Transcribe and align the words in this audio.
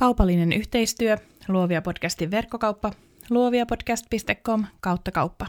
Kaupallinen 0.00 0.52
yhteistyö, 0.52 1.16
Luovia 1.48 1.82
podcastin 1.82 2.30
verkkokauppa, 2.30 2.90
luoviapodcast.com 3.30 4.64
kautta 4.80 5.10
kauppa. 5.10 5.46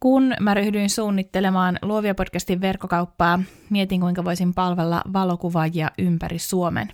Kun 0.00 0.34
mä 0.40 0.54
ryhdyin 0.54 0.90
suunnittelemaan 0.90 1.78
Luovia 1.82 2.14
podcastin 2.14 2.60
verkkokauppaa, 2.60 3.42
mietin 3.70 4.00
kuinka 4.00 4.24
voisin 4.24 4.54
palvella 4.54 5.02
valokuvaajia 5.12 5.90
ympäri 5.98 6.38
Suomen. 6.38 6.88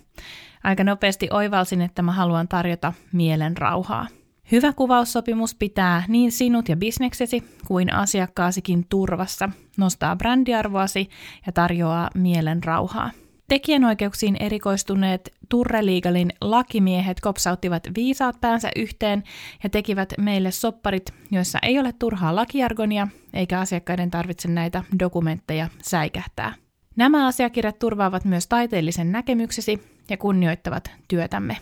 Aika 0.63 0.83
nopeasti 0.83 1.27
oivalsin, 1.31 1.81
että 1.81 2.01
mä 2.01 2.11
haluan 2.11 2.47
tarjota 2.47 2.93
mielen 3.13 3.57
rauhaa. 3.57 4.07
Hyvä 4.51 4.73
kuvaussopimus 4.73 5.55
pitää 5.55 6.03
niin 6.07 6.31
sinut 6.31 6.69
ja 6.69 6.75
bisneksesi 6.75 7.43
kuin 7.67 7.93
asiakkaasikin 7.93 8.85
turvassa, 8.89 9.49
nostaa 9.77 10.15
brändiarvoasi 10.15 11.09
ja 11.45 11.51
tarjoaa 11.51 12.09
mielen 12.15 12.63
rauhaa. 12.63 13.11
Tekijänoikeuksiin 13.53 14.37
erikoistuneet 14.39 15.33
Turre 15.49 15.85
Legalin 15.85 16.33
lakimiehet 16.41 17.19
kopsauttivat 17.19 17.83
viisaat 17.95 18.41
päänsä 18.41 18.69
yhteen 18.75 19.23
ja 19.63 19.69
tekivät 19.69 20.13
meille 20.17 20.51
sopparit, 20.51 21.13
joissa 21.31 21.59
ei 21.61 21.79
ole 21.79 21.93
turhaa 21.99 22.35
lakiargonia, 22.35 23.07
eikä 23.33 23.59
asiakkaiden 23.59 24.11
tarvitse 24.11 24.47
näitä 24.47 24.83
dokumentteja 24.99 25.69
säikähtää. 25.81 26.53
Nämä 26.95 27.27
asiakirjat 27.27 27.79
turvaavat 27.79 28.25
myös 28.25 28.47
taiteellisen 28.47 29.11
näkemyksesi 29.11 29.83
ja 30.09 30.17
kunnioittavat 30.17 30.91
työtämme. 31.07 31.57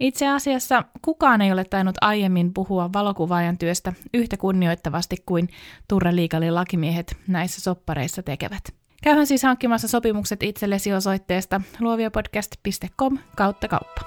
Itse 0.00 0.28
asiassa 0.28 0.84
kukaan 1.02 1.40
ei 1.40 1.52
ole 1.52 1.64
tainnut 1.64 1.96
aiemmin 2.00 2.54
puhua 2.54 2.92
valokuvaajan 2.92 3.58
työstä 3.58 3.92
yhtä 4.14 4.36
kunnioittavasti 4.36 5.16
kuin 5.26 5.48
Turre 5.88 6.16
Legalin 6.16 6.54
lakimiehet 6.54 7.16
näissä 7.28 7.60
soppareissa 7.60 8.22
tekevät. 8.22 8.81
Käyhän 9.02 9.26
siis 9.26 9.42
hankkimassa 9.42 9.88
sopimukset 9.88 10.42
itsellesi 10.42 10.92
osoitteesta 10.92 11.60
luoviapodcast.com 11.80 13.18
kautta 13.36 13.68
kauppa. 13.68 14.02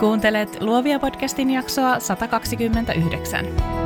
Kuuntelet 0.00 0.60
Luovia 0.60 0.98
podcastin 0.98 1.50
jaksoa 1.50 2.00
129. 2.00 3.81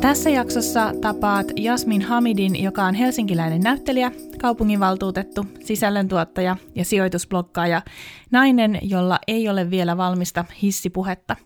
Tässä 0.00 0.30
jaksossa 0.30 0.92
tapaat 1.00 1.46
Jasmin 1.56 2.02
Hamidin, 2.02 2.62
joka 2.62 2.84
on 2.84 2.94
helsinkiläinen 2.94 3.60
näyttelijä, 3.60 4.12
kaupunginvaltuutettu, 4.40 5.46
sisällöntuottaja 5.64 6.56
ja 6.74 6.84
sijoitusblokkaaja, 6.84 7.82
nainen, 8.30 8.78
jolla 8.82 9.18
ei 9.28 9.48
ole 9.48 9.70
vielä 9.70 9.96
valmista 9.96 10.44
hissipuhetta. 10.62 11.36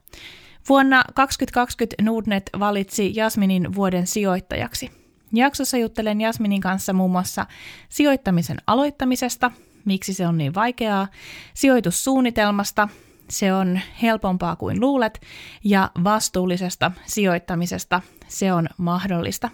Vuonna 0.69 1.05
2020 1.15 2.03
Nordnet 2.03 2.51
valitsi 2.59 3.13
Jasminin 3.15 3.75
vuoden 3.75 4.07
sijoittajaksi. 4.07 4.91
Jaksossa 5.33 5.77
juttelen 5.77 6.21
Jasminin 6.21 6.61
kanssa 6.61 6.93
muun 6.93 7.11
muassa 7.11 7.47
sijoittamisen 7.89 8.57
aloittamisesta, 8.67 9.51
miksi 9.85 10.15
se 10.15 10.27
on 10.27 10.39
niin 10.39 10.55
vaikeaa, 10.55 11.09
sijoitussuunnitelmasta, 11.55 12.89
se 13.31 13.55
on 13.55 13.81
helpompaa 14.03 14.57
kuin 14.57 14.81
luulet, 14.81 15.21
ja 15.65 15.91
vastuullisesta 16.05 16.93
sijoittamisesta 17.07 18.03
se 18.29 18.53
on 18.53 18.67
mahdollista. 18.79 19.51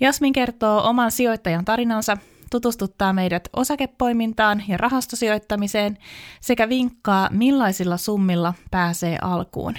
Jasmin 0.00 0.32
kertoo 0.32 0.88
oman 0.88 1.10
sijoittajan 1.10 1.64
tarinansa, 1.64 2.16
tutustuttaa 2.50 3.12
meidät 3.12 3.48
osakepoimintaan 3.52 4.62
ja 4.68 4.76
rahastosijoittamiseen 4.76 5.98
sekä 6.40 6.68
vinkkaa, 6.68 7.28
millaisilla 7.32 7.96
summilla 7.96 8.54
pääsee 8.70 9.18
alkuun. 9.22 9.74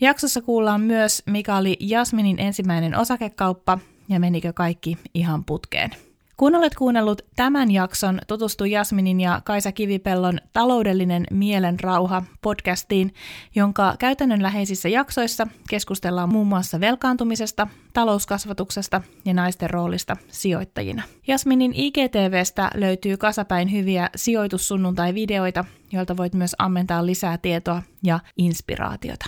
Jaksossa 0.00 0.42
kuullaan 0.42 0.80
myös, 0.80 1.22
mikä 1.26 1.56
oli 1.56 1.76
Jasminin 1.80 2.40
ensimmäinen 2.40 2.98
osakekauppa 2.98 3.78
ja 4.08 4.20
menikö 4.20 4.52
kaikki 4.52 4.98
ihan 5.14 5.44
putkeen. 5.44 5.90
Kun 6.40 6.54
olet 6.54 6.74
kuunnellut 6.74 7.22
tämän 7.36 7.70
jakson, 7.70 8.18
tutustu 8.26 8.64
Jasminin 8.64 9.20
ja 9.20 9.40
Kaisa 9.44 9.72
Kivipellon 9.72 10.38
Taloudellinen 10.52 11.26
mielen 11.30 11.80
rauha 11.80 12.22
podcastiin, 12.42 13.14
jonka 13.54 13.94
käytännönläheisissä 13.98 14.88
jaksoissa 14.88 15.46
keskustellaan 15.70 16.28
muun 16.28 16.46
muassa 16.46 16.80
velkaantumisesta, 16.80 17.68
talouskasvatuksesta 17.92 19.02
ja 19.24 19.34
naisten 19.34 19.70
roolista 19.70 20.16
sijoittajina. 20.28 21.02
Jasminin 21.26 21.72
IGTVstä 21.74 22.70
löytyy 22.74 23.16
kasapäin 23.16 23.72
hyviä 23.72 24.10
sijoitussunnuntai-videoita, 24.16 25.64
joilta 25.92 26.16
voit 26.16 26.34
myös 26.34 26.56
ammentaa 26.58 27.06
lisää 27.06 27.38
tietoa 27.38 27.82
ja 28.04 28.20
inspiraatiota. 28.36 29.26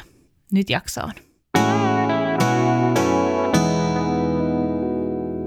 Nyt 0.52 0.70
jaksoon. 0.70 1.12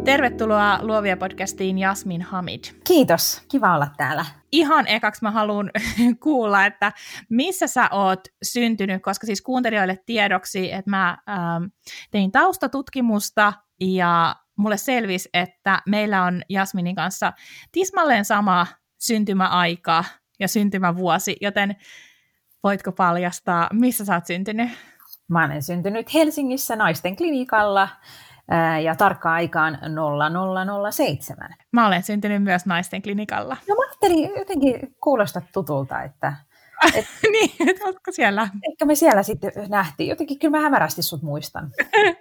Tervetuloa 0.05 0.79
Luovia 0.81 1.17
podcastiin 1.17 1.77
Jasmin 1.77 2.21
Hamid. 2.21 2.63
Kiitos, 2.87 3.41
kiva 3.47 3.75
olla 3.75 3.87
täällä. 3.97 4.25
Ihan 4.51 4.87
ekaksi 4.87 5.23
mä 5.23 5.31
haluan 5.31 5.71
kuulla, 6.23 6.65
että 6.65 6.91
missä 7.29 7.67
sä 7.67 7.89
oot 7.91 8.19
syntynyt, 8.43 9.01
koska 9.01 9.25
siis 9.25 9.41
kuuntelijoille 9.41 9.99
tiedoksi, 10.05 10.71
että 10.71 10.89
mä 10.89 11.17
ähm, 11.29 11.63
tein 12.11 12.31
taustatutkimusta 12.31 13.53
ja 13.81 14.35
mulle 14.55 14.77
selvisi, 14.77 15.29
että 15.33 15.81
meillä 15.87 16.23
on 16.23 16.41
Jasminin 16.49 16.95
kanssa 16.95 17.33
tismalleen 17.71 18.25
sama 18.25 18.67
syntymäaika 18.97 20.03
ja 20.39 20.47
syntymävuosi, 20.47 21.35
joten 21.41 21.75
voitko 22.63 22.91
paljastaa, 22.91 23.69
missä 23.73 24.05
sä 24.05 24.15
oot 24.15 24.25
syntynyt? 24.25 24.69
Mä 25.27 25.45
olen 25.45 25.63
syntynyt 25.63 26.13
Helsingissä 26.13 26.75
naisten 26.75 27.15
klinikalla 27.15 27.89
ja 28.83 28.95
tarkka 28.95 29.33
aikaan 29.33 29.79
0007. 30.91 31.49
Mä 31.71 31.87
olen 31.87 32.03
syntynyt 32.03 32.43
myös 32.43 32.65
naisten 32.65 33.01
klinikalla. 33.01 33.57
No 33.69 33.75
mä 33.75 33.81
ajattelin 33.87 34.31
jotenkin 34.37 34.95
kuulostaa 35.03 35.41
tutulta, 35.53 36.03
että... 36.03 36.33
Et, 36.95 37.05
niin, 37.31 37.69
että 37.69 37.85
oletko 37.85 38.11
siellä? 38.11 38.49
Ehkä 38.71 38.85
me 38.85 38.95
siellä 38.95 39.23
sitten 39.23 39.51
nähtiin. 39.69 40.09
Jotenkin 40.09 40.39
kyllä 40.39 40.57
mä 40.57 40.63
hämärästi 40.63 41.01
sut 41.01 41.21
muistan. 41.21 41.71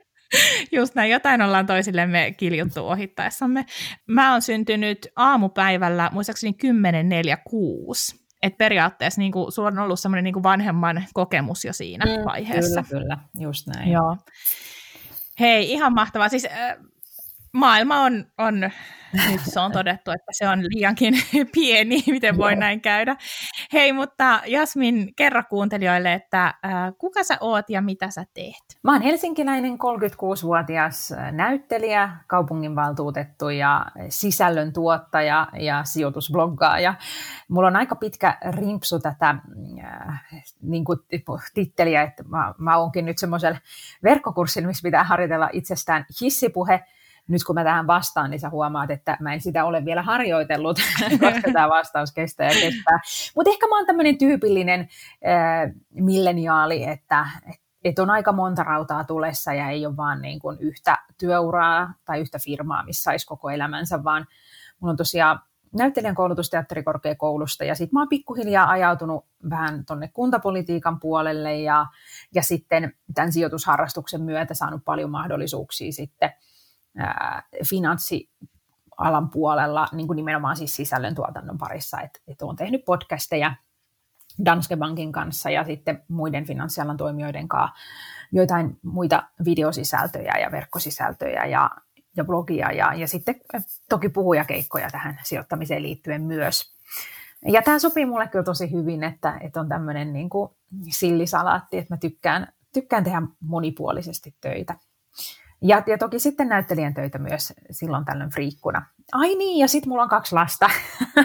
Just 0.73 0.95
näin, 0.95 1.11
jotain 1.11 1.43
ollaan 1.43 1.67
toisillemme 1.67 2.35
kiljuttu 2.37 2.89
ohittaessamme. 2.89 3.67
Mä 4.07 4.33
oon 4.33 4.43
syntynyt 4.43 5.07
aamupäivällä, 5.17 6.11
muistaakseni 6.13 6.57
10.46. 6.67 8.25
Että 8.43 8.57
periaatteessa 8.57 9.21
niin 9.21 9.33
kuin, 9.33 9.53
sulla 9.53 9.69
on 9.69 9.79
ollut 9.79 10.01
semmoinen 10.01 10.25
niin 10.25 10.43
vanhemman 10.43 11.05
kokemus 11.15 11.65
jo 11.65 11.73
siinä 11.73 12.05
mm, 12.05 12.25
vaiheessa. 12.25 12.83
Kyllä, 12.83 13.03
kyllä, 13.03 13.19
just 13.39 13.67
näin. 13.67 13.93
Joo. 13.93 14.17
Hei, 15.41 15.73
ihan 15.73 15.93
mahtavaa. 15.93 16.29
Siis 16.29 16.45
äh, 16.45 16.77
maailma 17.55 18.01
on, 18.01 18.25
on, 18.39 18.61
nyt 19.31 19.41
se 19.45 19.61
on 19.61 19.73
todettu, 19.73 20.11
että 20.11 20.33
se 20.33 20.49
on 20.49 20.63
liiankin 20.63 21.15
pieni, 21.55 22.03
miten 22.07 22.37
voi 22.37 22.57
näin 22.57 22.81
käydä. 22.81 23.17
Hei, 23.73 23.93
mutta 23.93 24.41
Jasmin, 24.47 25.15
kerro 25.17 25.43
kuuntelijoille, 25.51 26.13
että 26.13 26.45
äh, 26.47 26.55
kuka 26.99 27.25
sä 27.25 27.39
oot 27.41 27.71
ja 27.71 27.83
mitä 27.83 28.11
sä 28.11 28.25
teet? 28.35 28.79
Mä 28.83 28.93
oon 28.93 29.03
helsinkiläinen 29.03 29.73
36-vuotias 29.73 31.15
näyttelijä, 31.33 32.11
kaupunginvaltuutettu 32.27 33.49
ja 33.49 33.87
sisällön 34.09 34.73
tuottaja 34.73 35.49
ja 35.59 35.85
sijoitusbloggaaja. 35.85 36.95
Mulla 37.49 37.69
on 37.69 37.77
aika 37.77 37.97
pitkä 37.97 38.39
rimpsu 38.57 39.01
tätä 39.01 39.35
äh, 39.85 40.25
niin 40.63 40.85
kuin 40.85 40.99
titteliä, 41.55 42.03
että 42.03 42.23
mä, 42.23 42.55
mä 42.59 42.79
oonkin 42.79 43.05
nyt 43.05 43.19
semmoisella 43.19 43.59
verkkokurssilla, 44.03 44.69
missä 44.69 44.83
pitää 44.83 45.05
harjoitella 45.05 45.49
itsestään 45.53 46.07
hissipuhe, 46.21 46.85
nyt 47.29 47.45
kun 47.45 47.55
mä 47.55 47.65
tähän 47.65 47.87
vastaan, 47.87 48.31
niin 48.31 48.41
sä 48.41 48.51
huomaat, 48.51 48.91
että 48.91 49.17
mä 49.21 49.35
en 49.35 49.41
sitä 49.41 49.65
ole 49.65 49.85
vielä 49.85 50.03
harjoitellut, 50.03 50.79
koska 51.21 51.53
tämä 51.53 51.69
vastaus 51.69 52.13
kestää 52.13 52.47
ja 52.47 52.61
kestää. 52.61 53.01
Mutta 53.37 53.51
ehkä 53.51 53.67
mä 53.67 53.77
oon 53.77 53.87
tämmöinen 53.87 54.19
tyypillinen 54.19 54.81
äh, 54.81 55.73
milleniaali, 55.91 56.85
että, 56.85 57.27
että 57.85 58.03
on 58.03 58.11
aika 58.11 58.33
monta 58.33 58.63
rautaa 58.63 59.05
tulessa 59.05 59.55
ja 59.55 59.71
ei 59.71 59.87
ole 59.87 59.97
vaan 59.97 60.23
niin 60.23 60.39
kuin 60.39 60.59
yhtä 60.61 60.99
työuraa 61.19 61.95
tai 62.05 62.21
yhtä 62.21 62.39
firmaa, 62.45 62.85
missä 62.85 63.03
saisi 63.03 63.27
koko 63.27 63.51
elämänsä, 63.51 64.05
vaan 64.05 64.27
mulla 64.81 64.91
on 64.91 64.97
tosiaan 64.97 65.41
näyttelijän 65.75 66.15
koulutus 66.15 66.51
teatterikorkeakoulusta 66.51 67.65
ja 67.65 67.75
sitten 67.75 67.95
mä 67.95 68.01
oon 68.01 68.09
pikkuhiljaa 68.09 68.71
ajautunut 68.71 69.27
vähän 69.51 69.87
tuonne 69.87 70.09
kuntapolitiikan 70.09 71.01
puolelle 71.01 71.61
ja, 71.61 71.87
ja 72.35 72.43
sitten 72.43 72.93
tämän 73.15 73.33
sijoitusharrastuksen 73.33 74.23
myötä 74.23 74.55
saanut 74.55 74.85
paljon 74.85 75.11
mahdollisuuksia 75.11 75.93
sitten 75.93 76.31
finanssialan 77.69 79.31
puolella, 79.33 79.89
niin 79.93 80.07
kuin 80.07 80.17
nimenomaan 80.17 80.57
siis 80.57 80.77
sisällöntuotannon 80.77 81.59
parissa, 81.59 82.01
että, 82.01 82.21
että 82.29 82.45
olen 82.45 82.57
tehnyt 82.57 82.85
podcasteja 82.85 83.55
Danske 84.45 84.77
Bankin 84.77 85.13
kanssa 85.13 85.51
ja 85.51 85.65
sitten 85.65 86.05
muiden 86.09 86.47
finanssialan 86.47 86.97
toimijoiden 86.97 87.49
kanssa 87.49 87.77
joitain 88.33 88.79
muita 88.83 89.23
videosisältöjä 89.45 90.39
ja 90.41 90.53
verkkosisältöjä 90.53 91.45
ja, 91.45 91.71
ja 92.17 92.25
blogia 92.25 92.73
ja, 92.73 92.95
ja 92.95 93.09
sitten 93.09 93.41
toki 93.89 94.09
puhujakeikkoja 94.09 94.91
tähän 94.91 95.21
sijoittamiseen 95.23 95.83
liittyen 95.83 96.23
myös. 96.23 96.75
Ja 97.45 97.63
tämä 97.63 97.79
sopii 97.79 98.07
mulle 98.07 98.29
kyllä 98.29 98.45
tosi 98.45 98.73
hyvin, 98.73 99.05
että, 99.05 99.39
että 99.41 99.61
on 99.61 99.69
tämmöinen 99.69 100.13
niin 100.13 100.31
kuin 100.31 100.51
sillisalaatti, 100.91 101.79
että 101.79 101.95
mä 101.95 101.99
tykkään, 101.99 102.53
tykkään 102.73 103.05
tehdä 103.05 103.23
monipuolisesti 103.41 104.35
töitä. 104.41 104.75
Ja, 105.67 105.83
ja 105.87 105.99
toki 105.99 106.19
sitten 106.19 106.49
näyttelijän 106.49 106.95
töitä 106.95 107.19
myös 107.19 107.53
silloin 107.71 108.05
tällöin 108.05 108.31
friikkuna. 108.31 108.83
Ai 109.13 109.35
niin, 109.35 109.59
ja 109.59 109.69
sitten 109.69 109.89
mulla 109.89 110.03
on 110.03 110.09
kaksi 110.09 110.35
lasta, 110.35 110.71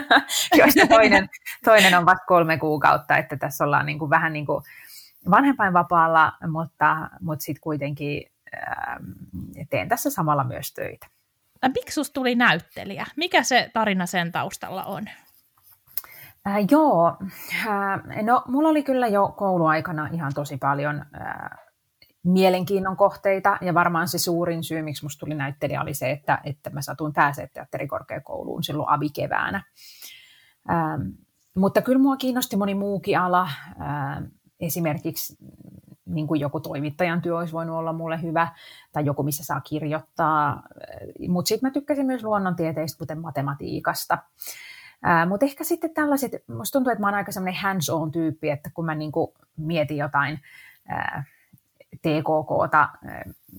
joista 0.58 0.86
toinen, 0.86 1.28
toinen 1.64 1.98
on 1.98 2.06
vasta 2.06 2.24
kolme 2.26 2.58
kuukautta, 2.58 3.16
että 3.16 3.36
tässä 3.36 3.64
ollaan 3.64 3.86
niin 3.86 3.98
kuin 3.98 4.10
vähän 4.10 4.32
niin 4.32 4.46
kuin 4.46 4.64
vanhempainvapaalla, 5.30 6.32
mutta, 6.48 7.10
mutta 7.20 7.42
sitten 7.42 7.60
kuitenkin 7.60 8.32
ää, 8.52 9.00
teen 9.70 9.88
tässä 9.88 10.10
samalla 10.10 10.44
myös 10.44 10.74
töitä. 10.74 11.06
Miksi 11.74 11.94
sinusta 11.94 12.14
tuli 12.14 12.34
näyttelijä? 12.34 13.06
Mikä 13.16 13.42
se 13.42 13.70
tarina 13.72 14.06
sen 14.06 14.32
taustalla 14.32 14.84
on? 14.84 15.08
Äh, 16.46 16.56
joo, 16.70 17.16
äh, 17.66 18.22
no 18.22 18.42
mulla 18.48 18.68
oli 18.68 18.82
kyllä 18.82 19.08
jo 19.08 19.34
kouluaikana 19.36 20.08
ihan 20.12 20.32
tosi 20.34 20.56
paljon 20.56 21.04
äh, 21.20 21.69
mielenkiinnon 22.22 22.96
kohteita, 22.96 23.58
ja 23.60 23.74
varmaan 23.74 24.08
se 24.08 24.18
suurin 24.18 24.64
syy, 24.64 24.82
miksi 24.82 25.04
musta 25.04 25.20
tuli 25.20 25.34
näyttelijä, 25.34 25.82
oli 25.82 25.94
se, 25.94 26.10
että, 26.10 26.38
että 26.44 26.70
mä 26.70 26.82
satuin 26.82 27.12
pääsee 27.12 27.48
teatterikorkeakouluun 27.52 28.64
silloin 28.64 28.88
abikeväänä. 28.88 29.62
Ähm, 30.70 31.00
mutta 31.56 31.82
kyllä 31.82 31.98
mua 31.98 32.16
kiinnosti 32.16 32.56
moni 32.56 32.74
muukin 32.74 33.18
ala. 33.18 33.48
Ähm, 33.80 34.24
esimerkiksi 34.60 35.36
niin 36.04 36.26
kuin 36.26 36.40
joku 36.40 36.60
toimittajan 36.60 37.22
työ 37.22 37.38
olisi 37.38 37.52
voinut 37.52 37.76
olla 37.76 37.92
mulle 37.92 38.22
hyvä, 38.22 38.48
tai 38.92 39.04
joku, 39.04 39.22
missä 39.22 39.44
saa 39.44 39.60
kirjoittaa. 39.60 40.48
Äh, 40.52 41.28
mutta 41.28 41.48
sitten 41.48 41.66
mä 41.68 41.72
tykkäsin 41.72 42.06
myös 42.06 42.24
luonnontieteistä, 42.24 42.98
kuten 42.98 43.20
matematiikasta. 43.20 44.18
Äh, 45.06 45.28
Mutta 45.28 45.46
ehkä 45.46 45.64
sitten 45.64 45.94
tällaiset, 45.94 46.32
musta 46.48 46.72
tuntuu, 46.72 46.90
että 46.90 47.00
mä 47.00 47.06
oon 47.06 47.14
aika 47.14 47.32
semmoinen 47.32 47.60
hands-on 47.62 48.10
tyyppi, 48.10 48.50
että 48.50 48.70
kun 48.74 48.84
mä 48.84 48.94
niin 48.94 49.12
kuin 49.12 49.30
mietin 49.56 49.96
jotain 49.96 50.40
äh, 50.92 51.26
TKKta, 52.02 52.88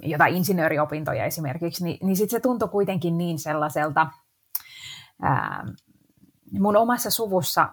jotain 0.01 0.35
insinööriopintoja 0.35 1.25
esimerkiksi, 1.25 1.83
niin, 1.83 1.97
niin 2.01 2.15
sitten 2.15 2.37
se 2.37 2.41
tuntui 2.41 2.69
kuitenkin 2.69 3.17
niin 3.17 3.39
sellaiselta, 3.39 4.07
ää, 5.21 5.65
mun 6.59 6.77
omassa 6.77 7.09
suvussa 7.09 7.69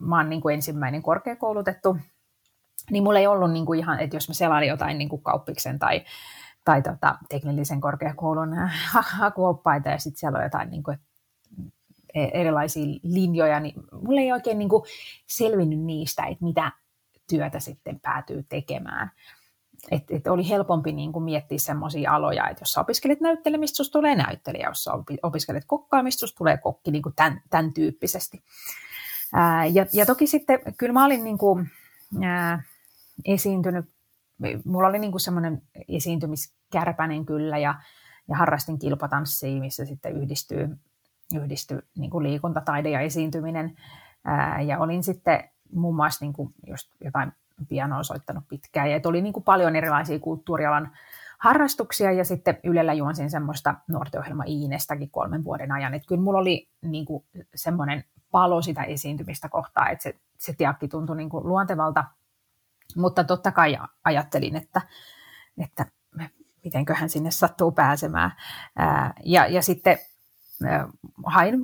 mä 0.00 0.16
oon 0.16 0.28
niin 0.28 0.40
kuin 0.40 0.54
ensimmäinen 0.54 1.02
korkeakoulutettu, 1.02 1.96
niin 2.90 3.02
mulla 3.02 3.18
ei 3.18 3.26
ollut 3.26 3.52
niin 3.52 3.66
kuin 3.66 3.78
ihan, 3.78 4.00
että 4.00 4.16
jos 4.16 4.28
mä 4.28 4.34
selailin 4.34 4.68
jotain 4.68 4.98
niin 4.98 5.08
kuin 5.08 5.22
kauppiksen 5.22 5.78
tai, 5.78 6.04
tai 6.64 6.82
tota, 6.82 7.18
teknillisen 7.28 7.80
korkeakoulun 7.80 8.56
hakuoppaita 9.18 9.88
ja 9.88 9.98
sitten 9.98 10.20
siellä 10.20 10.38
on 10.38 10.44
jotain 10.44 10.70
niin 10.70 10.82
kuin, 10.82 10.98
e, 12.14 12.24
erilaisia 12.32 12.98
linjoja, 13.02 13.60
niin 13.60 13.74
mulla 14.02 14.20
ei 14.20 14.32
oikein 14.32 14.58
niin 14.58 14.68
kuin 14.68 14.82
selvinnyt 15.26 15.80
niistä, 15.80 16.22
että 16.22 16.44
mitä 16.44 16.72
työtä 17.28 17.60
sitten 17.60 18.00
päätyy 18.00 18.42
tekemään 18.48 19.10
että 19.90 20.16
et 20.16 20.26
oli 20.26 20.48
helpompi 20.48 20.92
niin 20.92 21.12
kuin 21.12 21.24
miettiä 21.24 21.58
semmoisia 21.58 22.12
aloja, 22.12 22.48
että 22.48 22.62
jos 22.62 22.72
sä 22.72 22.80
opiskelet 22.80 23.20
näyttelemistä, 23.20 23.76
susta 23.76 23.92
tulee 23.92 24.14
näyttelijä, 24.14 24.68
jos 24.68 24.84
sä 24.84 24.90
opiskelet 25.22 25.64
kokkaamista, 25.66 26.20
susta 26.20 26.38
tulee 26.38 26.56
kokki 26.56 26.90
niin 26.90 27.02
kuin 27.02 27.14
tämän, 27.14 27.42
tämän 27.50 27.72
tyyppisesti. 27.72 28.42
Ää, 29.32 29.66
ja, 29.66 29.86
ja 29.92 30.06
toki 30.06 30.26
sitten 30.26 30.58
kyllä 30.78 30.92
mä 30.92 31.04
olin 31.04 31.24
niin 31.24 31.38
kuin, 31.38 31.70
ää, 32.22 32.62
esiintynyt, 33.24 33.84
mulla 34.64 34.88
oli 34.88 34.98
niin 34.98 35.20
semmoinen 35.20 35.62
esiintymiskärpänen 35.88 37.26
kyllä 37.26 37.58
ja, 37.58 37.74
ja 38.28 38.36
harrastin 38.36 38.78
kilpatanssia, 38.78 39.60
missä 39.60 39.84
sitten 39.84 40.16
yhdistyy, 40.16 40.76
yhdistyy 41.34 41.88
niin 41.98 42.10
kuin 42.10 42.22
liikuntataide 42.22 42.90
ja 42.90 43.00
esiintyminen. 43.00 43.76
Ää, 44.24 44.60
ja 44.60 44.78
olin 44.78 45.02
sitten 45.02 45.50
muun 45.72 45.96
muassa 45.96 46.24
niin 46.24 46.32
kuin 46.32 46.54
just 46.66 46.90
jotain 47.04 47.32
pianoa 47.66 48.02
soittanut 48.02 48.44
pitkään. 48.48 48.90
Ja 48.90 49.00
oli 49.04 49.22
niin 49.22 49.32
kuin 49.32 49.44
paljon 49.44 49.76
erilaisia 49.76 50.18
kulttuurialan 50.18 50.90
harrastuksia 51.38 52.12
ja 52.12 52.24
sitten 52.24 52.58
Ylellä 52.64 52.92
juonsin 52.92 53.30
semmoista 53.30 53.74
nuortenohjelma 53.88 54.44
Iinestäkin 54.46 55.10
kolmen 55.10 55.44
vuoden 55.44 55.72
ajan. 55.72 55.94
Että 55.94 56.08
kyllä 56.08 56.22
mulla 56.22 56.38
oli 56.38 56.68
niin 56.82 57.04
kuin 57.04 57.24
semmoinen 57.54 58.04
palo 58.30 58.62
sitä 58.62 58.82
esiintymistä 58.82 59.48
kohtaa, 59.48 59.88
että 59.88 60.02
se, 60.02 60.14
se 60.38 60.52
tiakki 60.52 60.88
tuntui 60.88 61.16
niin 61.16 61.28
kuin 61.30 61.46
luontevalta. 61.46 62.04
Mutta 62.96 63.24
totta 63.24 63.52
kai 63.52 63.78
ajattelin, 64.04 64.56
että, 64.56 64.82
että 65.58 65.86
mitenköhän 66.64 67.08
sinne 67.08 67.30
sattuu 67.30 67.72
pääsemään. 67.72 68.32
ja, 69.24 69.46
ja 69.46 69.62
sitten 69.62 69.98
hain 71.26 71.60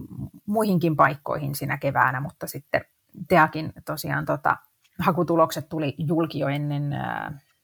muihinkin 0.47 0.97
paikkoihin 0.97 1.55
siinä 1.55 1.79
keväänä, 1.79 2.21
mutta 2.21 2.47
sitten 2.47 2.85
Teakin 3.29 3.73
tosiaan 3.85 4.25
tota, 4.27 4.56
hakutulokset 4.99 5.69
tuli 5.69 5.95
julki 5.99 6.39
jo 6.39 6.49
ennen, 6.49 6.95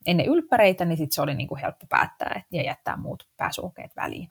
ennen 0.06 0.26
ylppäreitä, 0.26 0.84
niin 0.84 0.98
sitten 0.98 1.14
se 1.14 1.22
oli 1.22 1.34
niin 1.34 1.48
kuin 1.48 1.60
helppo 1.60 1.86
päättää 1.88 2.42
ja 2.50 2.62
jättää 2.62 2.96
muut 2.96 3.28
pääsuokeet 3.36 3.96
väliin. 3.96 4.30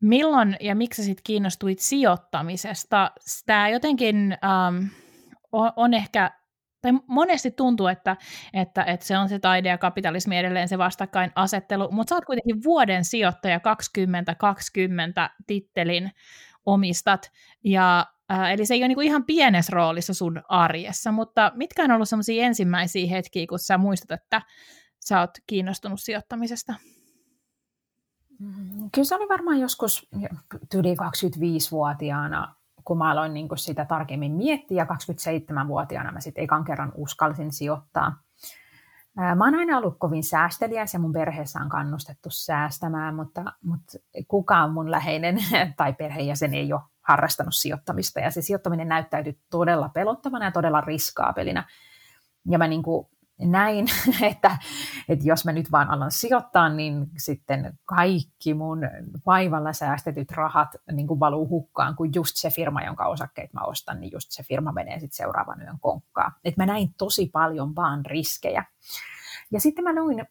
Milloin 0.00 0.56
ja 0.60 0.74
miksi 0.74 1.02
sitten 1.02 1.22
kiinnostuit 1.24 1.78
sijoittamisesta? 1.78 3.10
Tämä 3.46 3.68
jotenkin 3.68 4.38
ähm, 4.44 4.84
on, 5.52 5.72
on 5.76 5.94
ehkä, 5.94 6.30
tai 6.80 6.92
monesti 7.06 7.50
tuntuu, 7.50 7.86
että, 7.86 8.16
että, 8.52 8.84
että 8.84 9.06
se 9.06 9.18
on 9.18 9.28
se 9.28 9.38
taide 9.38 9.68
ja 9.68 9.78
kapitalismi 9.78 10.38
edelleen 10.38 10.68
se 10.68 10.78
vastakkainasettelu, 10.78 11.88
mutta 11.90 12.08
sä 12.08 12.14
oot 12.14 12.24
kuitenkin 12.24 12.64
vuoden 12.64 13.04
sijoittaja 13.04 13.60
2020 13.60 15.30
tittelin 15.46 16.10
omistat, 16.66 17.32
ja 17.64 18.06
Äh, 18.32 18.52
eli 18.52 18.66
se 18.66 18.74
ei 18.74 18.80
ole 18.80 18.88
niinku 18.88 19.00
ihan 19.00 19.24
pienessä 19.24 19.70
roolissa 19.74 20.14
sun 20.14 20.42
arjessa, 20.48 21.12
mutta 21.12 21.52
mitkä 21.54 21.84
on 21.84 21.90
ollut 21.90 22.08
sellaisia 22.08 22.44
ensimmäisiä 22.44 23.10
hetkiä, 23.10 23.46
kun 23.48 23.58
sä 23.58 23.78
muistat, 23.78 24.10
että 24.10 24.42
sä 25.00 25.20
oot 25.20 25.30
kiinnostunut 25.46 26.00
sijoittamisesta? 26.00 26.74
Mm, 28.38 28.90
kyllä 28.94 29.04
se 29.04 29.14
oli 29.14 29.28
varmaan 29.28 29.60
joskus 29.60 30.08
yli 30.74 30.94
25-vuotiaana, 30.94 32.54
kun 32.84 32.98
mä 32.98 33.10
aloin 33.10 33.34
niin 33.34 33.48
sitä 33.56 33.84
tarkemmin 33.84 34.32
miettiä, 34.32 34.76
ja 34.76 34.84
27-vuotiaana 34.84 36.12
mä 36.12 36.20
sitten 36.20 36.44
ekan 36.44 36.64
kerran 36.64 36.92
uskalsin 36.94 37.52
sijoittaa. 37.52 38.22
Mä 39.16 39.44
oon 39.44 39.54
aina 39.54 39.78
ollut 39.78 39.98
kovin 39.98 40.24
säästeliäs 40.24 40.94
ja 40.94 41.00
mun 41.00 41.12
perheessä 41.12 41.60
on 41.60 41.68
kannustettu 41.68 42.28
säästämään, 42.32 43.14
mutta, 43.14 43.44
mutta 43.62 43.98
kukaan 44.28 44.72
mun 44.72 44.90
läheinen 44.90 45.36
tai 45.76 45.92
perheenjäsen 45.92 46.54
ei 46.54 46.72
ole 46.72 46.80
harrastanut 47.00 47.54
sijoittamista 47.54 48.20
ja 48.20 48.30
se 48.30 48.42
sijoittaminen 48.42 48.88
näyttäytyi 48.88 49.38
todella 49.50 49.88
pelottavana 49.88 50.44
ja 50.44 50.50
todella 50.50 50.80
riskaapelina. 50.80 51.64
Ja 52.50 52.58
mä 52.58 52.68
niin 52.68 52.82
kuin 52.82 53.06
näin, 53.38 53.86
että, 54.30 54.58
että 55.08 55.24
jos 55.28 55.44
mä 55.44 55.52
nyt 55.52 55.72
vaan 55.72 55.90
alan 55.90 56.10
sijoittaa, 56.10 56.68
niin 56.68 57.06
sitten 57.18 57.78
kaikki 57.84 58.54
mun 58.54 58.80
vaivalla 59.26 59.72
säästetyt 59.72 60.30
rahat 60.30 60.68
niin 60.92 61.06
kuin 61.06 61.20
valuu 61.20 61.48
hukkaan, 61.48 61.96
kun 61.96 62.14
just 62.14 62.36
se 62.36 62.50
firma, 62.50 62.82
jonka 62.82 63.06
osakkeet 63.06 63.52
mä 63.52 63.60
ostan, 63.60 64.00
niin 64.00 64.12
just 64.12 64.30
se 64.30 64.42
firma 64.42 64.72
menee 64.72 65.00
sitten 65.00 65.16
seuraavan 65.16 65.60
yön 65.60 65.80
konkkaan. 65.80 66.32
Että 66.44 66.62
mä 66.62 66.66
näin 66.66 66.94
tosi 66.98 67.30
paljon 67.32 67.76
vaan 67.76 68.06
riskejä. 68.06 68.64
Ja 69.50 69.60
sitten 69.60 69.84
mä 69.84 69.94
luin 69.94 70.26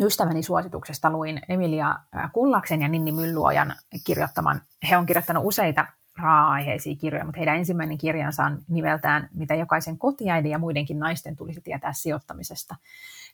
ystäväni 0.00 0.42
suosituksesta 0.42 1.10
luin 1.10 1.40
Emilia 1.48 1.98
Kullaksen 2.32 2.82
ja 2.82 2.88
Ninni 2.88 3.12
Mylluojan 3.12 3.74
kirjoittaman, 4.06 4.60
he 4.90 4.96
on 4.96 5.06
kirjoittanut 5.06 5.44
useita 5.46 5.86
raa-aiheisia 6.18 6.96
kirjoja, 6.96 7.24
mutta 7.24 7.38
heidän 7.38 7.56
ensimmäinen 7.56 7.98
kirjansa 7.98 8.44
on 8.44 8.58
nimeltään 8.68 9.28
Mitä 9.34 9.54
jokaisen 9.54 9.98
kotiäidin 9.98 10.50
ja 10.50 10.58
muidenkin 10.58 10.98
naisten 10.98 11.36
tulisi 11.36 11.60
tietää 11.60 11.92
sijoittamisesta. 11.92 12.76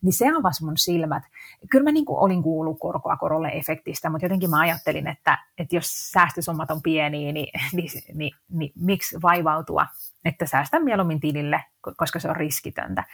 Niin 0.03 0.13
se 0.13 0.27
avasi 0.39 0.65
mun 0.65 0.77
silmät. 0.77 1.23
Kyllä 1.71 1.85
mä 1.85 1.93
niin 1.93 2.05
kuin 2.05 2.19
olin 2.19 2.43
kuullut 2.43 2.79
korkoa 2.81 3.17
korolle 3.17 3.49
efektistä, 3.49 4.11
mutta 4.11 4.25
jotenkin 4.25 4.51
mä 4.51 4.61
ajattelin, 4.61 5.07
että, 5.07 5.39
että 5.59 5.77
jos 5.77 6.11
säästösummat 6.11 6.71
on 6.71 6.83
pieniä, 6.83 7.33
niin, 7.33 7.49
niin, 7.77 7.91
niin, 8.15 8.31
niin 8.51 8.73
miksi 8.81 9.23
vaivautua, 9.23 9.87
että 10.25 10.47
säästän 10.47 10.85
mieluummin 10.85 11.21
tilille, 11.21 11.65
koska 11.97 12.19
se 12.19 12.29
on 12.29 12.37
riskitöntä. 12.37 13.05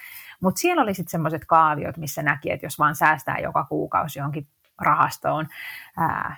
Mutta 0.40 0.60
siellä 0.60 0.82
oli 0.82 0.94
sitten 0.94 1.10
semmoiset 1.10 1.44
kaaviot, 1.44 1.96
missä 1.96 2.22
näki, 2.22 2.50
että 2.50 2.66
jos 2.66 2.78
vaan 2.78 2.96
säästää 2.96 3.38
joka 3.38 3.64
kuukausi 3.64 4.18
johonkin 4.18 4.46
rahastoon 4.80 5.48
ää, 5.96 6.36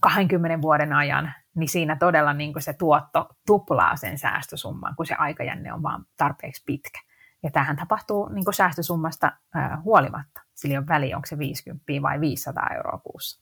20 0.00 0.62
vuoden 0.62 0.92
ajan, 0.92 1.32
niin 1.54 1.68
siinä 1.68 1.96
todella 1.96 2.32
niin 2.32 2.52
se 2.58 2.72
tuotto 2.72 3.28
tuplaa 3.46 3.96
sen 3.96 4.18
säästösumman, 4.18 4.96
kun 4.96 5.06
se 5.06 5.14
aikajänne 5.14 5.72
on 5.72 5.82
vaan 5.82 6.06
tarpeeksi 6.16 6.62
pitkä. 6.66 6.98
Ja 7.42 7.50
tähän 7.50 7.76
tapahtuu 7.76 8.28
niin 8.28 8.44
säästösummasta 8.54 9.32
ää, 9.54 9.80
huolimatta. 9.84 10.40
Sillä 10.54 10.78
on 10.78 10.88
väli, 10.88 11.14
onko 11.14 11.26
se 11.26 11.38
50 11.38 11.84
vai 12.02 12.20
500 12.20 12.68
euroa 12.74 12.98
kuussa. 12.98 13.40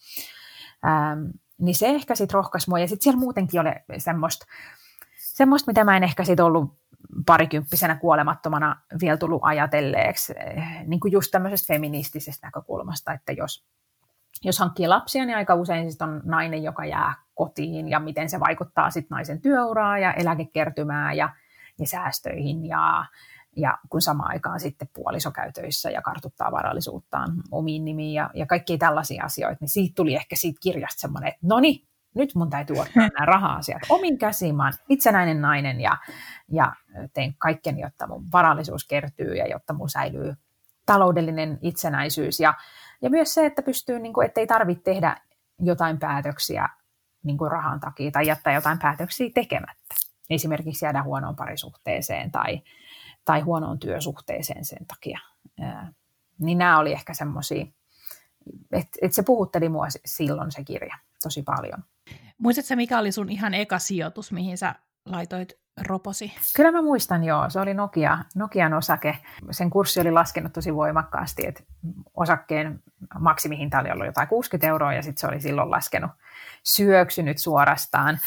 Ähm, 0.87 1.21
niin 1.59 1.75
se 1.75 1.87
ehkä 1.87 2.15
sitten 2.15 2.35
rohkaisi 2.35 2.71
mua. 2.71 2.79
Ja 2.79 2.89
sitten 2.89 3.03
siellä 3.05 3.21
muutenkin 3.21 3.61
oli 3.61 3.71
semmoista, 3.99 4.47
semmoista, 5.17 5.71
mitä 5.71 5.85
mä 5.85 5.97
en 5.97 6.05
ehkä 6.05 6.25
sitten 6.25 6.45
ollut 6.45 6.83
parikymppisenä 7.27 7.97
kuolemattomana 7.97 8.83
vielä 9.01 9.17
tullut 9.17 9.43
ajatelleeksi, 9.45 10.35
niin 10.87 11.01
kuin 11.01 11.13
just 11.13 11.31
tämmöisestä 11.31 11.75
feministisestä 11.75 12.47
näkökulmasta, 12.47 13.13
että 13.13 13.33
jos, 13.33 13.67
jos 14.45 14.59
hankkii 14.59 14.89
lapsia, 14.89 15.25
niin 15.25 15.37
aika 15.37 15.55
usein 15.55 15.93
sit 15.93 16.03
on 16.03 16.21
nainen, 16.25 16.63
joka 16.63 16.85
jää 16.85 17.15
kotiin 17.35 17.89
ja 17.89 18.01
miten 18.01 18.31
se 18.31 18.41
vaikuttaa 18.41 18.91
sitten 18.91 19.17
naisen 19.17 19.41
työuraa 19.41 19.99
ja 19.99 20.13
eläkekertymää 20.13 21.13
ja, 21.13 21.35
ja 21.79 21.87
säästöihin 21.87 22.67
ja, 22.67 23.05
ja 23.57 23.79
kun 23.89 24.03
samaan 24.03 24.31
aikaan 24.31 24.61
sitten 24.61 24.89
puoliso 24.93 25.31
käy 25.31 25.53
töissä 25.53 25.91
ja 25.91 26.03
kartuttaa 26.03 26.53
varallisuuttaan 26.53 27.31
omiin 27.51 27.85
nimiin 27.85 28.15
ja, 28.15 28.31
ja 28.35 28.47
kaikkia 28.47 28.79
tällaisia 28.79 29.25
asioita, 29.25 29.57
niin 29.61 29.69
siitä 29.69 29.93
tuli 29.97 30.15
ehkä 30.15 30.37
siitä 30.37 30.61
kirjasta 30.63 31.01
semmoinen, 31.01 31.29
että 31.29 31.47
no 31.47 31.61
niin, 31.61 31.87
nyt 32.15 32.35
mun 32.35 32.51
täytyy 32.51 32.77
ottaa 32.77 33.09
nämä 33.09 33.27
raha-asiat 33.27 33.83
omin 33.89 34.19
käsiin. 34.19 34.57
Mä 34.57 34.71
itsenäinen 34.89 35.41
nainen 35.41 35.81
ja, 35.81 35.97
ja 36.49 36.73
teen 37.13 37.35
kaikkeni, 37.39 37.81
jotta 37.81 38.07
mun 38.07 38.25
varallisuus 38.33 38.85
kertyy 38.85 39.35
ja 39.35 39.47
jotta 39.47 39.73
mun 39.73 39.91
säilyy 39.91 40.35
taloudellinen 40.87 41.59
itsenäisyys. 41.63 42.41
Ja, 42.41 42.55
ja 43.03 43.11
myös 43.11 43.35
se, 43.35 43.47
että 43.47 43.63
pystyy, 43.63 43.99
niin 43.99 44.13
kuin, 44.13 44.27
ettei 44.27 44.47
tarvitse 44.47 44.83
tehdä 44.83 45.17
jotain 45.59 45.99
päätöksiä 45.99 46.69
niin 47.23 47.39
kuin 47.39 47.51
rahan 47.51 47.81
takia 47.81 48.11
tai 48.11 48.27
jättää 48.27 48.53
jotain 48.53 48.79
päätöksiä 48.79 49.31
tekemättä. 49.35 49.95
Esimerkiksi 50.31 50.85
jäädä 50.85 51.03
huonoon 51.03 51.37
parisuhteeseen 51.37 52.31
tai, 52.31 52.63
tai 53.25 53.41
huonoon 53.41 53.79
työsuhteeseen 53.79 54.65
sen 54.65 54.87
takia. 54.87 55.19
Ää, 55.61 55.93
niin 56.39 56.59
nämä 56.59 56.79
oli 56.79 56.93
ehkä 56.93 57.15
semmoisia, 57.15 57.67
että 58.73 58.99
et 59.03 59.13
se 59.13 59.23
puhutteli 59.23 59.69
mua 59.69 59.87
silloin 60.05 60.53
se 60.53 60.65
kirja 60.65 60.99
tosi 61.23 61.43
paljon. 61.43 61.85
Muistatko 62.39 62.77
mikä 62.77 62.99
oli 62.99 63.13
sun 63.13 63.31
ihan 63.31 63.55
eka 63.55 63.79
sijoitus, 63.79 64.33
mihin 64.33 64.59
sä 64.59 64.75
laitoit 65.07 65.63
roposi? 65.89 66.33
Kyllä 66.57 66.73
mä 66.73 66.83
muistan 66.83 67.25
joo, 67.25 67.51
se 67.51 67.61
oli 67.61 67.75
Nokia, 67.75 68.19
Nokian 68.35 68.75
osake. 68.75 69.19
Sen 69.51 69.71
kurssi 69.71 70.01
oli 70.01 70.11
laskenut 70.11 70.53
tosi 70.53 70.75
voimakkaasti, 70.75 71.47
että 71.47 71.63
osakkeen 72.15 72.83
maksimihinta 73.19 73.79
oli 73.79 73.91
ollut 73.91 74.07
jotain 74.07 74.29
60 74.29 74.69
euroa 74.69 74.95
ja 74.95 75.03
sitten 75.03 75.21
se 75.21 75.27
oli 75.27 75.41
silloin 75.41 75.71
laskenut 75.71 76.11
syöksynyt 76.63 77.39
suorastaan 77.39 78.19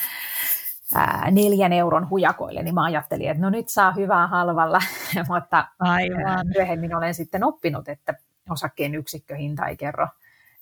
ää, 0.96 1.32
neljän 1.32 1.74
euron 1.74 2.10
hujakoille, 2.10 2.64
niin 2.64 2.76
mä 2.76 2.84
ajattelin, 2.84 3.30
että 3.30 3.44
no 3.44 3.50
nyt 3.50 3.70
saa 3.70 3.92
hyvää 3.92 4.28
halvalla, 4.28 4.80
mutta 5.30 5.68
Aivan. 5.80 6.48
myöhemmin 6.48 6.96
olen 6.96 7.14
sitten 7.14 7.44
oppinut, 7.44 7.90
että 7.90 8.14
osakkeen 8.50 8.96
yksikköhinta 8.96 9.66
ei 9.66 9.78
kerro 9.78 10.08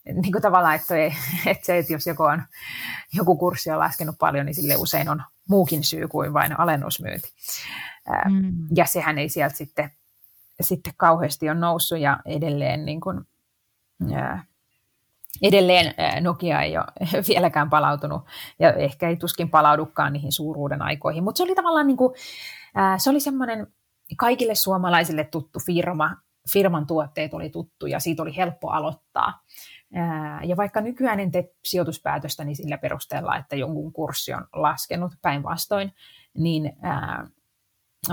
niin 0.05 0.31
kuin 0.31 0.41
tavallaan, 0.41 0.75
että, 0.75 0.95
ei, 0.95 1.13
että 1.45 1.65
se, 1.65 1.77
että 1.77 1.93
jos 1.93 2.07
joku, 2.07 2.23
on, 2.23 2.43
joku 3.13 3.35
kurssi 3.35 3.71
on 3.71 3.79
laskenut 3.79 4.15
paljon, 4.19 4.45
niin 4.45 4.55
sille 4.55 4.75
usein 4.75 5.09
on 5.09 5.23
muukin 5.49 5.83
syy 5.83 6.07
kuin 6.07 6.33
vain 6.33 6.59
alennusmyynti. 6.59 7.33
Mm. 8.29 8.53
Ja 8.75 8.85
sehän 8.85 9.17
ei 9.17 9.29
sieltä 9.29 9.55
sitten, 9.55 9.91
sitten 10.61 10.93
kauheasti 10.97 11.49
on 11.49 11.59
noussut 11.59 11.99
ja 11.99 12.19
edelleen, 12.25 12.85
niin 12.85 13.01
kuin, 13.01 13.21
edelleen 15.41 15.93
Nokia 16.21 16.61
ei 16.61 16.77
ole 16.77 16.85
vieläkään 17.29 17.69
palautunut 17.69 18.21
ja 18.59 18.73
ehkä 18.73 19.09
ei 19.09 19.17
tuskin 19.17 19.49
palaudukaan 19.49 20.13
niihin 20.13 20.31
suuruuden 20.31 20.81
aikoihin, 20.81 21.23
mutta 21.23 21.37
se 21.37 21.43
oli 21.43 21.55
tavallaan 21.55 21.87
niin 21.87 21.97
kuin, 21.97 22.13
se 22.97 23.09
oli 23.09 23.19
semmoinen 23.19 23.67
kaikille 24.17 24.55
suomalaisille 24.55 25.23
tuttu 25.23 25.59
firma, 25.65 26.17
firman 26.53 26.87
tuotteet 26.87 27.33
oli 27.33 27.49
tuttu 27.49 27.85
ja 27.85 27.99
siitä 27.99 28.21
oli 28.21 28.35
helppo 28.35 28.69
aloittaa. 28.69 29.41
Ja 30.43 30.57
vaikka 30.57 30.81
nykyään 30.81 31.19
en 31.19 31.31
tee 31.31 31.49
sijoituspäätöstä 31.65 32.43
niin 32.43 32.55
sillä 32.55 32.77
perusteella, 32.77 33.37
että 33.37 33.55
jonkun 33.55 33.93
kurssi 33.93 34.33
on 34.33 34.47
laskenut 34.53 35.13
päinvastoin, 35.21 35.93
niin 36.33 36.73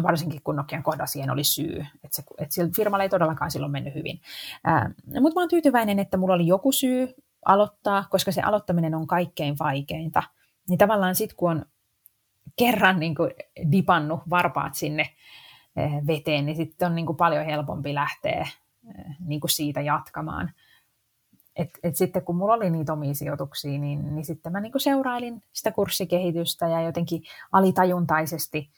varsinkin 0.03 0.41
kun 0.45 0.57
Nokian 0.57 0.83
kohdalla 0.83 1.07
siihen 1.07 1.31
oli 1.31 1.45
syy, 1.45 1.87
että, 2.05 2.17
se, 2.17 2.23
että 2.39 2.55
sillä 2.55 2.71
firmalla 2.77 3.03
ei 3.03 3.09
todellakaan 3.09 3.51
silloin 3.51 3.73
mennyt 3.73 3.95
hyvin. 3.95 4.21
Mutta 5.21 5.35
mä 5.35 5.41
oon 5.41 5.49
tyytyväinen, 5.49 5.99
että 5.99 6.17
mulla 6.17 6.35
oli 6.35 6.47
joku 6.47 6.73
syy 6.73 7.15
aloittaa, 7.47 8.05
koska 8.11 8.33
se 8.33 8.43
aloittaminen 8.43 8.95
on 8.95 9.07
kaikkein 9.07 9.59
vaikeinta. 9.59 10.23
Niin 10.69 10.79
tavallaan 10.79 11.15
sitten 11.15 11.37
kun 11.37 11.51
on 11.51 11.65
kerran 12.59 13.01
niin 13.01 13.15
kuin 13.15 13.31
dipannut 13.73 14.21
varpaat 14.31 14.75
sinne 14.75 15.11
veteen, 16.07 16.47
niin 16.47 16.57
sitten 16.57 16.87
on 16.87 16.95
niin 16.95 17.07
kuin 17.07 17.17
paljon 17.17 17.45
helpompi 17.45 17.95
lähteä 17.95 18.49
niin 19.27 19.41
kuin 19.41 19.51
siitä 19.51 19.81
jatkamaan. 19.81 20.53
Et, 21.57 21.71
et 21.83 21.97
sitten 21.97 22.25
kun 22.25 22.37
mulla 22.37 22.55
oli 22.55 22.71
niitä 22.71 22.93
omia 22.93 23.15
sijoituksia, 23.15 23.79
niin, 23.79 24.15
niin 24.15 24.25
sitten 24.25 24.53
mä 24.53 24.61
niinku 24.61 24.79
seurailin 24.79 25.43
sitä 25.53 25.73
kurssikehitystä 25.73 26.69
ja 26.69 26.83
jotenkin 26.83 27.23
alitajuntaisesti 27.53 28.71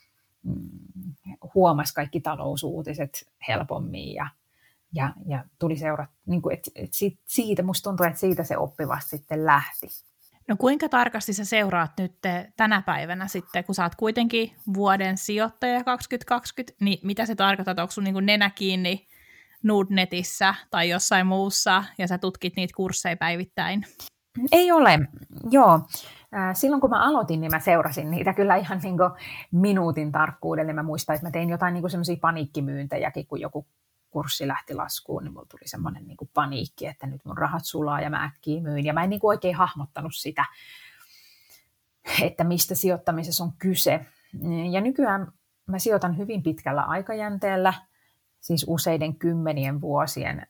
mm, 0.43 1.15
huomas 1.55 1.93
kaikki 1.93 2.21
talousuutiset 2.21 3.31
helpommin 3.49 4.15
ja, 4.15 4.29
ja, 4.93 5.15
ja 5.27 5.45
tuli 5.59 5.77
seurat, 5.77 6.11
niin 6.27 6.43
kuin, 6.43 6.55
et, 6.55 6.71
et 6.75 6.93
siitä, 6.93 7.23
siitä, 7.25 7.63
musta 7.63 7.91
tuntuu, 7.91 8.07
että 8.07 8.21
siitä 8.21 8.45
se 8.45 8.57
oppivasti 8.57 9.17
sitten 9.17 9.47
lähti. 9.47 9.87
No 10.53 10.57
kuinka 10.59 10.89
tarkasti 10.89 11.33
sä 11.33 11.45
seuraat 11.45 11.91
nyt 11.99 12.13
tänä 12.57 12.83
päivänä 12.83 13.29
sitten, 13.29 13.65
kun 13.65 13.75
sä 13.75 13.83
oot 13.83 13.95
kuitenkin 13.95 14.53
vuoden 14.75 15.19
sijoittaja 15.19 15.85
2020, 15.85 16.85
niin 16.85 16.99
mitä 17.03 17.27
se 17.27 17.35
tarkoittaa, 17.35 17.83
onko 17.83 17.93
sun 17.93 18.05
niin 18.05 18.27
nenä 18.27 18.51
kiinni 18.51 19.09
Nordnetissä 19.63 20.55
tai 20.71 20.89
jossain 20.89 21.27
muussa, 21.27 21.85
ja 21.99 22.07
sä 22.07 22.19
tutkit 22.19 22.57
niitä 22.57 22.75
kursseja 22.77 23.17
päivittäin? 23.17 23.85
Ei 24.53 24.73
ole, 24.73 25.01
joo. 25.51 25.81
Silloin 26.55 26.81
kun 26.81 26.91
mä 26.91 27.05
aloitin, 27.05 27.41
niin 27.41 27.51
mä 27.51 27.61
seurasin 27.61 28.11
niitä 28.11 28.35
kyllä 28.35 28.57
ihan 28.57 28.81
niin 28.83 28.97
minuutin 29.53 30.13
tarkkuudelle. 30.13 30.73
Mä 30.73 30.83
muistan, 30.83 31.15
että 31.17 31.27
mä 31.27 31.31
tein 31.31 31.51
jotain 31.51 31.75
niin 31.75 31.91
semmoisia 31.91 32.17
paniikkimyyntejäkin, 32.21 33.27
kun 33.27 33.41
joku 33.41 33.67
kurssi 34.13 34.49
lähti 34.49 34.75
laskuun, 34.75 35.25
niin 35.25 35.33
mulla 35.33 35.47
tuli 35.51 35.69
semmoinen 35.69 36.07
niin 36.07 36.17
paniikki, 36.35 36.87
että 36.87 37.07
nyt 37.07 37.25
mun 37.25 37.39
rahat 37.39 37.65
sulaa 37.65 38.01
ja 38.01 38.11
mä 38.11 38.25
äkkiä 38.25 38.61
myyn. 38.61 38.85
Ja 38.85 38.93
mä 38.93 39.05
en 39.05 39.11
niin 39.11 39.21
oikein 39.23 39.55
hahmottanut 39.55 40.15
sitä, 40.15 40.45
että 42.23 42.45
mistä 42.45 42.75
sijoittamisessa 42.75 43.45
on 43.45 43.53
kyse. 43.59 44.07
Ja 44.71 44.81
nykyään 44.81 45.33
mä 45.67 45.79
sijoitan 45.79 46.19
hyvin 46.19 46.43
pitkällä 46.43 46.83
aikajänteellä– 46.83 47.75
siis 48.43 48.65
useiden 48.69 49.17
kymmenien 49.17 49.81
vuosien 49.81 50.47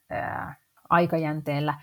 aikajänteellä. 0.88 1.74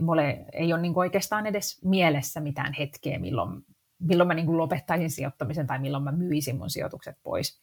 Mulle 0.00 0.44
ei 0.52 0.72
ole 0.72 0.82
niin 0.82 0.92
oikeastaan 0.96 1.46
edes 1.46 1.84
mielessä 1.84 2.40
mitään 2.40 2.72
hetkeä, 2.72 3.18
milloin, 3.18 3.64
milloin 3.98 4.28
mä 4.28 4.34
niin 4.34 4.58
lopettaisin 4.58 5.10
sijoittamisen 5.10 5.66
tai 5.66 5.78
milloin 5.78 6.04
mä 6.04 6.12
myisin 6.12 6.56
mun 6.56 6.70
sijoitukset 6.70 7.16
pois. 7.22 7.60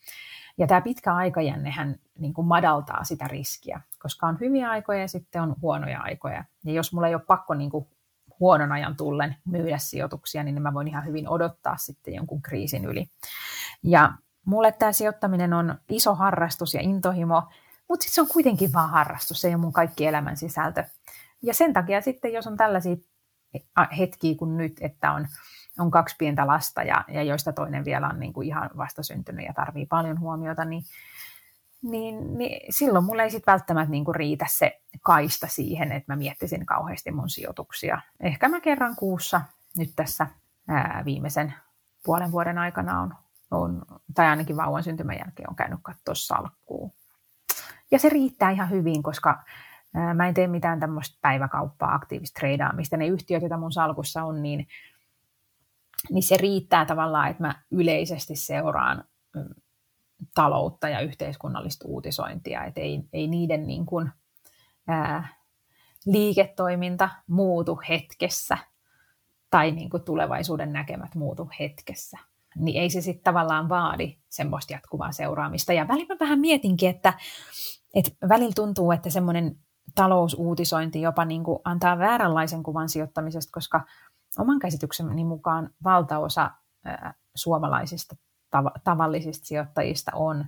Ja 0.60 0.68
tämä 0.68 0.82
pitkä 0.82 1.16
aikajännehän 1.16 2.00
niin 2.20 2.34
kuin 2.34 2.48
madaltaa 2.48 3.04
sitä 3.04 3.28
riskiä, 3.28 3.82
koska 4.00 4.28
on 4.28 4.40
hyviä 4.40 4.70
aikoja 4.70 5.00
ja 5.00 5.08
sitten 5.08 5.42
on 5.42 5.56
huonoja 5.62 6.02
aikoja. 6.02 6.44
Ja 6.66 6.74
jos 6.74 6.94
mulla 6.94 7.08
ei 7.08 7.16
ole 7.16 7.24
pakko 7.28 7.54
niin 7.54 7.70
kuin 7.70 7.88
huonon 8.40 8.72
ajan 8.72 8.96
tullen 8.96 9.36
myydä 9.46 9.78
sijoituksia, 9.78 10.44
niin 10.44 10.62
mä 10.62 10.74
voin 10.74 10.88
ihan 10.88 11.06
hyvin 11.06 11.30
odottaa 11.30 11.78
sitten 11.78 12.14
jonkun 12.14 12.42
kriisin 12.42 12.86
yli. 12.86 13.10
Ja 13.84 14.14
Mulle 14.50 14.72
tämä 14.72 14.92
sijoittaminen 14.92 15.54
on 15.54 15.76
iso 15.90 16.16
harrastus 16.16 16.74
ja 16.74 16.82
intohimo, 16.82 17.44
mutta 17.90 18.06
se 18.10 18.22
on 18.22 18.28
kuitenkin 18.28 18.74
vaan 18.74 18.90
harrastus, 18.90 19.42
se 19.42 19.48
ei 19.48 19.54
ole 19.54 19.62
mun 19.62 19.74
kaikki 19.74 20.06
elämän 20.06 20.38
sisältö. 20.38 20.84
Ja 21.42 21.54
sen 21.54 21.74
takia 21.74 22.02
sitten, 22.02 22.34
jos 22.34 22.48
on 22.48 22.58
tällaisia 22.58 22.96
hetkiä 23.98 24.36
kuin 24.36 24.58
nyt, 24.58 24.78
että 24.82 25.12
on, 25.12 25.28
on 25.80 25.92
kaksi 25.92 26.16
pientä 26.20 26.48
lasta 26.48 26.84
ja, 26.84 27.06
ja 27.08 27.24
joista 27.24 27.54
toinen 27.54 27.86
vielä 27.86 28.08
on 28.08 28.20
niin 28.20 28.34
kuin 28.34 28.48
ihan 28.48 28.70
vastasyntynyt 28.78 29.46
ja 29.46 29.54
tarvii 29.54 29.86
paljon 29.86 30.20
huomiota, 30.20 30.66
niin, 30.66 30.84
niin, 31.82 32.38
niin 32.38 32.74
silloin 32.74 33.06
mulla 33.06 33.24
ei 33.24 33.32
sitten 33.32 33.52
välttämättä 33.52 33.92
niin 33.92 34.06
kuin 34.06 34.16
riitä 34.16 34.46
se 34.50 34.82
kaista 35.02 35.48
siihen, 35.48 35.92
että 35.92 36.14
mä 36.14 36.18
miettisin 36.18 36.66
kauheasti 36.66 37.12
mun 37.12 37.30
sijoituksia. 37.30 38.02
Ehkä 38.20 38.50
mä 38.50 38.62
kerran 38.62 38.96
kuussa 38.96 39.42
nyt 39.78 39.90
tässä 39.96 40.28
ää, 40.68 41.02
viimeisen 41.06 41.54
puolen 42.04 42.32
vuoden 42.32 42.58
aikana 42.58 43.02
on 43.02 43.14
on, 43.52 43.82
tai 44.16 44.28
ainakin 44.28 44.58
vauvan 44.58 44.84
syntymän 44.84 45.18
jälkeen 45.18 45.50
on 45.50 45.56
käynyt 45.56 45.80
katsoa 45.82 46.16
salkkuun. 46.16 46.92
Ja 47.92 48.00
se 48.00 48.10
riittää 48.10 48.52
ihan 48.52 48.70
hyvin, 48.70 49.04
koska 49.04 49.44
mä 50.14 50.28
en 50.28 50.34
tee 50.34 50.48
mitään 50.48 50.80
tämmöistä 50.80 51.18
päiväkauppaa, 51.22 51.94
aktiivista 51.94 52.40
treidaamista. 52.40 52.98
Ne 52.98 53.08
yhtiöt, 53.08 53.42
joita 53.42 53.58
mun 53.58 53.72
salkussa 53.72 54.24
on, 54.24 54.44
niin, 54.44 54.68
niin 56.10 56.24
se 56.24 56.38
riittää 56.38 56.86
tavallaan, 56.86 57.30
että 57.30 57.44
mä 57.44 57.56
yleisesti 57.72 58.36
seuraan 58.36 59.04
mm, 59.36 59.50
taloutta 60.36 60.90
ja 60.90 61.00
yhteiskunnallista 61.00 61.88
uutisointia. 61.88 62.64
Että 62.64 62.82
ei, 62.82 63.04
ei 63.14 63.28
niiden 63.28 63.68
niin 63.68 63.86
kuin, 63.86 64.12
ää, 64.88 65.28
liiketoiminta 66.06 67.10
muutu 67.28 67.82
hetkessä 67.90 68.58
tai 69.50 69.72
niin 69.72 69.90
kuin 69.90 70.04
tulevaisuuden 70.04 70.74
näkemät 70.74 71.16
muutu 71.16 71.50
hetkessä 71.60 72.18
niin 72.56 72.82
ei 72.82 72.90
se 72.90 73.02
sitten 73.02 73.24
tavallaan 73.24 73.70
vaadi 73.70 74.18
semmoista 74.30 74.74
jatkuvaa 74.74 75.12
seuraamista. 75.12 75.74
Ja 75.74 75.88
välillä 75.88 76.16
vähän 76.20 76.40
mietinkin, 76.40 76.90
että, 76.90 77.14
että 77.94 78.12
välillä 78.30 78.54
tuntuu, 78.56 78.92
että 78.92 79.10
semmoinen 79.10 79.56
talousuutisointi 79.96 81.02
jopa 81.02 81.26
niin 81.26 81.44
kuin 81.44 81.60
antaa 81.64 82.00
vääränlaisen 82.00 82.64
kuvan 82.64 82.90
sijoittamisesta, 82.90 83.52
koska 83.54 83.86
oman 84.38 84.60
käsitykseni 84.60 85.26
mukaan 85.26 85.70
valtaosa 85.84 86.52
suomalaisista 87.36 88.16
tav- 88.58 88.80
tavallisista 88.84 89.46
sijoittajista 89.46 90.12
on 90.16 90.46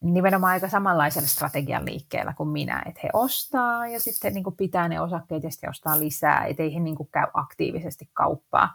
nimenomaan 0.00 0.52
aika 0.52 0.68
samanlaisella 0.68 1.28
strategian 1.28 1.84
liikkeellä 1.84 2.34
kuin 2.36 2.48
minä, 2.48 2.82
että 2.86 3.00
he 3.02 3.08
ostaa 3.12 3.88
ja 3.88 4.00
sitten 4.00 4.34
niin 4.34 4.44
kuin 4.44 4.56
pitää 4.56 4.88
ne 4.88 5.00
osakkeet 5.00 5.42
ja 5.42 5.50
sitten 5.50 5.70
ostaa 5.70 5.98
lisää, 5.98 6.44
ettei 6.44 6.74
he 6.74 6.80
niin 6.80 6.96
kuin 6.96 7.08
käy 7.12 7.26
aktiivisesti 7.34 8.10
kauppaa. 8.12 8.74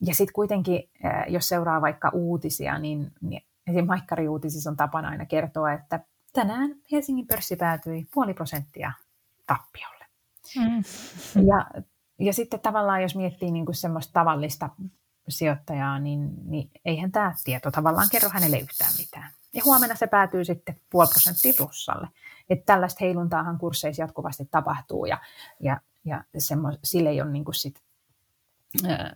Ja 0.00 0.14
sitten 0.14 0.34
kuitenkin, 0.34 0.90
jos 1.28 1.48
seuraa 1.48 1.80
vaikka 1.80 2.10
uutisia, 2.12 2.78
niin, 2.78 3.12
niin 3.20 3.42
Esim. 3.66 3.86
Maikkari-uutisissa 3.86 4.70
on 4.70 4.76
tapana 4.76 5.08
aina 5.08 5.26
kertoa, 5.26 5.72
että 5.72 6.00
tänään 6.32 6.70
Helsingin 6.92 7.26
pörssi 7.26 7.56
päätyi 7.56 8.06
puoli 8.14 8.34
prosenttia 8.34 8.92
tappiolle. 9.46 10.06
Mm. 10.56 10.82
Ja, 11.46 11.82
ja 12.18 12.32
sitten 12.32 12.60
tavallaan, 12.60 13.02
jos 13.02 13.16
miettii 13.16 13.50
niin 13.50 13.66
kuin 13.66 13.74
semmoista 13.74 14.12
tavallista 14.12 14.70
sijoittajaa, 15.28 15.98
niin, 15.98 16.30
niin 16.44 16.70
eihän 16.84 17.12
tämä 17.12 17.34
tieto 17.44 17.70
tavallaan 17.70 18.08
kerro 18.12 18.28
hänelle 18.28 18.58
yhtään 18.58 18.92
mitään. 18.98 19.30
Ja 19.54 19.62
huomenna 19.64 19.94
se 19.94 20.06
päätyy 20.06 20.44
sitten 20.44 20.76
puoli 20.90 21.08
prosenttia 21.08 21.52
plussalle. 21.58 22.08
Että 22.50 22.64
tällaista 22.66 23.04
heiluntaahan 23.04 23.58
kursseissa 23.58 24.02
jatkuvasti 24.02 24.44
tapahtuu 24.50 25.06
ja, 25.06 25.20
ja, 25.60 25.80
ja 26.04 26.24
semmo, 26.38 26.68
sille 26.84 27.10
ei 27.10 27.20
ole 27.20 27.30
niin 27.30 27.44
kuin 27.44 27.54
sit, 27.54 27.80
äh, 28.86 29.12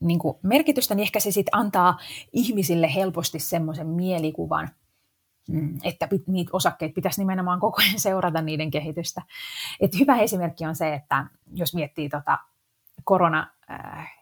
niin 0.00 0.18
kuin 0.18 0.36
merkitystä, 0.42 0.94
niin 0.94 1.02
ehkä 1.02 1.20
se 1.20 1.30
sitten 1.30 1.58
antaa 1.58 1.98
ihmisille 2.32 2.94
helposti 2.94 3.38
semmoisen 3.38 3.86
mielikuvan, 3.86 4.70
että 5.84 6.08
niitä 6.26 6.50
osakkeita 6.52 6.94
pitäisi 6.94 7.20
nimenomaan 7.20 7.60
koko 7.60 7.82
ajan 7.82 8.00
seurata 8.08 8.42
niiden 8.42 8.70
kehitystä. 8.70 9.22
Et 9.80 9.98
hyvä 10.00 10.16
esimerkki 10.16 10.66
on 10.66 10.76
se, 10.76 10.94
että 10.94 11.26
jos 11.52 11.74
miettii 11.74 12.08
tota 12.08 12.38
korona 13.04 13.46
äh, 13.70 14.12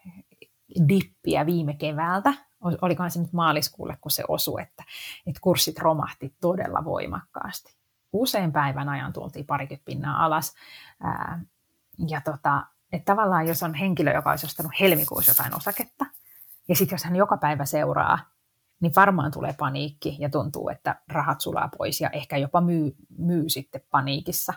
viime 1.45 1.73
keväältä, 1.73 2.33
olikohan 2.61 3.11
se 3.11 3.19
nyt 3.19 3.33
maaliskuulle, 3.33 3.97
kun 4.01 4.11
se 4.11 4.23
osui, 4.27 4.61
että, 4.61 4.83
että 5.27 5.39
kurssit 5.41 5.79
romahti 5.79 6.35
todella 6.41 6.85
voimakkaasti. 6.85 7.75
Usein 8.13 8.51
päivän 8.51 8.89
ajan 8.89 9.13
tultiin 9.13 9.45
parikymmentä 9.45 9.85
pinnaa 9.85 10.25
alas. 10.25 10.55
Ää, 11.03 11.41
ja 12.07 12.21
tota, 12.21 12.65
että 12.91 13.05
tavallaan 13.05 13.47
jos 13.47 13.63
on 13.63 13.73
henkilö, 13.73 14.13
joka 14.13 14.29
olisi 14.29 14.45
ostanut 14.45 14.71
helmikuussa 14.79 15.31
jotain 15.31 15.55
osaketta, 15.55 16.05
ja 16.67 16.75
sitten 16.75 16.93
jos 16.95 17.03
hän 17.03 17.15
joka 17.15 17.37
päivä 17.37 17.65
seuraa, 17.65 18.19
niin 18.79 18.93
varmaan 18.95 19.31
tulee 19.31 19.53
paniikki 19.59 20.17
ja 20.19 20.29
tuntuu, 20.29 20.69
että 20.69 20.95
rahat 21.07 21.41
sulaa 21.41 21.69
pois 21.77 22.01
ja 22.01 22.09
ehkä 22.09 22.37
jopa 22.37 22.61
myy, 22.61 22.95
myy 23.17 23.49
sitten 23.49 23.81
paniikissa 23.91 24.53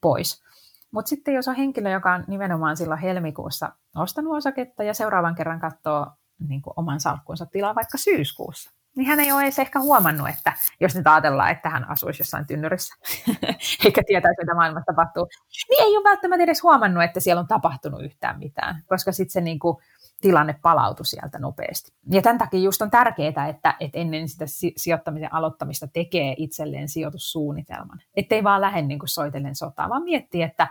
pois. 0.00 0.42
Mutta 0.90 1.08
sitten 1.08 1.34
jos 1.34 1.48
on 1.48 1.54
henkilö, 1.54 1.90
joka 1.90 2.12
on 2.12 2.24
nimenomaan 2.26 2.76
silloin 2.76 3.00
helmikuussa 3.00 3.72
ostanut 3.96 4.36
osaketta 4.36 4.82
ja 4.82 4.94
seuraavan 4.94 5.34
kerran 5.34 5.60
katsoo 5.60 6.06
niin 6.48 6.62
kuin 6.62 6.74
oman 6.76 7.00
salkkunsa 7.00 7.46
tilaa 7.46 7.74
vaikka 7.74 7.98
syyskuussa, 7.98 8.70
niin 8.96 9.06
hän 9.06 9.20
ei 9.20 9.32
ole 9.32 9.42
edes 9.42 9.58
ehkä 9.58 9.80
huomannut, 9.80 10.28
että 10.28 10.52
jos 10.80 10.94
nyt 10.94 11.06
ajatellaan, 11.06 11.50
että 11.50 11.70
hän 11.70 11.90
asuisi 11.90 12.20
jossain 12.20 12.46
tynnyrissä, 12.46 12.94
eikä 13.84 14.02
tietäisi, 14.06 14.42
mitä 14.42 14.54
maailmassa 14.54 14.92
tapahtuu, 14.92 15.28
niin 15.70 15.82
ei 15.82 15.96
ole 15.96 16.04
välttämättä 16.04 16.44
edes 16.44 16.62
huomannut, 16.62 17.02
että 17.02 17.20
siellä 17.20 17.40
on 17.40 17.46
tapahtunut 17.46 18.02
yhtään 18.02 18.38
mitään, 18.38 18.82
koska 18.86 19.12
sitten 19.12 19.32
se 19.32 19.40
niin 19.40 19.58
kuin, 19.58 19.76
tilanne 20.20 20.58
palautui 20.62 21.06
sieltä 21.06 21.38
nopeasti. 21.38 21.92
Ja 22.10 22.22
tämän 22.22 22.38
takia 22.38 22.60
just 22.60 22.82
on 22.82 22.90
tärkeää, 22.90 23.48
että, 23.48 23.76
että 23.80 23.98
ennen 23.98 24.28
sitä 24.28 24.44
sijoittamisen 24.76 25.34
aloittamista 25.34 25.88
tekee 25.88 26.34
itselleen 26.38 26.88
sijoitussuunnitelman. 26.88 28.00
Ettei 28.16 28.44
vaan 28.44 28.60
lähde 28.60 28.82
niin 28.82 28.98
kuin 28.98 29.08
soitellen 29.08 29.54
sotaa, 29.54 29.88
vaan 29.88 30.02
miettii, 30.02 30.42
että, 30.42 30.68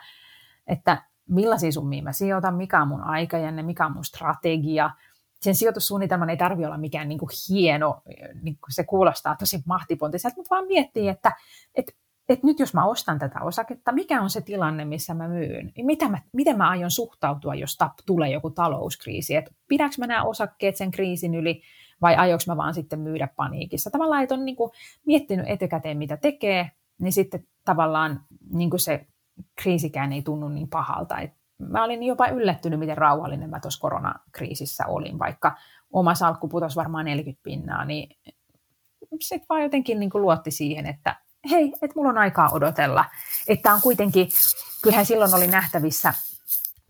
että 0.67 1.03
millaisia 1.29 1.71
summia 1.71 2.03
mä 2.03 2.11
sijoitan, 2.11 2.55
mikä 2.55 2.81
on 2.81 2.87
mun 2.87 3.03
aikajänne, 3.03 3.63
mikä 3.63 3.85
on 3.85 3.93
mun 3.93 4.05
strategia. 4.05 4.89
Sen 5.41 5.55
sijoitussuunnitelman 5.55 6.29
ei 6.29 6.37
tarvitse 6.37 6.67
olla 6.67 6.77
mikään 6.77 7.09
niin 7.09 7.19
kuin 7.19 7.29
hieno, 7.49 8.01
niin 8.41 8.57
kuin 8.63 8.73
se 8.73 8.83
kuulostaa 8.83 9.35
tosi 9.35 9.63
mahtipontiselta, 9.65 10.37
mutta 10.37 10.55
vaan 10.55 10.67
miettii, 10.67 11.07
että, 11.07 11.31
että 11.75 11.91
että 12.29 12.47
nyt 12.47 12.59
jos 12.59 12.73
mä 12.73 12.85
ostan 12.85 13.19
tätä 13.19 13.41
osaketta, 13.41 13.91
mikä 13.91 14.21
on 14.21 14.29
se 14.29 14.41
tilanne, 14.41 14.85
missä 14.85 15.13
mä 15.13 15.27
myyn? 15.27 15.71
Mitä 15.83 16.09
mä, 16.09 16.17
miten 16.33 16.57
mä 16.57 16.69
aion 16.69 16.91
suhtautua, 16.91 17.55
jos 17.55 17.77
tap, 17.77 17.93
tulee 18.05 18.29
joku 18.29 18.49
talouskriisi? 18.49 19.35
Et 19.35 19.55
pidänkö 19.67 19.95
mä 19.99 20.07
nämä 20.07 20.23
osakkeet 20.23 20.75
sen 20.75 20.91
kriisin 20.91 21.35
yli 21.35 21.61
vai 22.01 22.15
aioks 22.15 22.47
mä 22.47 22.57
vaan 22.57 22.73
sitten 22.73 22.99
myydä 22.99 23.27
paniikissa? 23.35 23.91
Tavallaan, 23.91 24.23
että 24.23 24.35
on 24.35 24.45
niin 24.45 24.55
kuin 24.55 24.71
miettinyt 25.05 25.45
etukäteen, 25.49 25.97
mitä 25.97 26.17
tekee, 26.17 26.71
niin 27.01 27.13
sitten 27.13 27.47
tavallaan 27.65 28.21
niin 28.53 28.79
se 28.79 29.07
kriisikään 29.61 30.13
ei 30.13 30.21
tunnu 30.21 30.49
niin 30.49 30.69
pahalta. 30.69 31.19
Et 31.19 31.31
mä 31.57 31.83
olin 31.83 32.03
jopa 32.03 32.27
yllättynyt, 32.27 32.79
miten 32.79 32.97
rauhallinen 32.97 33.49
mä 33.49 33.59
tuossa 33.59 33.81
koronakriisissä 33.81 34.85
olin, 34.87 35.19
vaikka 35.19 35.55
oma 35.93 36.15
salkku 36.15 36.47
putosi 36.47 36.75
varmaan 36.75 37.05
40 37.05 37.43
pinnaa, 37.43 37.85
niin 37.85 38.09
sitten 39.21 39.45
vaan 39.49 39.63
jotenkin 39.63 39.99
niin 39.99 40.09
luotti 40.13 40.51
siihen, 40.51 40.85
että 40.85 41.15
hei, 41.51 41.73
että 41.81 41.93
mulla 41.95 42.09
on 42.09 42.17
aikaa 42.17 42.49
odotella. 42.49 43.05
Että 43.47 43.73
on 43.73 43.81
kuitenkin, 43.81 44.29
kyllähän 44.81 45.05
silloin 45.05 45.33
oli 45.33 45.47
nähtävissä, 45.47 46.13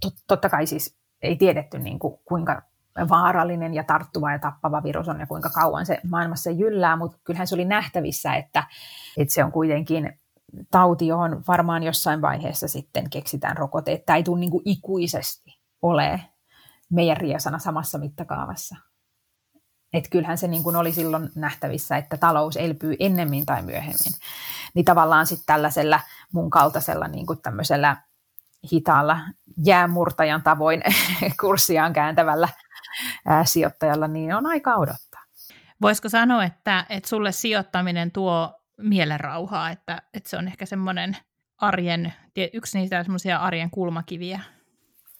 tot, 0.01 0.13
totta 0.27 0.49
kai 0.49 0.67
siis 0.67 0.97
ei 1.21 1.35
tiedetty 1.35 1.79
niin 1.79 1.99
kuin, 1.99 2.19
kuinka 2.25 2.61
vaarallinen 3.09 3.73
ja 3.73 3.83
tarttuva 3.83 4.31
ja 4.31 4.39
tappava 4.39 4.83
virus 4.83 5.09
on 5.09 5.19
ja 5.19 5.27
kuinka 5.27 5.49
kauan 5.49 5.85
se 5.85 5.99
maailmassa 6.09 6.51
jyllää, 6.51 6.95
mutta 6.95 7.17
kyllähän 7.23 7.47
se 7.47 7.55
oli 7.55 7.65
nähtävissä, 7.65 8.35
että, 8.35 8.63
että 9.17 9.33
se 9.33 9.43
on 9.43 9.51
kuitenkin 9.51 10.19
tauti, 10.71 11.07
johon 11.07 11.43
varmaan 11.47 11.83
jossain 11.83 12.21
vaiheessa 12.21 12.67
sitten 12.67 13.09
keksitään 13.09 13.57
rokote, 13.57 13.91
että 13.91 14.15
ei 14.15 14.23
tule 14.23 14.39
niin 14.39 14.51
kuin 14.51 14.61
ikuisesti 14.65 15.59
ole 15.81 16.21
meidän 16.89 17.17
riesana 17.17 17.59
samassa 17.59 17.97
mittakaavassa. 17.97 18.75
Että 19.93 20.09
kyllähän 20.09 20.37
se 20.37 20.47
niin 20.47 20.63
kuin 20.63 20.75
oli 20.75 20.91
silloin 20.91 21.29
nähtävissä, 21.35 21.97
että 21.97 22.17
talous 22.17 22.57
elpyy 22.57 22.95
ennemmin 22.99 23.45
tai 23.45 23.61
myöhemmin. 23.61 24.13
Niin 24.73 24.85
tavallaan 24.85 25.27
sitten 25.27 25.45
tällaisella 25.45 25.99
mun 26.31 26.49
kaltaisella 26.49 27.07
niin 27.07 27.25
kuin 27.25 27.41
tämmöisellä 27.41 27.97
hitaalla 28.73 29.19
jäämurtajan 29.65 30.43
tavoin 30.43 30.83
kurssiaan 31.41 31.93
kääntävällä 31.93 32.49
ää, 33.25 33.45
sijoittajalla, 33.45 34.07
niin 34.07 34.35
on 34.35 34.45
aika 34.45 34.75
odottaa. 34.75 35.23
Voisiko 35.81 36.09
sanoa, 36.09 36.43
että, 36.43 36.85
että 36.89 37.09
sulle 37.09 37.31
sijoittaminen 37.31 38.11
tuo 38.11 38.59
mielenrauhaa, 38.77 39.69
että, 39.69 40.01
että 40.13 40.29
se 40.29 40.37
on 40.37 40.47
ehkä 40.47 40.65
semmoinen 40.65 41.17
arjen, 41.57 42.13
yksi 42.53 42.77
niistä 42.77 43.03
semmoisia 43.03 43.37
arjen 43.37 43.69
kulmakiviä? 43.69 44.39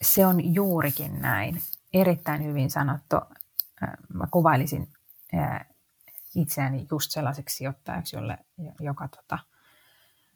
Se 0.01 0.25
on 0.25 0.53
juurikin 0.53 1.21
näin. 1.21 1.61
Erittäin 1.93 2.43
hyvin 2.43 2.71
sanottu 2.71 3.15
mä 4.13 4.27
kuvailisin 4.31 4.87
itseäni 6.35 6.87
just 6.91 7.11
sellaiseksi 7.11 7.55
sijoittajaksi, 7.55 8.15
jolle, 8.15 8.37
joka 8.79 9.07
tota, 9.07 9.39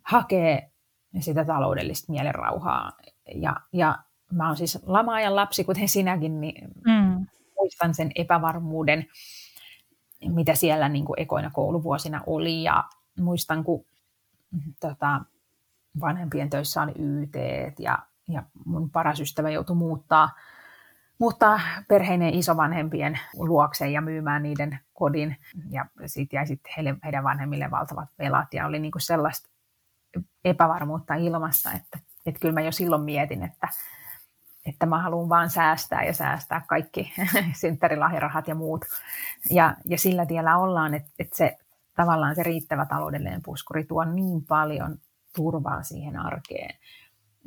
hakee 0.04 0.72
sitä 1.20 1.46
taloudellista 1.46 2.12
mielenrauhaa. 2.12 2.92
Ja, 3.36 3.56
ja 3.74 4.00
mä 4.32 4.48
oon 4.48 4.58
siis 4.58 4.80
lama-ajan 4.86 5.36
lapsi, 5.36 5.64
kuten 5.64 5.90
sinäkin, 5.90 6.42
niin 6.42 6.72
mm. 6.86 7.26
muistan 7.58 7.94
sen 7.94 8.12
epävarmuuden, 8.16 9.08
mitä 10.28 10.56
siellä 10.56 10.90
niin 10.90 11.06
kuin 11.06 11.20
ekoina 11.20 11.50
kouluvuosina 11.50 12.24
oli. 12.26 12.64
Ja 12.64 12.84
muistan, 13.20 13.64
kun 13.64 13.86
tota, 14.80 15.22
vanhempien 16.00 16.50
töissä 16.50 16.82
oli 16.82 16.94
YT 17.00 17.36
ja, 17.80 18.00
ja 18.28 18.44
mun 18.66 18.90
paras 18.90 19.20
ystävä 19.20 19.50
joutui 19.50 19.76
muuttaa– 19.76 20.30
muuttaa 21.20 21.60
perheinen 21.88 22.34
isovanhempien 22.34 23.20
luokse 23.34 23.90
ja 23.90 24.02
myymään 24.02 24.44
niiden 24.44 24.80
kodin. 24.94 25.38
Ja 25.70 25.86
siitä 26.06 26.36
jäi 26.36 26.48
sitten 26.48 26.74
heille, 26.78 26.96
heidän 27.04 27.24
vanhemmille 27.24 27.72
valtavat 27.72 28.10
velat 28.20 28.54
ja 28.54 28.66
oli 28.66 28.80
niinku 28.80 29.00
sellaista 29.00 29.50
epävarmuutta 30.46 31.16
ilmassa, 31.16 31.72
että, 31.72 32.00
että 32.26 32.40
kyllä 32.40 32.54
mä 32.54 32.62
jo 32.62 32.72
silloin 32.72 33.02
mietin, 33.02 33.44
että, 33.44 33.68
että 34.66 34.86
mä 34.86 35.02
haluan 35.02 35.30
vaan 35.30 35.50
säästää 35.50 36.04
ja 36.04 36.14
säästää 36.14 36.62
kaikki 36.68 37.14
synttärilahjarahat 37.62 38.48
ja 38.48 38.56
muut. 38.56 38.86
Ja, 39.50 39.76
ja 39.86 39.98
sillä 39.98 40.26
tiellä 40.26 40.58
ollaan, 40.58 40.94
että, 40.94 41.10
että 41.20 41.38
se 41.38 41.58
tavallaan 41.96 42.36
se 42.36 42.44
riittävä 42.44 42.86
taloudellinen 42.86 43.44
puskuri 43.44 43.84
tuo 43.84 44.04
niin 44.04 44.46
paljon 44.46 44.98
turvaa 45.36 45.84
siihen 45.84 46.20
arkeen. 46.20 46.76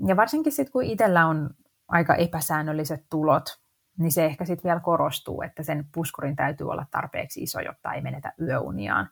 Ja 0.06 0.16
varsinkin 0.16 0.52
sitten, 0.52 0.72
kun 0.72 0.84
itsellä 0.84 1.26
on 1.26 1.50
aika 1.90 2.14
epäsäännölliset 2.14 3.06
tulot, 3.10 3.60
niin 3.98 4.12
se 4.12 4.24
ehkä 4.24 4.44
sitten 4.44 4.68
vielä 4.68 4.80
korostuu, 4.80 5.42
että 5.42 5.62
sen 5.62 5.86
puskurin 5.94 6.36
täytyy 6.36 6.70
olla 6.70 6.86
tarpeeksi 6.90 7.42
iso, 7.42 7.60
jotta 7.60 7.92
ei 7.92 8.00
menetä 8.02 8.32
yöuniaan. 8.40 9.08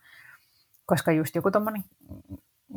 Koska 0.86 1.12
just 1.12 1.34
joku 1.34 1.50
tuommoinen 1.50 1.84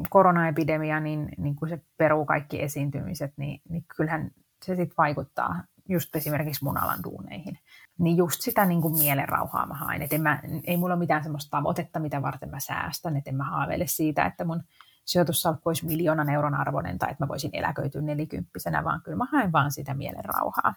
koronaepidemia, 0.09 0.99
niin, 0.99 1.29
niin 1.37 1.55
kun 1.55 1.69
se 1.69 1.81
peruu 1.97 2.25
kaikki 2.25 2.61
esiintymiset, 2.61 3.33
niin, 3.37 3.61
niin 3.69 3.85
kyllähän 3.97 4.31
se 4.65 4.75
sitten 4.75 4.97
vaikuttaa 4.97 5.63
just 5.89 6.15
esimerkiksi 6.15 6.63
mun 6.63 6.77
alan 6.77 7.03
duuneihin. 7.03 7.59
Niin 7.99 8.17
just 8.17 8.41
sitä 8.41 8.65
niin 8.65 8.81
kuin 8.81 8.97
mielenrauhaa 8.97 9.65
mä 9.65 9.73
haen. 9.73 10.01
Et 10.01 10.13
en 10.13 10.21
mä, 10.21 10.41
ei 10.63 10.77
mulla 10.77 10.93
ole 10.93 10.99
mitään 10.99 11.23
semmoista 11.23 11.57
tavoitetta, 11.57 11.99
mitä 11.99 12.21
varten 12.21 12.49
mä 12.49 12.59
säästän. 12.59 13.17
Et 13.17 13.27
en 13.27 13.35
mä 13.35 13.43
haaveile 13.43 13.87
siitä, 13.87 14.25
että 14.25 14.45
mun 14.45 14.63
sijoitussalkku 15.05 15.69
olisi 15.69 15.85
miljoonan 15.85 16.29
euron 16.29 16.55
arvoinen 16.55 16.99
tai 16.99 17.11
että 17.11 17.23
mä 17.23 17.27
voisin 17.27 17.51
eläköityä 17.53 18.01
nelikymppisenä, 18.01 18.83
vaan 18.83 19.01
kyllä 19.01 19.17
mä 19.17 19.25
haen 19.31 19.51
vaan 19.51 19.71
sitä 19.71 19.93
mielenrauhaa. 19.93 20.73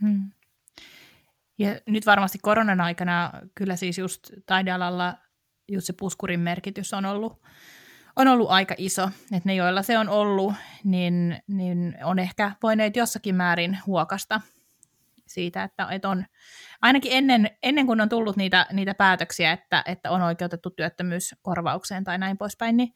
Hmm. 0.00 0.30
Ja 1.58 1.80
nyt 1.86 2.06
varmasti 2.06 2.38
koronan 2.38 2.80
aikana 2.80 3.32
kyllä 3.54 3.76
siis 3.76 3.98
just 3.98 4.30
taidealalla 4.46 5.14
just 5.68 5.86
se 5.86 5.92
puskurin 5.92 6.40
merkitys 6.40 6.94
on 6.94 7.04
ollut, 7.04 7.42
on 8.16 8.28
ollut 8.28 8.50
aika 8.50 8.74
iso. 8.78 9.10
Että 9.32 9.48
ne, 9.48 9.54
joilla 9.54 9.82
se 9.82 9.98
on 9.98 10.08
ollut, 10.08 10.54
niin, 10.84 11.42
niin 11.46 11.98
on 12.04 12.18
ehkä 12.18 12.52
voineet 12.62 12.96
jossakin 12.96 13.34
määrin 13.34 13.78
huokasta 13.86 14.40
siitä, 15.26 15.62
että, 15.62 15.88
että 15.90 16.08
on 16.08 16.24
ainakin 16.82 17.12
ennen, 17.12 17.50
ennen 17.62 17.86
kuin 17.86 18.00
on 18.00 18.08
tullut 18.08 18.36
niitä, 18.36 18.66
niitä 18.72 18.94
päätöksiä, 18.94 19.52
että, 19.52 19.82
että 19.86 20.10
on 20.10 20.22
oikeutettu 20.22 20.70
työttömyyskorvaukseen 20.70 22.04
tai 22.04 22.18
näin 22.18 22.38
poispäin, 22.38 22.76
niin, 22.76 22.92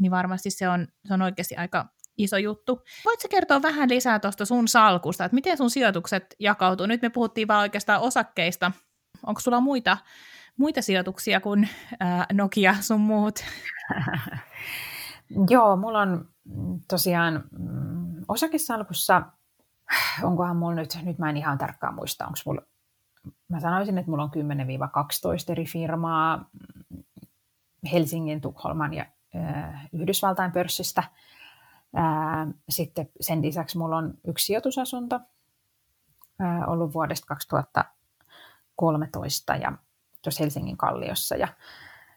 niin 0.00 0.12
varmasti 0.12 0.50
se 0.50 0.68
on, 0.68 0.88
se 1.04 1.14
on 1.14 1.22
oikeasti 1.22 1.56
aika 1.56 1.88
iso 2.18 2.36
juttu. 2.36 2.82
Voitko 3.04 3.28
kertoa 3.30 3.62
vähän 3.62 3.90
lisää 3.90 4.18
tuosta 4.18 4.44
sun 4.44 4.68
salkusta, 4.68 5.24
että 5.24 5.34
miten 5.34 5.56
sun 5.56 5.70
sijoitukset 5.70 6.34
jakautuu? 6.40 6.86
Nyt 6.86 7.02
me 7.02 7.10
puhuttiin 7.10 7.48
vaan 7.48 7.60
oikeastaan 7.60 8.00
osakkeista. 8.00 8.72
Onko 9.26 9.40
sulla 9.40 9.60
muita, 9.60 9.98
muita 10.56 10.82
sijoituksia 10.82 11.40
kuin 11.40 11.68
ää, 12.00 12.26
Nokia 12.32 12.76
sun 12.80 13.00
muut? 13.00 13.44
Joo, 15.50 15.76
mulla 15.76 16.00
on 16.00 16.28
tosiaan 16.88 17.44
mm, 17.58 18.24
osakesalkussa, 18.28 19.22
onkohan 20.22 20.56
mulla 20.56 20.74
nyt, 20.74 20.98
nyt 21.02 21.18
mä 21.18 21.30
en 21.30 21.36
ihan 21.36 21.58
tarkkaan 21.58 21.94
muista, 21.94 22.26
onko 22.26 22.38
mulla, 22.46 22.62
mä 23.48 23.60
sanoisin, 23.60 23.98
että 23.98 24.10
mulla 24.10 24.22
on 24.22 24.30
10-12 25.48 25.52
eri 25.52 25.64
firmaa 25.64 26.36
mm, 26.36 26.44
Helsingin, 27.92 28.40
Tukholman 28.40 28.94
ja 28.94 29.06
äh, 29.36 29.88
Yhdysvaltain 29.92 30.52
pörssistä. 30.52 31.04
Äh, 31.98 32.48
sitten 32.68 33.08
sen 33.20 33.42
lisäksi 33.42 33.78
mulla 33.78 33.96
on 33.96 34.14
yksi 34.26 34.46
sijoitusasunto 34.46 35.20
äh, 36.40 36.68
ollut 36.68 36.94
vuodesta 36.94 37.26
2013 37.26 39.56
ja 39.56 39.72
tuossa 40.22 40.42
Helsingin 40.42 40.76
Kalliossa. 40.76 41.36
Ja 41.36 41.48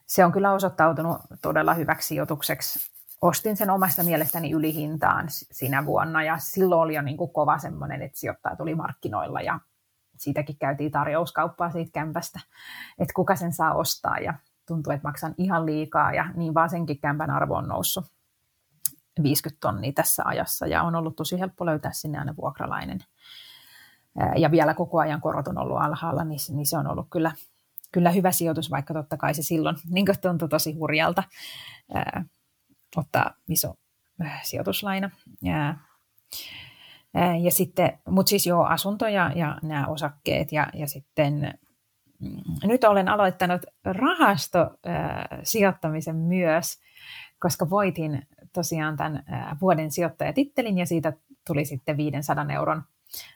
se 0.05 0.25
on 0.25 0.31
kyllä 0.31 0.51
osoittautunut 0.51 1.17
todella 1.41 1.73
hyväksi 1.73 2.07
sijoitukseksi 2.07 2.95
ostin 3.21 3.57
sen 3.57 3.69
omasta 3.69 4.03
mielestäni 4.03 4.51
ylihintaan 4.51 5.25
sinä 5.29 5.85
vuonna 5.85 6.23
ja 6.23 6.37
silloin 6.37 6.81
oli 6.81 6.95
jo 6.95 7.01
niin 7.01 7.17
kuin 7.17 7.31
kova 7.31 7.57
semmoinen, 7.57 8.01
että 8.01 8.19
sijoittaja 8.19 8.55
tuli 8.55 8.75
markkinoilla 8.75 9.41
ja 9.41 9.59
siitäkin 10.17 10.57
käytiin 10.57 10.91
tarjouskauppaa 10.91 11.71
siitä 11.71 11.91
kämpästä, 11.91 12.39
että 12.99 13.13
kuka 13.15 13.35
sen 13.35 13.53
saa 13.53 13.73
ostaa 13.73 14.17
ja 14.17 14.33
tuntuu, 14.67 14.93
että 14.93 15.07
maksan 15.07 15.35
ihan 15.37 15.65
liikaa 15.65 16.13
ja 16.13 16.25
niin 16.35 16.53
vaan 16.53 16.69
senkin 16.69 16.99
kämpän 16.99 17.29
arvo 17.29 17.55
on 17.55 17.67
noussut 17.67 18.05
50 19.23 19.59
tonnia 19.61 19.91
tässä 19.95 20.23
ajassa 20.25 20.67
ja 20.67 20.83
on 20.83 20.95
ollut 20.95 21.15
tosi 21.15 21.39
helppo 21.39 21.65
löytää 21.65 21.91
sinne 21.91 22.17
aina 22.17 22.35
vuokralainen. 22.35 22.99
Ja 24.37 24.51
vielä 24.51 24.73
koko 24.73 24.99
ajan 24.99 25.21
korot 25.21 25.47
on 25.47 25.57
ollut 25.57 25.77
alhaalla, 25.77 26.23
niin, 26.23 26.39
niin 26.49 26.65
se 26.65 26.77
on 26.77 26.87
ollut 26.87 27.07
kyllä, 27.11 27.31
kyllä 27.91 28.09
hyvä 28.11 28.31
sijoitus, 28.31 28.71
vaikka 28.71 28.93
totta 28.93 29.17
kai 29.17 29.33
se 29.33 29.41
silloin 29.41 29.75
niin 29.93 30.05
tuntui 30.21 30.49
tosi 30.49 30.73
hurjalta 30.73 31.23
ottaa 32.95 33.33
iso 33.49 33.73
sijoituslaina. 34.43 35.09
Ja, 35.41 35.75
ja 37.41 37.51
sitten, 37.51 37.99
mutta 38.09 38.29
siis 38.29 38.47
joo, 38.47 38.63
asuntoja 38.63 39.31
ja 39.35 39.57
nämä 39.63 39.87
osakkeet 39.87 40.51
ja, 40.51 40.67
ja 40.73 40.87
sitten 40.87 41.53
mm, 42.19 42.41
nyt 42.63 42.83
olen 42.83 43.09
aloittanut 43.09 43.61
rahastosijoittamisen 43.83 46.15
myös, 46.15 46.79
koska 47.39 47.69
voitin 47.69 48.27
tosiaan 48.53 48.97
tämän 48.97 49.23
vuoden 49.61 49.91
sijoittajatittelin 49.91 50.77
ja 50.77 50.85
siitä 50.85 51.13
tuli 51.47 51.65
sitten 51.65 51.97
500 51.97 52.45
euron 52.53 52.83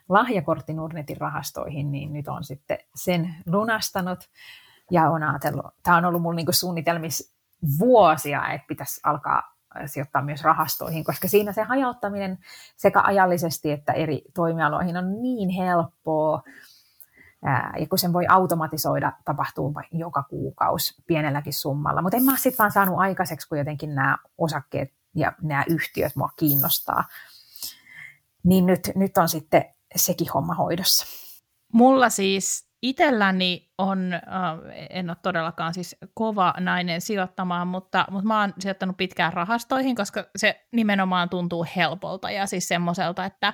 lahjakortti 0.10 0.74
Nordnetin 0.74 1.18
rahastoihin, 1.18 1.92
niin 1.92 2.14
nyt 2.14 2.28
on 2.28 2.44
sitten 2.44 2.78
sen 2.96 3.36
lunastanut. 3.46 4.20
Ja 4.92 5.10
on 5.10 5.24
ajatellut, 5.24 5.66
tämä 5.84 5.98
on 5.98 6.06
ollut 6.06 6.22
mulla 6.22 6.36
niinku 6.36 6.52
suunnitelmissa 6.52 7.36
vuosia, 7.80 8.48
että 8.48 8.68
pitäisi 8.68 9.00
alkaa 9.04 9.59
sijoittaa 9.86 10.22
myös 10.22 10.44
rahastoihin, 10.44 11.04
koska 11.04 11.28
siinä 11.28 11.52
se 11.52 11.64
hajauttaminen 11.64 12.40
sekä 12.76 13.02
ajallisesti 13.02 13.72
että 13.72 13.94
eri 13.94 14.22
toimialoihin 14.34 14.98
on 14.98 15.22
niin 15.22 15.50
helppoa, 15.50 16.44
ja 17.80 17.88
kun 17.90 18.00
sen 18.00 18.14
voi 18.14 18.26
automatisoida, 18.30 19.14
tapahtuu 19.26 19.74
joka 19.92 20.24
kuukausi 20.24 21.04
pienelläkin 21.08 21.54
summalla. 21.54 22.02
Mutta 22.02 22.18
en 22.18 22.24
mä 22.24 22.38
sitten 22.38 22.58
vaan 22.58 22.72
saanut 22.72 23.00
aikaiseksi, 23.00 23.50
kun 23.50 23.58
jotenkin 23.58 23.96
nämä 23.96 24.18
osakkeet 24.38 24.94
ja 25.16 25.34
nämä 25.42 25.64
yhtiöt 25.70 26.16
mua 26.16 26.30
kiinnostaa. 26.36 27.04
Niin 28.44 28.66
nyt, 28.66 28.92
nyt 28.96 29.18
on 29.18 29.30
sitten 29.30 29.66
sekin 29.96 30.28
homma 30.34 30.54
hoidossa. 30.54 31.06
Mulla 31.74 32.10
siis 32.10 32.69
Itelläni 32.82 33.72
on, 33.78 34.14
äh, 34.14 34.22
en 34.90 35.10
ole 35.10 35.18
todellakaan 35.22 35.74
siis 35.74 35.96
kova 36.14 36.54
nainen 36.60 37.02
sijoittamaan, 37.02 37.68
mutta, 37.68 38.06
mutta 38.12 38.28
mä 38.28 38.42
oon 38.42 38.54
sijoittanut 38.60 38.98
pitkään 38.98 39.34
rahastoihin, 39.34 39.96
koska 39.96 40.26
se 40.36 40.66
nimenomaan 40.72 41.30
tuntuu 41.30 41.66
helpolta 41.76 42.32
ja 42.32 42.46
siis 42.46 42.68
semmoiselta, 42.68 43.26
että, 43.26 43.54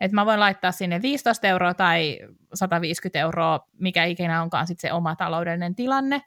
että 0.00 0.14
mä 0.14 0.26
voin 0.26 0.40
laittaa 0.40 0.72
sinne 0.72 1.02
15 1.02 1.46
euroa 1.46 1.74
tai 1.74 2.18
150 2.54 3.18
euroa, 3.18 3.60
mikä 3.80 4.04
ikinä 4.04 4.42
onkaan 4.42 4.66
sitten 4.66 4.88
se 4.88 4.92
oma 4.92 5.16
taloudellinen 5.16 5.74
tilanne. 5.74 6.22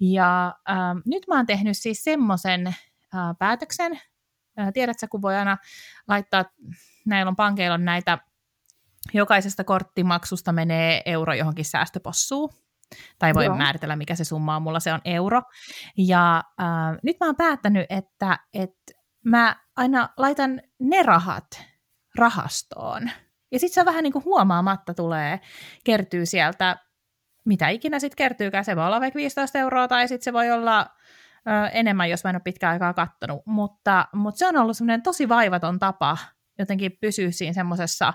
Ja 0.00 0.54
äh, 0.70 0.76
nyt 1.06 1.22
mä 1.28 1.36
oon 1.36 1.46
tehnyt 1.46 1.76
siis 1.76 2.04
semmoisen 2.04 2.66
äh, 2.66 2.74
päätöksen, 3.38 4.00
äh, 4.60 4.72
tiedätkö, 4.72 5.06
kun 5.10 5.22
voi 5.22 5.36
aina 5.36 5.56
laittaa, 6.08 6.44
näillä 7.06 7.28
on 7.28 7.36
pankeilla 7.36 7.74
on 7.74 7.84
näitä 7.84 8.18
jokaisesta 9.12 9.64
korttimaksusta 9.64 10.52
menee 10.52 11.02
euro 11.04 11.34
johonkin 11.34 11.64
säästöpossuun. 11.64 12.50
Tai 13.18 13.34
voi 13.34 13.44
Joo. 13.44 13.56
määritellä, 13.56 13.96
mikä 13.96 14.14
se 14.14 14.24
summa 14.24 14.56
on. 14.56 14.62
Mulla 14.62 14.80
se 14.80 14.92
on 14.92 15.00
euro. 15.04 15.42
Ja 15.96 16.44
äh, 16.60 16.98
nyt 17.02 17.16
mä 17.20 17.26
oon 17.26 17.36
päättänyt, 17.36 17.86
että, 17.90 18.38
että 18.54 18.92
mä 19.24 19.56
aina 19.76 20.08
laitan 20.16 20.62
ne 20.80 21.02
rahat 21.02 21.46
rahastoon. 22.18 23.10
Ja 23.52 23.58
sitten 23.58 23.74
se 23.74 23.84
vähän 23.84 24.02
niin 24.02 24.12
kuin 24.12 24.24
huomaamatta 24.24 24.94
tulee, 24.94 25.40
kertyy 25.84 26.26
sieltä, 26.26 26.76
mitä 27.44 27.68
ikinä 27.68 27.98
sitten 27.98 28.16
kertyykään. 28.16 28.64
Se 28.64 28.76
voi 28.76 28.86
olla 28.86 29.00
vaikka 29.00 29.16
15 29.16 29.58
euroa 29.58 29.88
tai 29.88 30.08
sitten 30.08 30.24
se 30.24 30.32
voi 30.32 30.50
olla 30.50 30.80
ö, 30.80 31.68
enemmän, 31.72 32.10
jos 32.10 32.24
mä 32.24 32.30
en 32.30 32.36
ole 32.36 32.42
pitkään 32.44 32.72
aikaa 32.72 32.94
kattonut. 32.94 33.42
Mutta, 33.46 34.08
mutta 34.14 34.38
se 34.38 34.46
on 34.46 34.56
ollut 34.56 34.76
semmoinen 34.76 35.02
tosi 35.02 35.28
vaivaton 35.28 35.78
tapa 35.78 36.16
jotenkin 36.58 36.98
pysyä 37.00 37.30
siinä 37.30 37.52
semmoisessa 37.52 38.12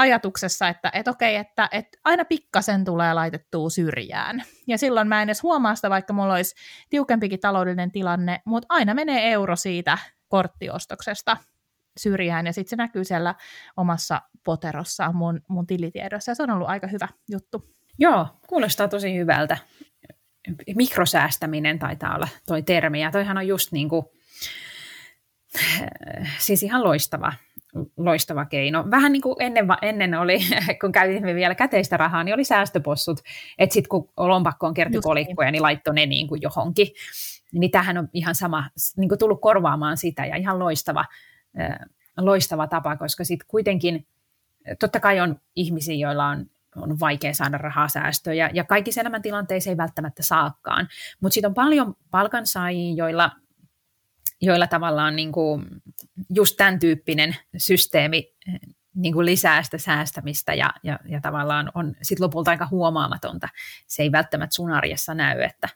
ajatuksessa, 0.00 0.68
että 0.68 0.90
et 0.94 1.08
okei, 1.08 1.36
että 1.36 1.68
et 1.72 1.86
aina 2.04 2.24
pikkasen 2.24 2.84
tulee 2.84 3.14
laitettua 3.14 3.70
syrjään. 3.70 4.42
Ja 4.66 4.78
silloin 4.78 5.08
mä 5.08 5.22
en 5.22 5.28
edes 5.28 5.42
huomaa 5.42 5.74
sitä, 5.74 5.90
vaikka 5.90 6.12
mulla 6.12 6.34
olisi 6.34 6.54
tiukempikin 6.90 7.40
taloudellinen 7.40 7.92
tilanne, 7.92 8.40
mutta 8.44 8.66
aina 8.68 8.94
menee 8.94 9.32
euro 9.32 9.56
siitä 9.56 9.98
korttiostoksesta 10.28 11.36
syrjään, 11.98 12.46
ja 12.46 12.52
sitten 12.52 12.70
se 12.70 12.76
näkyy 12.76 13.04
siellä 13.04 13.34
omassa 13.76 14.22
poterossa 14.44 15.12
mun, 15.12 15.40
mun 15.48 15.66
tilitiedossa, 15.66 16.30
ja 16.30 16.34
se 16.34 16.42
on 16.42 16.50
ollut 16.50 16.68
aika 16.68 16.86
hyvä 16.86 17.08
juttu. 17.28 17.74
Joo, 17.98 18.26
kuulostaa 18.46 18.88
tosi 18.88 19.16
hyvältä. 19.16 19.56
Mikrosäästäminen 20.76 21.78
taitaa 21.78 22.14
olla 22.14 22.28
toi 22.46 22.62
termi, 22.62 23.02
ja 23.02 23.10
toihan 23.10 23.38
on 23.38 23.48
just 23.48 23.72
niin 23.72 23.88
kuin, 23.88 24.06
siis 26.46 26.62
ihan 26.62 26.84
loistava 26.84 27.32
loistava 27.96 28.44
keino. 28.44 28.84
Vähän 28.90 29.12
niin 29.12 29.22
kuin 29.22 29.36
ennen, 29.38 29.66
ennen 29.82 30.14
oli, 30.14 30.38
kun 30.80 30.92
käytimme 30.92 31.34
vielä 31.34 31.54
käteistä 31.54 31.96
rahaa, 31.96 32.24
niin 32.24 32.34
oli 32.34 32.44
säästöpossut, 32.44 33.20
että 33.58 33.74
sitten 33.74 33.88
kun 33.88 34.08
lompakkoon 34.16 34.74
kertyi 34.74 34.96
Just 34.96 35.04
kolikkoja, 35.04 35.46
niin. 35.46 35.52
niin 35.52 35.62
laittoi 35.62 35.94
ne 35.94 36.06
niin 36.06 36.28
kuin 36.28 36.42
johonkin. 36.42 36.88
Niin 37.52 37.70
tähän 37.70 37.98
on 37.98 38.08
ihan 38.12 38.34
sama, 38.34 38.70
niin 38.96 39.08
kuin 39.08 39.18
tullut 39.18 39.40
korvaamaan 39.40 39.96
sitä 39.96 40.26
ja 40.26 40.36
ihan 40.36 40.58
loistava, 40.58 41.04
loistava 42.16 42.66
tapa, 42.66 42.96
koska 42.96 43.24
sitten 43.24 43.48
kuitenkin 43.48 44.06
totta 44.80 45.00
kai 45.00 45.20
on 45.20 45.40
ihmisiä, 45.56 45.94
joilla 45.94 46.26
on 46.26 46.46
on 46.76 47.00
vaikea 47.00 47.34
saada 47.34 47.58
rahaa 47.58 47.88
säästöjä, 47.88 48.50
ja 48.54 48.64
kaikissa 48.64 49.00
elämäntilanteissa 49.00 49.70
ei 49.70 49.76
välttämättä 49.76 50.22
saakaan. 50.22 50.88
Mutta 51.20 51.34
sitten 51.34 51.48
on 51.48 51.54
paljon 51.54 51.94
palkansaajia, 52.10 52.94
joilla 52.94 53.30
joilla 54.40 54.66
tavallaan 54.66 55.16
niin 55.16 55.32
kuin 55.32 55.66
just 56.30 56.56
tämän 56.56 56.78
tyyppinen 56.78 57.36
systeemi 57.56 58.34
niin 58.94 59.14
kuin 59.14 59.26
lisää 59.26 59.62
sitä 59.62 59.78
säästämistä 59.78 60.54
ja, 60.54 60.70
ja, 60.82 60.98
ja 61.08 61.20
tavallaan 61.20 61.70
on 61.74 61.94
sit 62.02 62.20
lopulta 62.20 62.50
aika 62.50 62.68
huomaamatonta. 62.70 63.48
Se 63.86 64.02
ei 64.02 64.12
välttämättä 64.12 64.54
sun 64.54 64.72
arjessa 64.72 65.14
näy, 65.14 65.40
että 65.42 65.68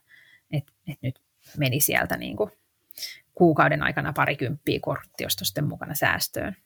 et, 0.50 0.64
et 0.88 0.98
nyt 1.02 1.20
meni 1.58 1.80
sieltä 1.80 2.16
niin 2.16 2.36
kuin 2.36 2.50
kuukauden 3.34 3.82
aikana 3.82 4.12
parikymppiä 4.12 4.78
korttiostosten 4.82 5.68
mukana 5.68 5.94
säästöön. 5.94 6.56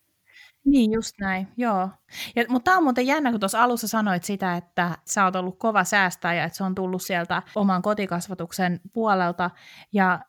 Niin, 0.64 0.92
just 0.92 1.14
näin, 1.20 1.48
joo. 1.56 1.88
Ja, 2.36 2.44
mutta 2.48 2.64
tämä 2.64 2.76
on 2.76 2.82
muuten 2.82 3.06
jännä, 3.06 3.30
kun 3.30 3.40
tuossa 3.40 3.62
alussa 3.62 3.88
sanoit 3.88 4.24
sitä, 4.24 4.56
että 4.56 4.98
sä 5.04 5.24
oot 5.24 5.36
ollut 5.36 5.58
kova 5.58 5.84
säästäjä, 5.84 6.44
että 6.44 6.56
se 6.58 6.64
on 6.64 6.74
tullut 6.74 7.02
sieltä 7.02 7.42
oman 7.54 7.82
kotikasvatuksen 7.82 8.80
puolelta. 8.92 9.50
Ja 9.92 10.20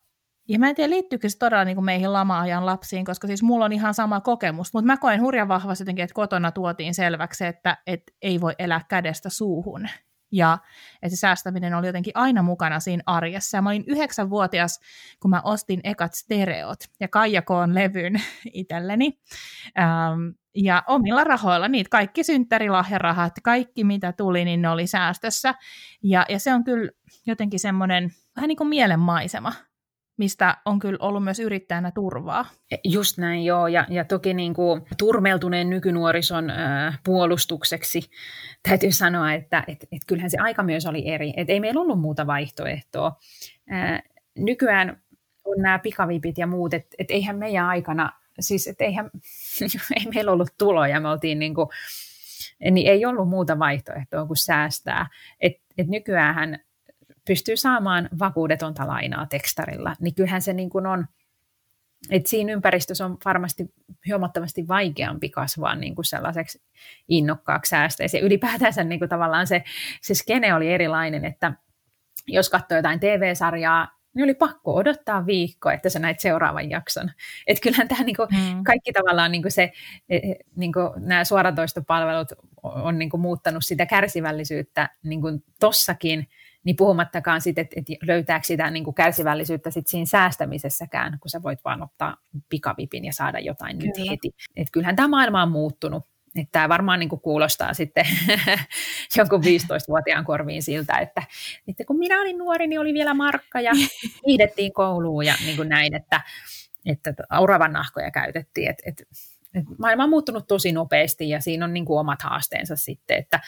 ja 0.50 0.60
mä 0.60 0.70
en 0.70 0.76
tiedä, 0.76 0.90
liittyykö 0.90 1.30
se 1.30 1.38
todella 1.38 1.66
niin 1.66 1.76
kuin 1.76 1.86
meihin 1.86 2.14
lama-ajan 2.14 2.66
lapsiin, 2.66 3.06
koska 3.06 3.28
siis 3.28 3.44
mulla 3.44 3.66
on 3.66 3.74
ihan 3.74 3.94
sama 3.94 4.22
kokemus, 4.22 4.74
mutta 4.74 4.86
mä 4.86 4.98
koen 4.98 5.22
hurjan 5.22 5.48
vahvasti 5.48 5.82
jotenkin, 5.82 6.04
että 6.04 6.14
kotona 6.14 6.52
tuotiin 6.52 6.94
selväksi, 6.94 7.46
että, 7.46 7.78
että 7.88 8.14
ei 8.22 8.42
voi 8.42 8.56
elää 8.60 8.82
kädestä 8.90 9.30
suuhun. 9.30 9.88
ja 10.32 10.58
että 11.02 11.16
se 11.16 11.20
säästäminen 11.20 11.74
oli 11.74 11.88
jotenkin 11.88 12.12
aina 12.16 12.42
mukana 12.42 12.80
siinä 12.80 13.04
arjessa. 13.06 13.58
Ja 13.58 13.62
mä 13.62 13.70
olin 13.70 13.84
yhdeksänvuotias, 13.88 14.80
kun 15.20 15.32
mä 15.32 15.42
ostin 15.44 15.80
ekat 15.84 16.14
stereot 16.14 16.80
ja 17.00 17.08
Kaijakoon 17.08 17.76
levyn 17.76 18.22
itselleni. 18.54 19.20
Ähm, 19.80 20.30
ja 20.56 20.84
omilla 20.88 21.24
rahoilla, 21.24 21.68
niitä 21.68 21.90
kaikki 21.90 22.24
synttärilahjarahat, 22.24 23.34
kaikki 23.44 23.84
mitä 23.84 24.12
tuli, 24.12 24.46
niin 24.46 24.62
ne 24.62 24.70
oli 24.70 24.88
säästössä. 24.88 25.56
Ja, 26.04 26.26
ja 26.30 26.40
se 26.40 26.54
on 26.54 26.64
kyllä 26.64 26.92
jotenkin 27.28 27.60
semmoinen 27.60 28.10
vähän 28.36 28.48
niin 28.48 28.58
kuin 28.58 28.68
mielenmaisema, 28.68 29.54
mistä 30.20 30.58
on 30.66 30.80
kyllä 30.80 30.98
ollut 31.02 31.24
myös 31.24 31.40
yrittäjänä 31.40 31.92
turvaa. 31.92 32.46
Just 32.84 33.18
näin, 33.18 33.46
joo. 33.46 33.68
Ja, 33.68 33.86
ja 33.90 34.06
toki 34.06 34.34
niin 34.34 34.54
kuin 34.54 34.82
turmeltuneen 34.98 35.70
nykynuorison 35.70 36.50
äh, 36.50 37.00
puolustukseksi 37.04 38.02
täytyy 38.70 38.92
sanoa, 38.92 39.34
että 39.34 39.64
et, 39.68 39.88
et 39.92 40.02
kyllähän 40.08 40.30
se 40.30 40.38
aika 40.38 40.64
myös 40.64 40.86
oli 40.86 41.10
eri. 41.10 41.34
Et 41.38 41.50
ei 41.50 41.60
meillä 41.60 41.82
ollut 41.82 42.00
muuta 42.00 42.28
vaihtoehtoa. 42.28 43.12
Äh, 43.72 44.02
nykyään 44.38 45.02
on 45.46 45.58
nämä 45.58 45.80
pikavipit 45.80 46.38
ja 46.38 46.48
muut, 46.48 46.74
että 46.74 46.96
et 47.00 47.12
eihän 47.12 47.38
meidän 47.38 47.66
aikana, 47.66 48.12
siis 48.40 48.68
et 48.68 48.82
eihän, 48.82 49.10
ei 50.00 50.12
meillä 50.14 50.32
ollut 50.32 50.54
tuloja, 50.58 51.00
me 51.00 51.10
oltiin 51.10 51.40
niin 51.40 51.56
kuin, 51.56 51.70
niin 52.72 52.88
ei 52.88 53.06
ollut 53.06 53.30
muuta 53.30 53.60
vaihtoehtoa 53.60 54.26
kuin 54.26 54.38
säästää. 54.38 55.08
Et, 55.40 55.54
et 55.78 55.88
nykyään 55.88 56.60
pystyy 57.30 57.58
saamaan 57.58 58.10
vakuudetonta 58.20 58.88
lainaa 58.88 59.26
tekstarilla, 59.26 59.96
niin 60.00 60.16
kyllähän 60.16 60.42
se 60.42 60.54
niin 60.54 60.70
kuin 60.70 60.86
on, 60.86 61.06
että 62.10 62.30
siinä 62.30 62.54
ympäristössä 62.54 63.06
on 63.06 63.18
varmasti 63.26 63.66
huomattavasti 64.10 64.68
vaikeampi 64.68 65.30
kasvaa 65.30 65.76
niin 65.76 65.96
kuin 65.96 66.06
sellaiseksi 66.06 66.62
innokkaaksi 67.08 67.70
säästäjäksi. 67.70 68.18
Ja 68.18 68.24
ylipäätänsä 68.24 68.84
niin 68.84 69.00
kuin 69.00 69.10
tavallaan 69.10 69.48
se, 69.48 69.64
se 70.02 70.14
skene 70.14 70.54
oli 70.54 70.72
erilainen, 70.72 71.26
että 71.26 71.54
jos 72.28 72.50
katsoi 72.50 72.78
jotain 72.78 73.00
TV-sarjaa, 73.00 73.88
niin 74.16 74.24
oli 74.24 74.34
pakko 74.34 74.76
odottaa 74.76 75.26
viikko, 75.26 75.70
että 75.70 75.90
sä 75.90 76.00
näit 76.00 76.20
seuraavan 76.20 76.70
jakson. 76.70 77.12
Että 77.48 77.62
kyllähän 77.62 77.88
tämä 77.88 78.04
niinku, 78.04 78.28
mm. 78.32 78.64
kaikki 78.64 78.92
tavallaan 78.92 79.32
niinku 79.32 79.50
se, 79.50 79.72
e, 80.10 80.16
e, 80.18 80.36
niinku, 80.56 80.80
nämä 80.98 81.24
suoratoistopalvelut 81.24 82.32
on 82.64 83.00
niinku 83.00 83.18
muuttanut 83.18 83.66
sitä 83.66 83.86
kärsivällisyyttä 83.86 84.90
niinku 85.04 85.28
tossakin, 85.60 86.28
niin 86.64 86.76
puhumattakaan 86.76 87.42
sitten, 87.42 87.62
että, 87.62 87.76
että 87.80 88.06
löytääkö 88.08 88.46
sitä 88.46 88.70
niin 88.70 88.84
kuin 88.84 88.96
kärsivällisyyttä 88.96 89.72
sit 89.72 89.88
siinä 89.88 90.06
säästämisessäkään, 90.06 91.20
kun 91.20 91.30
sä 91.30 91.44
voit 91.44 91.60
vaan 91.66 91.84
ottaa 91.84 92.18
pikavipin 92.50 93.06
ja 93.06 93.14
saada 93.14 93.40
jotain 93.40 93.80
Kyllä. 93.80 93.94
nyt 93.98 94.10
heti. 94.10 94.32
Et 94.56 94.68
kyllähän 94.72 94.96
tämä 94.96 95.08
maailma 95.08 95.44
on 95.44 95.52
muuttunut. 95.52 96.04
Tämä 96.52 96.70
varmaan 96.70 97.00
niin 97.00 97.10
kuin 97.10 97.22
kuulostaa 97.22 97.74
sitten 97.74 98.06
jonkun 99.18 99.44
15-vuotiaan 99.44 100.26
korviin 100.26 100.64
siltä, 100.64 100.98
että, 100.98 101.24
että 101.68 101.86
kun 101.86 101.98
minä 101.98 102.22
olin 102.22 102.38
nuori, 102.38 102.68
niin 102.68 102.80
oli 102.80 102.94
vielä 102.94 103.14
markka 103.14 103.62
ja 103.62 103.72
hiidettiin 104.28 104.74
kouluun 104.74 105.26
ja 105.26 105.34
niin 105.46 105.56
kuin 105.58 105.70
näin, 105.70 105.96
että, 105.96 106.22
että 106.86 107.14
auravan 107.30 107.74
nahkoja 107.74 108.12
käytettiin. 108.12 108.70
Et, 108.70 108.78
et, 108.86 109.02
et 109.54 109.66
maailma 109.78 110.04
on 110.04 110.10
muuttunut 110.10 110.48
tosi 110.48 110.72
nopeasti 110.72 111.30
ja 111.30 111.42
siinä 111.42 111.66
on 111.66 111.74
niin 111.74 111.86
kuin 111.86 112.00
omat 112.00 112.22
haasteensa 112.22 112.76
sitten, 112.76 113.18
että 113.18 113.40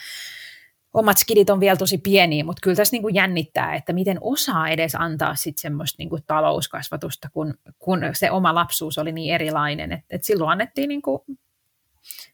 omat 0.94 1.18
skidit 1.18 1.50
on 1.50 1.60
vielä 1.60 1.76
tosi 1.76 1.98
pieniä, 1.98 2.44
mutta 2.44 2.60
kyllä 2.62 2.76
tässä 2.76 2.94
niin 2.94 3.02
kuin 3.02 3.14
jännittää, 3.14 3.74
että 3.74 3.92
miten 3.92 4.18
osaa 4.20 4.68
edes 4.68 4.94
antaa 4.94 5.34
sit 5.34 5.58
semmoista 5.58 5.96
niin 5.98 6.08
kuin 6.08 6.22
talouskasvatusta, 6.26 7.28
kun, 7.32 7.54
kun 7.78 8.00
se 8.12 8.30
oma 8.30 8.54
lapsuus 8.54 8.98
oli 8.98 9.12
niin 9.12 9.34
erilainen. 9.34 9.92
Et, 9.92 10.04
et 10.10 10.24
silloin 10.24 10.50
annettiin 10.50 10.88
niin 10.88 11.02
kuin 11.02 11.22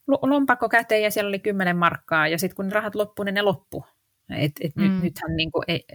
lompakko 0.07 0.69
käteen 0.69 1.03
ja 1.03 1.11
siellä 1.11 1.27
oli 1.27 1.39
kymmenen 1.39 1.77
markkaa 1.77 2.27
ja 2.27 2.39
sitten 2.39 2.55
kun 2.55 2.67
ne 2.67 2.73
rahat 2.73 2.95
loppuivat, 2.95 3.25
niin 3.25 3.33
ne 3.33 3.41
loppu. 3.41 3.85
Et, 4.37 4.51
et 4.61 4.75
mm. 4.75 4.83
nyt, 4.83 5.03
nythän 5.03 5.35
niin 5.35 5.51
kuin, 5.51 5.63
ei, 5.67 5.85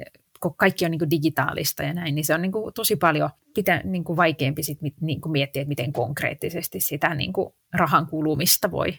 kun 0.41 0.55
kaikki 0.57 0.85
on 0.85 0.91
niin 0.91 0.99
kuin 0.99 1.11
digitaalista 1.11 1.83
ja 1.83 1.95
näin, 1.95 2.15
niin 2.15 2.25
se 2.25 2.35
on 2.35 2.43
niin 2.43 2.53
kuin 2.53 2.75
tosi 2.75 2.97
paljon 2.97 3.31
pitää, 3.55 3.81
niin 3.85 4.05
kuin 4.05 4.17
vaikeampi 4.17 4.63
sit, 4.63 4.79
niin 5.01 5.21
kuin 5.21 5.33
miettiä, 5.33 5.63
että 5.63 5.69
miten 5.69 5.93
konkreettisesti 5.93 6.81
sitä 6.81 7.15
niin 7.15 7.33
kuin 7.33 7.55
rahan 7.73 8.07
kulumista 8.07 8.71
voi 8.71 8.99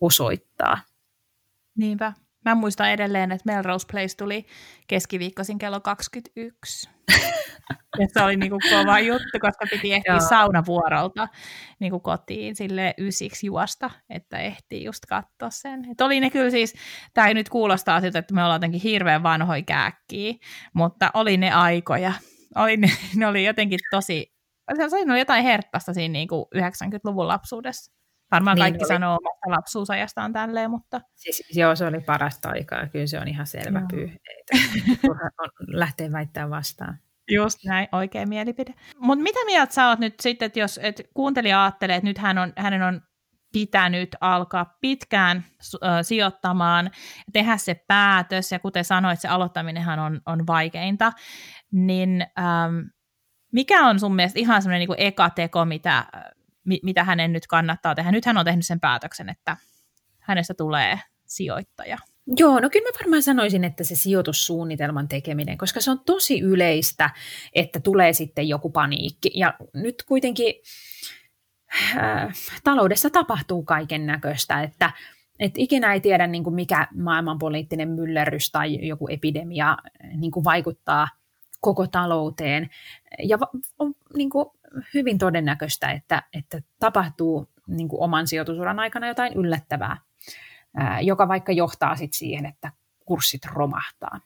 osoittaa. 0.00 0.78
Niinpä. 1.76 2.12
Mä 2.46 2.54
muistan 2.54 2.90
edelleen, 2.90 3.32
että 3.32 3.52
Melrose 3.52 3.86
Place 3.90 4.16
tuli 4.16 4.46
keskiviikkoisin 4.86 5.58
kello 5.58 5.80
21. 5.80 6.90
ja 8.00 8.06
se 8.12 8.22
oli 8.22 8.36
niinku 8.36 8.58
kova 8.70 8.98
juttu, 8.98 9.38
koska 9.40 9.66
piti 9.70 9.92
ehtiä 9.92 10.18
saunavuorolta 10.18 11.28
niinku 11.78 12.00
kotiin 12.00 12.56
sille 12.56 12.94
ysiksi 12.98 13.46
juosta, 13.46 13.90
että 14.10 14.38
ehtii 14.38 14.84
just 14.84 15.06
katsoa 15.08 15.50
sen. 15.50 15.90
Et 15.90 16.00
oli 16.00 16.20
ne 16.20 16.30
kyllä 16.30 16.50
siis, 16.50 16.74
tämä 17.14 17.34
nyt 17.34 17.48
kuulostaa 17.48 18.00
siltä, 18.00 18.18
että 18.18 18.34
me 18.34 18.42
ollaan 18.42 18.56
jotenkin 18.56 18.80
hirveän 18.80 19.22
vanhoja 19.22 19.62
kääkkiä, 19.62 20.34
mutta 20.72 21.10
oli 21.14 21.36
ne 21.36 21.52
aikoja. 21.52 22.12
Oli 22.54 22.76
ne, 22.76 22.90
ne 23.16 23.26
oli 23.26 23.44
jotenkin 23.44 23.78
tosi, 23.90 24.34
se 24.76 24.96
oli 25.12 25.18
jotain 25.18 25.44
herttasta 25.44 25.94
siinä 25.94 26.12
niinku 26.12 26.48
90-luvun 26.56 27.28
lapsuudessa. 27.28 27.92
Varmaan 28.30 28.54
niin 28.54 28.62
kaikki 28.62 28.84
oli. 28.84 28.88
sanoo 28.88 29.18
omasta 29.22 29.50
lapsuusajastaan 29.50 30.32
tälleen, 30.32 30.70
mutta... 30.70 31.00
Siis, 31.14 31.42
joo, 31.54 31.76
se 31.76 31.86
oli 31.86 32.00
parasta 32.00 32.48
aikaa. 32.48 32.86
Kyllä 32.86 33.06
se 33.06 33.20
on 33.20 33.28
ihan 33.28 33.46
selvä 33.46 33.78
joo. 33.78 33.88
pyy. 33.90 34.10
on 35.38 35.48
lähteä 35.66 36.12
väittämään 36.12 36.50
vastaan. 36.50 36.98
Just 37.30 37.64
näin, 37.64 37.88
oikea 37.92 38.26
mielipide. 38.26 38.74
Mutta 38.98 39.22
mitä 39.22 39.44
mieltä 39.46 39.74
sä 39.74 39.88
oot 39.88 39.98
nyt 39.98 40.14
sitten, 40.20 40.46
että 40.46 40.60
jos 40.60 40.80
et 40.82 41.02
kuuntelija 41.14 41.64
ajattelee, 41.64 41.96
että 41.96 42.08
nyt 42.08 42.18
hän 42.18 42.38
on, 42.38 42.52
hänen 42.56 42.82
on 42.82 43.00
pitänyt 43.52 44.16
alkaa 44.20 44.76
pitkään 44.80 45.36
äh, 45.36 45.98
sijoittamaan, 46.02 46.90
tehdä 47.32 47.56
se 47.56 47.84
päätös, 47.88 48.52
ja 48.52 48.58
kuten 48.58 48.84
sanoit, 48.84 49.20
se 49.20 49.28
aloittaminenhan 49.28 49.98
on, 49.98 50.20
on 50.26 50.46
vaikeinta, 50.46 51.12
niin 51.72 52.26
ähm, 52.38 52.78
mikä 53.52 53.86
on 53.86 54.00
sun 54.00 54.14
mielestä 54.14 54.38
ihan 54.40 54.62
semmoinen 54.62 54.88
niin 54.88 55.06
eka 55.06 55.30
teko, 55.30 55.64
mitä, 55.64 56.04
mitä 56.82 57.04
hänen 57.04 57.32
nyt 57.32 57.46
kannattaa 57.46 57.94
tehdä. 57.94 58.10
Nyt 58.10 58.24
hän 58.24 58.38
on 58.38 58.44
tehnyt 58.44 58.66
sen 58.66 58.80
päätöksen, 58.80 59.28
että 59.28 59.56
hänestä 60.18 60.54
tulee 60.54 61.00
sijoittaja. 61.26 61.98
Joo, 62.36 62.60
no 62.60 62.70
kyllä 62.70 62.88
mä 62.88 62.98
varmaan 63.00 63.22
sanoisin, 63.22 63.64
että 63.64 63.84
se 63.84 63.96
sijoitussuunnitelman 63.96 65.08
tekeminen, 65.08 65.58
koska 65.58 65.80
se 65.80 65.90
on 65.90 66.00
tosi 66.06 66.40
yleistä, 66.40 67.10
että 67.54 67.80
tulee 67.80 68.12
sitten 68.12 68.48
joku 68.48 68.70
paniikki. 68.70 69.30
Ja 69.34 69.54
nyt 69.74 70.02
kuitenkin 70.08 70.54
äh, 71.96 72.34
taloudessa 72.64 73.10
tapahtuu 73.10 73.62
kaiken 73.62 74.06
näköistä, 74.06 74.62
että 74.62 74.92
et 75.38 75.52
ikinä 75.56 75.92
ei 75.92 76.00
tiedä, 76.00 76.26
niin 76.26 76.44
kuin 76.44 76.54
mikä 76.54 76.88
maailmanpoliittinen 76.94 77.88
myllerrys 77.88 78.50
tai 78.50 78.86
joku 78.86 79.08
epidemia 79.08 79.76
niin 80.16 80.30
kuin 80.30 80.44
vaikuttaa 80.44 81.08
koko 81.60 81.86
talouteen. 81.86 82.70
Ja 83.22 83.38
on 83.78 83.94
niin 84.16 84.30
kuin 84.30 84.46
hyvin 84.94 85.18
todennäköistä, 85.18 85.90
että, 85.90 86.22
että 86.32 86.62
tapahtuu 86.80 87.48
niin 87.66 87.88
kuin 87.88 88.02
oman 88.02 88.26
sijoitusuran 88.26 88.78
aikana 88.78 89.08
jotain 89.08 89.32
yllättävää, 89.32 89.96
ää, 90.76 91.00
joka 91.00 91.28
vaikka 91.28 91.52
johtaa 91.52 91.96
sit 91.96 92.12
siihen, 92.12 92.46
että 92.46 92.72
kurssit 93.04 93.44
romahtaa. 93.46 94.20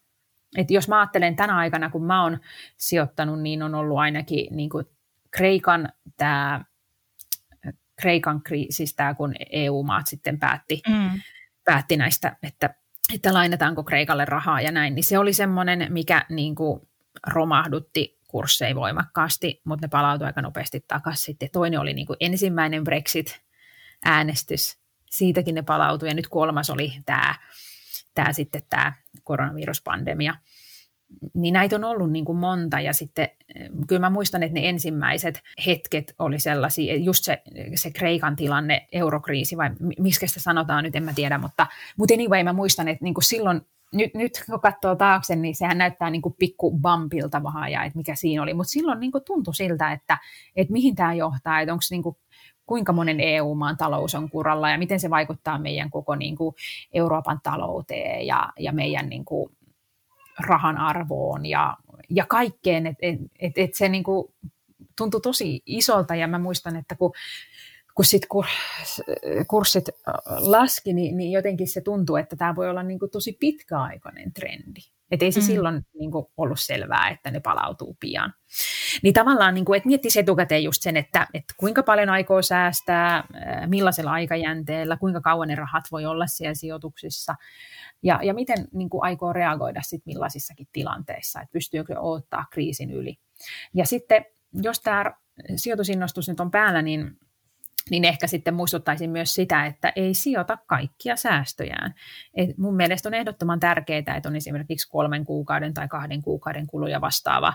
Et 0.57 0.71
jos 0.71 0.89
mä 0.89 0.99
ajattelen 0.99 1.37
tänä 1.37 1.57
aikana, 1.57 1.91
kun 1.91 2.05
mä 2.05 2.23
oon 2.23 2.39
sijoittanut, 2.77 3.43
niin 3.43 3.63
on 3.63 3.75
ollut 3.75 3.99
ainakin 3.99 4.57
niin 4.57 4.71
kuin 4.71 4.87
Kreikan 5.31 5.89
tämä 6.17 6.65
Kreikan 8.01 8.43
siis 8.71 8.95
tämä, 8.95 9.15
kun 9.15 9.35
EU-maat 9.51 10.07
sitten 10.07 10.39
päätti, 10.39 10.83
mm. 10.89 11.21
päätti 11.65 11.97
näistä, 11.97 12.37
että, 12.43 12.75
että 13.15 13.35
lainataanko 13.35 13.85
Kreikalle 13.85 14.25
rahaa 14.25 14.61
ja 14.61 14.73
näin, 14.73 14.95
niin 14.95 15.05
se 15.05 15.19
oli 15.19 15.33
semmoinen, 15.33 15.87
mikä 15.93 16.25
niin 16.29 16.55
kuin 16.55 16.81
romahdutti 17.27 18.20
kursseja 18.31 18.75
voimakkaasti, 18.75 19.61
mutta 19.65 19.87
ne 19.87 19.89
palautui 19.89 20.27
aika 20.27 20.43
nopeasti 20.43 20.85
takaisin. 20.89 21.25
Sitten 21.25 21.49
toinen 21.53 21.81
oli 21.81 21.95
niin 21.95 22.07
kuin 22.07 22.17
ensimmäinen 22.21 22.85
Brexit-äänestys, 22.85 24.79
siitäkin 25.11 25.55
ne 25.55 25.63
palautui, 25.63 26.09
ja 26.09 26.15
nyt 26.15 26.29
kolmas 26.29 26.71
oli 26.71 26.93
tämä, 27.07 27.35
tämä 28.15 28.33
sitten 28.33 28.63
tämä 28.71 28.93
koronaviruspandemia. 29.25 30.35
Niin 31.35 31.55
näitä 31.55 31.77
on 31.77 31.85
ollut 31.85 32.13
niin 32.13 32.25
kuin 32.25 32.39
monta, 32.39 32.81
ja 32.81 32.93
sitten 32.93 33.29
kyllä 33.87 34.01
mä 34.01 34.11
muistan, 34.11 34.43
että 34.43 34.55
ne 34.55 34.69
ensimmäiset 34.69 35.43
hetket 35.67 36.15
oli 36.19 36.39
sellaisia, 36.39 36.97
just 36.97 37.25
se, 37.25 37.43
se 37.75 37.91
Kreikan 37.91 38.37
tilanne, 38.37 38.87
eurokriisi, 38.93 39.57
vai 39.57 39.71
miksi 39.99 40.27
sitä 40.27 40.41
sanotaan 40.41 40.85
nyt, 40.85 40.97
en 40.97 41.05
mä 41.05 41.13
tiedä, 41.13 41.39
mutta, 41.39 41.67
mutta 41.97 42.15
anyway, 42.15 42.43
mä 42.43 42.53
muistan, 42.53 42.89
että 42.89 43.05
niin 43.05 43.15
kuin 43.15 43.25
silloin 43.25 43.61
nyt, 43.95 44.15
nyt 44.15 44.33
kun 44.47 44.61
katsoo 44.61 44.97
taakse, 44.97 45.37
niin 45.37 45.55
sehän 45.55 45.79
näyttää 45.79 46.11
niin 46.11 46.23
kuin 46.23 46.35
pikku 46.39 46.79
bumpilta 46.79 47.43
vähän 47.43 47.73
ja 47.73 47.85
että 47.85 47.99
mikä 47.99 48.15
siinä 48.15 48.43
oli. 48.43 48.55
Mutta 48.55 48.71
silloin 48.71 49.01
niin 49.01 49.13
kuin 49.13 49.25
tuntui 49.25 49.55
siltä, 49.55 49.93
että, 49.93 50.19
että 50.57 50.73
mihin 50.73 50.95
tämä 50.95 51.15
johtaa, 51.15 51.61
että 51.61 51.73
onko 51.73 51.83
niin 51.91 52.03
kuin, 52.03 52.17
kuinka 52.67 52.93
monen 52.93 53.21
EU-maan 53.21 53.77
talous 53.77 54.15
on 54.15 54.31
kuralla 54.31 54.71
ja 54.71 54.79
miten 54.79 55.01
se 55.01 55.11
vaikuttaa 55.11 55.59
meidän 55.59 55.91
koko 55.91 56.15
niin 56.15 56.37
kuin 56.37 56.55
Euroopan 56.93 57.41
talouteen 57.43 58.27
ja, 58.27 58.53
ja 58.59 58.73
meidän 58.73 59.09
niin 59.09 59.25
kuin 59.25 59.53
rahan 60.49 60.77
arvoon 60.77 61.47
ja, 61.47 61.77
ja 62.11 62.27
kaikkeen. 62.27 62.87
Että 62.87 63.07
et, 63.07 63.21
et, 63.39 63.53
et 63.57 63.75
se 63.75 63.89
niin 63.89 64.05
kuin 64.05 64.35
tuntui 64.97 65.21
tosi 65.21 65.63
isolta 65.67 66.15
ja 66.15 66.29
mä 66.29 66.39
muistan, 66.39 66.77
että 66.77 66.97
kun 66.97 67.13
kun 68.01 68.05
sit 68.05 68.27
kurssit 69.49 69.89
laski, 70.39 70.93
niin, 70.93 71.17
niin 71.17 71.33
jotenkin 71.33 71.69
se 71.69 71.81
tuntuu, 71.81 72.17
että 72.17 72.37
tämä 72.37 72.57
voi 72.57 72.71
olla 72.71 72.83
niin 72.83 72.99
kuin 72.99 73.11
tosi 73.11 73.33
pitkäaikainen 73.33 74.33
trendi. 74.33 74.81
Että 75.11 75.25
ei 75.25 75.33
se 75.33 75.41
mm. 75.41 75.47
silloin 75.47 75.87
niin 75.99 76.11
kuin, 76.11 76.27
ollut 76.37 76.61
selvää, 76.61 77.09
että 77.09 77.31
ne 77.31 77.41
palautuu 77.41 77.97
pian. 78.01 78.35
Niin 79.03 79.15
tavallaan, 79.15 79.55
niin 79.55 79.65
kuin, 79.65 79.77
että 79.77 79.87
miettisi 79.87 80.21
etukäteen 80.21 80.65
just 80.65 80.83
sen, 80.83 80.97
että, 80.97 81.27
että 81.35 81.55
kuinka 81.57 81.83
paljon 81.83 82.09
aikoo 82.09 82.43
säästää, 82.43 83.25
millaisella 83.67 84.13
aikajänteellä, 84.13 84.97
kuinka 84.97 85.21
kauan 85.21 85.49
ne 85.49 85.55
rahat 85.55 85.85
voi 85.93 86.07
olla 86.07 86.27
siellä 86.27 86.55
sijoituksissa 86.55 87.35
ja, 88.03 88.21
ja 88.23 88.35
miten 88.35 88.69
niin 88.73 88.91
kuin, 88.91 89.05
aikoo 89.05 89.33
reagoida 89.33 89.83
sit 89.83 90.07
millaisissakin 90.07 90.69
tilanteissa, 90.73 91.41
että 91.41 91.53
pystyykö 91.53 92.01
ottaa 92.01 92.45
kriisin 92.53 92.91
yli. 92.91 93.19
Ja 93.75 93.87
sitten, 93.87 94.25
jos 94.53 94.81
tämä 94.81 95.05
sijoitusinnostus 95.57 96.29
nyt 96.29 96.41
on 96.41 96.51
päällä, 96.51 96.83
niin 96.83 97.17
niin 97.91 98.05
ehkä 98.05 98.27
sitten 98.27 98.55
muistuttaisin 98.55 99.11
myös 99.11 99.35
sitä, 99.35 99.67
että 99.67 99.93
ei 99.97 100.15
sijoita 100.15 100.59
kaikkia 100.67 101.17
säästöjään. 101.17 101.95
Et 102.35 102.59
mun 102.59 102.77
mielestä 102.77 103.09
on 103.09 103.15
ehdottoman 103.15 103.61
tärkeää, 103.61 104.17
että 104.17 104.29
on 104.29 104.37
esimerkiksi 104.37 104.89
kolmen 104.89 105.25
kuukauden 105.25 105.75
tai 105.75 105.89
kahden 105.89 106.23
kuukauden 106.23 106.67
kuluja 106.67 107.01
vastaava. 107.01 107.55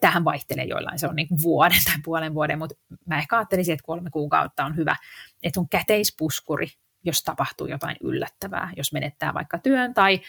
Tähän 0.00 0.24
vaihtelee 0.24 0.64
joillain, 0.64 0.98
se 0.98 1.08
on 1.08 1.16
niin 1.16 1.28
vuoden 1.42 1.80
tai 1.84 1.96
puolen 2.04 2.34
vuoden, 2.34 2.58
mutta 2.58 2.74
mä 3.06 3.18
ehkä 3.18 3.36
ajattelisin, 3.36 3.72
että 3.72 3.86
kolme 3.86 4.10
kuukautta 4.10 4.64
on 4.64 4.76
hyvä, 4.76 4.96
että 5.42 5.60
on 5.60 5.68
käteispuskuri, 5.68 6.66
jos 7.04 7.22
tapahtuu 7.22 7.66
jotain 7.66 7.96
yllättävää, 8.00 8.70
jos 8.76 8.92
menettää 8.92 9.34
vaikka 9.34 9.58
työn 9.58 9.94
tai 9.94 10.20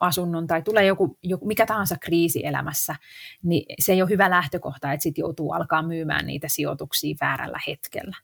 asunnon 0.00 0.46
tai 0.46 0.62
tulee 0.62 0.86
joku, 0.86 1.18
joku 1.22 1.46
mikä 1.46 1.66
tahansa 1.66 1.96
kriisi 2.00 2.46
elämässä, 2.46 2.96
niin 3.42 3.64
se 3.78 3.92
ei 3.92 4.02
ole 4.02 4.10
hyvä 4.10 4.30
lähtökohta, 4.30 4.92
että 4.92 5.02
sitten 5.02 5.22
joutuu 5.22 5.52
alkaa 5.52 5.82
myymään 5.82 6.26
niitä 6.26 6.48
sijoituksia 6.48 7.16
väärällä 7.20 7.58
hetkellä 7.66 8.16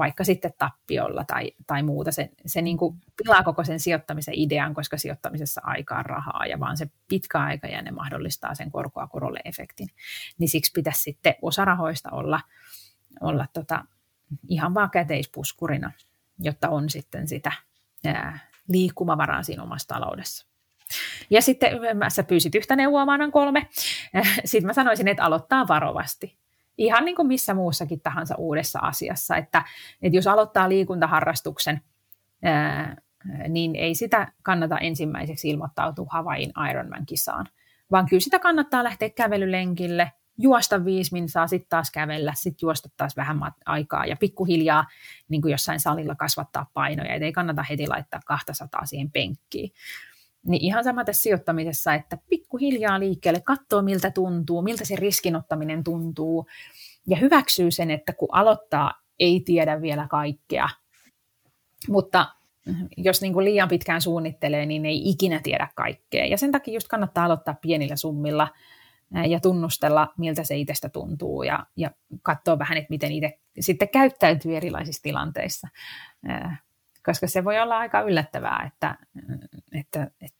vaikka 0.00 0.24
sitten 0.24 0.52
tappiolla 0.58 1.24
tai, 1.24 1.52
tai 1.66 1.82
muuta. 1.82 2.12
Se, 2.12 2.30
se 2.46 2.62
niin 2.62 2.76
kuin 2.76 2.96
pilaa 3.16 3.42
koko 3.42 3.64
sen 3.64 3.80
sijoittamisen 3.80 4.34
idean, 4.36 4.74
koska 4.74 4.98
sijoittamisessa 4.98 5.60
aikaa 5.64 6.02
rahaa 6.02 6.46
ja 6.46 6.60
vaan 6.60 6.76
se 6.76 6.90
pitkä 7.08 7.38
aika 7.38 7.66
ja 7.66 7.82
ne 7.82 7.90
mahdollistaa 7.90 8.54
sen 8.54 8.70
korkoa 8.70 9.06
korolle 9.06 9.40
efektin. 9.44 9.88
Niin 10.38 10.48
siksi 10.48 10.72
pitäisi 10.74 11.02
sitten 11.02 11.34
osa 11.42 11.64
rahoista 11.64 12.10
olla, 12.12 12.40
olla 13.20 13.46
tota, 13.52 13.84
ihan 14.48 14.74
vaan 14.74 14.90
käteispuskurina, 14.90 15.92
jotta 16.38 16.68
on 16.68 16.90
sitten 16.90 17.28
sitä 17.28 17.52
ää, 18.04 18.38
liikkumavaraa 18.68 19.42
siinä 19.42 19.62
omassa 19.62 19.88
taloudessa. 19.88 20.46
Ja 21.30 21.42
sitten 21.42 21.72
sä 22.08 22.22
pyysit 22.22 22.54
yhtä 22.54 22.76
neuvoa, 22.76 23.06
mä 23.06 23.12
annan 23.12 23.32
kolme. 23.32 23.68
Sitten 24.44 24.66
mä 24.66 24.72
sanoisin, 24.72 25.08
että 25.08 25.24
aloittaa 25.24 25.68
varovasti 25.68 26.38
ihan 26.80 27.04
niin 27.04 27.16
kuin 27.16 27.28
missä 27.28 27.54
muussakin 27.54 28.00
tahansa 28.00 28.34
uudessa 28.38 28.78
asiassa, 28.82 29.36
että, 29.36 29.64
että 30.02 30.16
jos 30.16 30.26
aloittaa 30.26 30.68
liikuntaharrastuksen, 30.68 31.80
ää, 32.42 32.96
niin 33.48 33.76
ei 33.76 33.94
sitä 33.94 34.32
kannata 34.42 34.78
ensimmäiseksi 34.78 35.48
ilmoittautua 35.48 36.06
Havain 36.10 36.52
Ironman-kisaan, 36.70 37.46
vaan 37.90 38.06
kyllä 38.06 38.20
sitä 38.20 38.38
kannattaa 38.38 38.84
lähteä 38.84 39.10
kävelylenkille, 39.10 40.12
juosta 40.38 40.84
viisi 40.84 41.12
minsaa, 41.12 41.46
sitten 41.46 41.68
taas 41.68 41.90
kävellä, 41.90 42.32
sitten 42.36 42.66
juosta 42.66 42.88
taas 42.96 43.16
vähän 43.16 43.40
aikaa 43.66 44.06
ja 44.06 44.16
pikkuhiljaa 44.16 44.84
niin 45.28 45.42
kuin 45.42 45.52
jossain 45.52 45.80
salilla 45.80 46.14
kasvattaa 46.14 46.66
painoja, 46.74 47.14
et 47.14 47.22
ei 47.22 47.32
kannata 47.32 47.62
heti 47.62 47.86
laittaa 47.86 48.20
200 48.26 48.86
siihen 48.86 49.10
penkkiin. 49.10 49.70
Niin 50.46 50.64
ihan 50.64 50.84
sama 50.84 51.04
tässä 51.04 51.22
sijoittamisessa, 51.22 51.94
että 51.94 52.18
pikkuhiljaa 52.28 53.00
liikkeelle, 53.00 53.40
katsoo 53.40 53.82
miltä 53.82 54.10
tuntuu, 54.10 54.62
miltä 54.62 54.84
se 54.84 54.96
riskinottaminen 54.96 55.84
tuntuu 55.84 56.46
ja 57.06 57.16
hyväksyy 57.16 57.70
sen, 57.70 57.90
että 57.90 58.12
kun 58.12 58.28
aloittaa, 58.32 58.92
ei 59.18 59.40
tiedä 59.40 59.82
vielä 59.82 60.06
kaikkea. 60.08 60.68
Mutta 61.88 62.26
jos 62.96 63.22
niin 63.22 63.32
kuin 63.32 63.44
liian 63.44 63.68
pitkään 63.68 64.00
suunnittelee, 64.00 64.66
niin 64.66 64.86
ei 64.86 65.10
ikinä 65.10 65.40
tiedä 65.42 65.68
kaikkea. 65.74 66.26
Ja 66.26 66.38
sen 66.38 66.52
takia 66.52 66.74
just 66.74 66.88
kannattaa 66.88 67.24
aloittaa 67.24 67.54
pienillä 67.54 67.96
summilla 67.96 68.48
ja 69.28 69.40
tunnustella, 69.40 70.08
miltä 70.18 70.44
se 70.44 70.56
itsestä 70.56 70.88
tuntuu 70.88 71.42
ja, 71.42 71.66
ja 71.76 71.90
katsoa 72.22 72.58
vähän, 72.58 72.78
että 72.78 72.90
miten 72.90 73.12
itse 73.12 73.38
sitten 73.60 73.88
käyttäytyy 73.88 74.56
erilaisissa 74.56 75.02
tilanteissa 75.02 75.68
koska 77.04 77.26
se 77.26 77.44
voi 77.44 77.60
olla 77.60 77.78
aika 77.78 78.00
yllättävää, 78.00 78.64
että, 78.66 78.96
että, 79.72 80.02
että, 80.02 80.38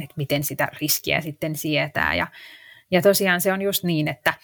että 0.00 0.14
miten 0.16 0.44
sitä 0.44 0.68
riskiä 0.80 1.20
sitten 1.20 1.56
sietää. 1.56 2.14
Ja, 2.14 2.26
ja 2.90 3.02
tosiaan 3.02 3.40
se 3.40 3.52
on 3.52 3.62
just 3.62 3.84
niin, 3.84 4.08
että 4.08 4.34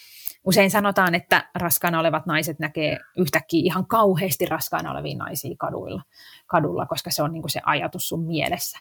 usein 0.44 0.70
sanotaan, 0.70 1.14
että 1.14 1.48
raskaana 1.54 2.00
olevat 2.00 2.26
naiset 2.26 2.58
näkee 2.58 2.98
yhtäkkiä 3.16 3.62
ihan 3.64 3.86
kauheasti 3.86 4.46
raskaana 4.46 4.90
olevia 4.90 5.16
naisia 5.16 5.54
kaduilla, 5.58 6.02
kadulla, 6.46 6.86
koska 6.86 7.10
se 7.10 7.22
on 7.22 7.32
niin 7.32 7.42
kuin 7.42 7.50
se 7.50 7.60
ajatus 7.64 8.08
sun 8.08 8.26
mielessä. 8.26 8.78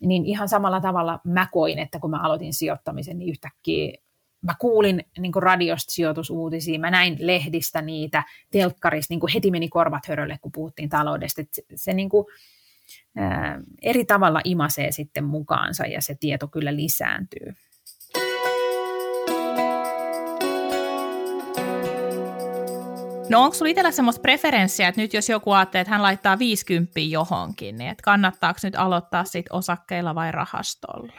Niin 0.00 0.26
ihan 0.26 0.48
samalla 0.48 0.80
tavalla 0.80 1.20
mä 1.24 1.46
koin, 1.52 1.78
että 1.78 1.98
kun 1.98 2.10
mä 2.10 2.22
aloitin 2.22 2.54
sijoittamisen, 2.54 3.18
niin 3.18 3.30
yhtäkkiä 3.30 3.98
mä 4.42 4.54
kuulin 4.60 5.04
niin 5.18 5.32
kuin 5.32 5.42
radiosta 5.42 5.92
sijoitusuutisia, 5.92 6.78
mä 6.78 6.90
näin 6.90 7.16
lehdistä 7.20 7.82
niitä, 7.82 8.22
telkkarista, 8.50 9.12
niin 9.12 9.20
kuin 9.20 9.32
heti 9.32 9.50
meni 9.50 9.68
korvat 9.68 10.06
hörölle, 10.06 10.38
kun 10.40 10.52
puhuttiin 10.52 10.88
taloudesta. 10.88 11.40
Et 11.40 11.48
se, 11.52 11.62
se 11.74 11.92
niin 11.92 12.08
kuin, 12.08 12.26
ää, 13.16 13.60
eri 13.82 14.04
tavalla 14.04 14.40
imasee 14.44 14.92
sitten 14.92 15.24
mukaansa 15.24 15.86
ja 15.86 16.02
se 16.02 16.14
tieto 16.20 16.48
kyllä 16.48 16.76
lisääntyy. 16.76 17.54
No 23.28 23.42
onko 23.42 23.54
sinulla 23.54 23.70
itsellä 23.70 23.90
semmoista 23.90 24.20
preferenssiä, 24.20 24.88
että 24.88 25.00
nyt 25.00 25.14
jos 25.14 25.28
joku 25.28 25.52
ajattelee, 25.52 25.80
että 25.80 25.90
hän 25.90 26.02
laittaa 26.02 26.38
50 26.38 27.00
johonkin, 27.00 27.78
niin 27.78 27.90
että 27.90 28.02
kannattaako 28.02 28.60
nyt 28.62 28.76
aloittaa 28.76 29.24
sit 29.24 29.46
osakkeilla 29.50 30.14
vai 30.14 30.32
rahastolla? 30.32 31.12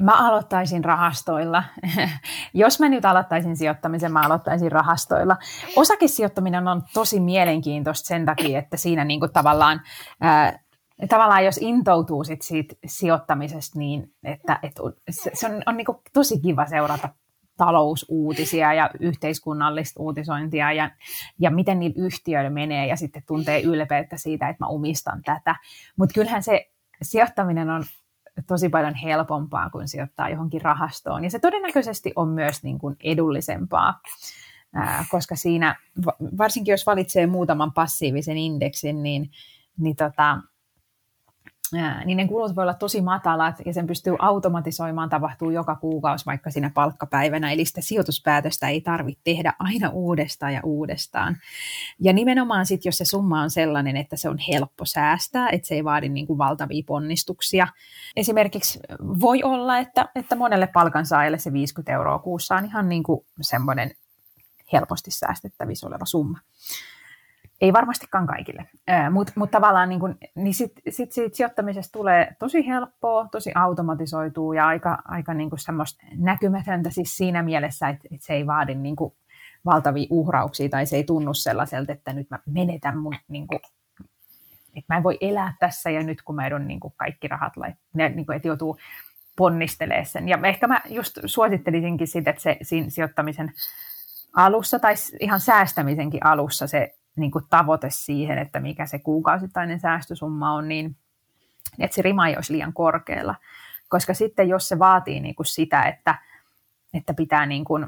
Mä 0.00 0.28
aloittaisin 0.28 0.84
rahastoilla. 0.84 1.64
Jos 2.54 2.80
mä 2.80 2.88
nyt 2.88 3.04
aloittaisin 3.04 3.56
sijoittamisen, 3.56 4.12
mä 4.12 4.20
aloittaisin 4.20 4.72
rahastoilla. 4.72 5.36
Osakesijoittaminen 5.76 6.68
on 6.68 6.82
tosi 6.94 7.20
mielenkiintoista 7.20 8.06
sen 8.06 8.24
takia, 8.24 8.58
että 8.58 8.76
siinä 8.76 9.04
niinku 9.04 9.28
tavallaan, 9.28 9.80
ää, 10.20 10.58
tavallaan 11.08 11.44
jos 11.44 11.58
intoutuu 11.58 12.24
sit 12.24 12.42
siitä 12.42 12.74
sijoittamisesta, 12.86 13.78
niin 13.78 14.14
että, 14.24 14.58
et 14.62 14.72
se, 15.10 15.46
on, 15.46 15.62
on 15.66 15.76
niinku 15.76 16.02
tosi 16.12 16.40
kiva 16.40 16.66
seurata 16.66 17.08
talousuutisia 17.56 18.72
ja 18.72 18.90
yhteiskunnallista 19.00 20.02
uutisointia 20.02 20.72
ja, 20.72 20.90
ja 21.38 21.50
miten 21.50 21.78
niillä 21.78 22.06
yhtiöillä 22.06 22.50
menee 22.50 22.86
ja 22.86 22.96
sitten 22.96 23.22
tuntee 23.26 23.62
ylpeyttä 23.62 24.16
siitä, 24.16 24.48
että 24.48 24.64
mä 24.64 24.68
omistan 24.68 25.22
tätä. 25.22 25.56
Mutta 25.96 26.14
kyllähän 26.14 26.42
se 26.42 26.70
sijoittaminen 27.02 27.70
on 27.70 27.84
tosi 28.46 28.68
paljon 28.68 28.94
helpompaa 28.94 29.70
kuin 29.70 29.88
sijoittaa 29.88 30.28
johonkin 30.28 30.62
rahastoon. 30.62 31.24
Ja 31.24 31.30
se 31.30 31.38
todennäköisesti 31.38 32.12
on 32.16 32.28
myös 32.28 32.62
niin 32.62 32.78
kuin 32.78 32.96
edullisempaa, 33.04 34.00
koska 35.10 35.36
siinä, 35.36 35.76
varsinkin 36.38 36.72
jos 36.72 36.86
valitsee 36.86 37.26
muutaman 37.26 37.72
passiivisen 37.72 38.36
indeksin, 38.36 39.02
niin, 39.02 39.30
niin 39.78 39.96
tota, 39.96 40.38
niin 42.04 42.16
ne 42.16 42.28
kulut 42.28 42.56
voi 42.56 42.62
olla 42.62 42.74
tosi 42.74 43.00
matalat 43.00 43.56
ja 43.66 43.72
sen 43.72 43.86
pystyy 43.86 44.16
automatisoimaan, 44.18 45.08
tapahtuu 45.08 45.50
joka 45.50 45.76
kuukausi 45.76 46.26
vaikka 46.26 46.50
siinä 46.50 46.70
palkkapäivänä, 46.74 47.52
eli 47.52 47.64
sitä 47.64 47.80
sijoituspäätöstä 47.80 48.68
ei 48.68 48.80
tarvitse 48.80 49.20
tehdä 49.24 49.52
aina 49.58 49.88
uudestaan 49.88 50.54
ja 50.54 50.60
uudestaan. 50.64 51.36
Ja 52.00 52.12
nimenomaan 52.12 52.66
sitten, 52.66 52.88
jos 52.88 52.98
se 52.98 53.04
summa 53.04 53.42
on 53.42 53.50
sellainen, 53.50 53.96
että 53.96 54.16
se 54.16 54.28
on 54.28 54.38
helppo 54.38 54.84
säästää, 54.84 55.48
että 55.50 55.68
se 55.68 55.74
ei 55.74 55.84
vaadi 55.84 56.08
niin 56.08 56.26
kuin 56.26 56.38
valtavia 56.38 56.82
ponnistuksia. 56.86 57.66
Esimerkiksi 58.16 58.80
voi 59.20 59.42
olla, 59.42 59.78
että, 59.78 60.08
että 60.14 60.36
monelle 60.36 60.66
palkansaajalle 60.66 61.38
se 61.38 61.52
50 61.52 61.92
euroa 61.92 62.18
kuussa 62.18 62.56
on 62.56 62.64
ihan 62.64 62.88
niin 62.88 63.02
kuin 63.02 63.24
semmoinen 63.40 63.90
helposti 64.72 65.10
säästettävissä 65.10 65.86
oleva 65.86 66.04
summa. 66.04 66.38
Ei 67.62 67.72
varmastikaan 67.72 68.26
kaikille, 68.26 68.68
mutta 69.10 69.32
mut 69.36 69.50
tavallaan 69.50 69.88
niin, 69.88 70.00
kun, 70.00 70.18
niin 70.34 70.54
sit, 70.54 70.72
sit 70.88 71.12
siitä 71.12 71.36
sijoittamisesta 71.36 71.98
tulee 71.98 72.36
tosi 72.38 72.66
helppoa, 72.66 73.28
tosi 73.32 73.52
automatisoituu 73.54 74.52
ja 74.52 74.66
aika, 74.66 74.98
aika 75.04 75.34
niin 75.34 75.50
semmoista 75.56 76.06
näkymätöntä 76.16 76.90
siis 76.90 77.16
siinä 77.16 77.42
mielessä, 77.42 77.88
että, 77.88 78.08
että 78.10 78.26
se 78.26 78.32
ei 78.32 78.46
vaadi 78.46 78.74
niin 78.74 78.96
valtavia 79.64 80.06
uhrauksia 80.10 80.68
tai 80.68 80.86
se 80.86 80.96
ei 80.96 81.04
tunnu 81.04 81.34
sellaiselta, 81.34 81.92
että 81.92 82.12
nyt 82.12 82.30
mä 82.30 82.38
menetän 82.46 82.98
mun, 82.98 83.14
niin 83.28 83.46
kuin, 83.46 83.60
että 84.76 84.94
mä 84.94 84.96
en 84.96 85.02
voi 85.02 85.18
elää 85.20 85.54
tässä 85.60 85.90
ja 85.90 86.02
nyt 86.02 86.22
kun 86.22 86.34
mä 86.34 86.46
edun 86.46 86.66
niin 86.68 86.80
kuin 86.80 86.94
kaikki 86.96 87.28
rahat, 87.28 87.52
niin 87.94 88.26
että 88.36 88.48
joutuu 88.48 88.78
ponnistelemaan 89.36 90.06
sen. 90.06 90.28
Ja 90.28 90.38
ehkä 90.44 90.66
mä 90.66 90.80
just 90.88 91.18
suosittelisinkin 91.26 92.08
sitä, 92.08 92.30
että 92.30 92.42
se 92.42 92.56
siinä 92.62 92.90
sijoittamisen 92.90 93.52
alussa 94.36 94.78
tai 94.78 94.94
ihan 95.20 95.40
säästämisenkin 95.40 96.26
alussa 96.26 96.66
se 96.66 96.94
niin 97.16 97.30
kuin 97.30 97.44
tavoite 97.50 97.90
siihen, 97.90 98.38
että 98.38 98.60
mikä 98.60 98.86
se 98.86 98.98
kuukausittainen 98.98 99.80
säästösumma 99.80 100.52
on, 100.52 100.68
niin 100.68 100.96
että 101.78 101.94
se 101.94 102.02
rima 102.02 102.28
ei 102.28 102.36
olisi 102.36 102.52
liian 102.52 102.72
korkealla. 102.72 103.34
Koska 103.88 104.14
sitten 104.14 104.48
jos 104.48 104.68
se 104.68 104.78
vaatii 104.78 105.20
niin 105.20 105.34
kuin 105.34 105.46
sitä, 105.46 105.82
että, 105.82 106.14
että 106.94 107.14
pitää 107.14 107.46
niin 107.46 107.64
kuin 107.64 107.86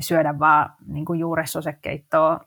syödä 0.00 0.38
vaan 0.38 0.74
niin 0.86 1.04
kuin 1.04 1.20
juuresosekeittoa 1.20 2.40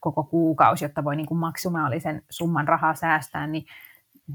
koko 0.00 0.24
kuukausi, 0.24 0.84
jotta 0.84 1.04
voi 1.04 1.16
niin 1.16 1.26
kuin 1.26 1.38
maksimaalisen 1.38 2.22
summan 2.30 2.68
rahaa 2.68 2.94
säästää, 2.94 3.46
niin 3.46 3.66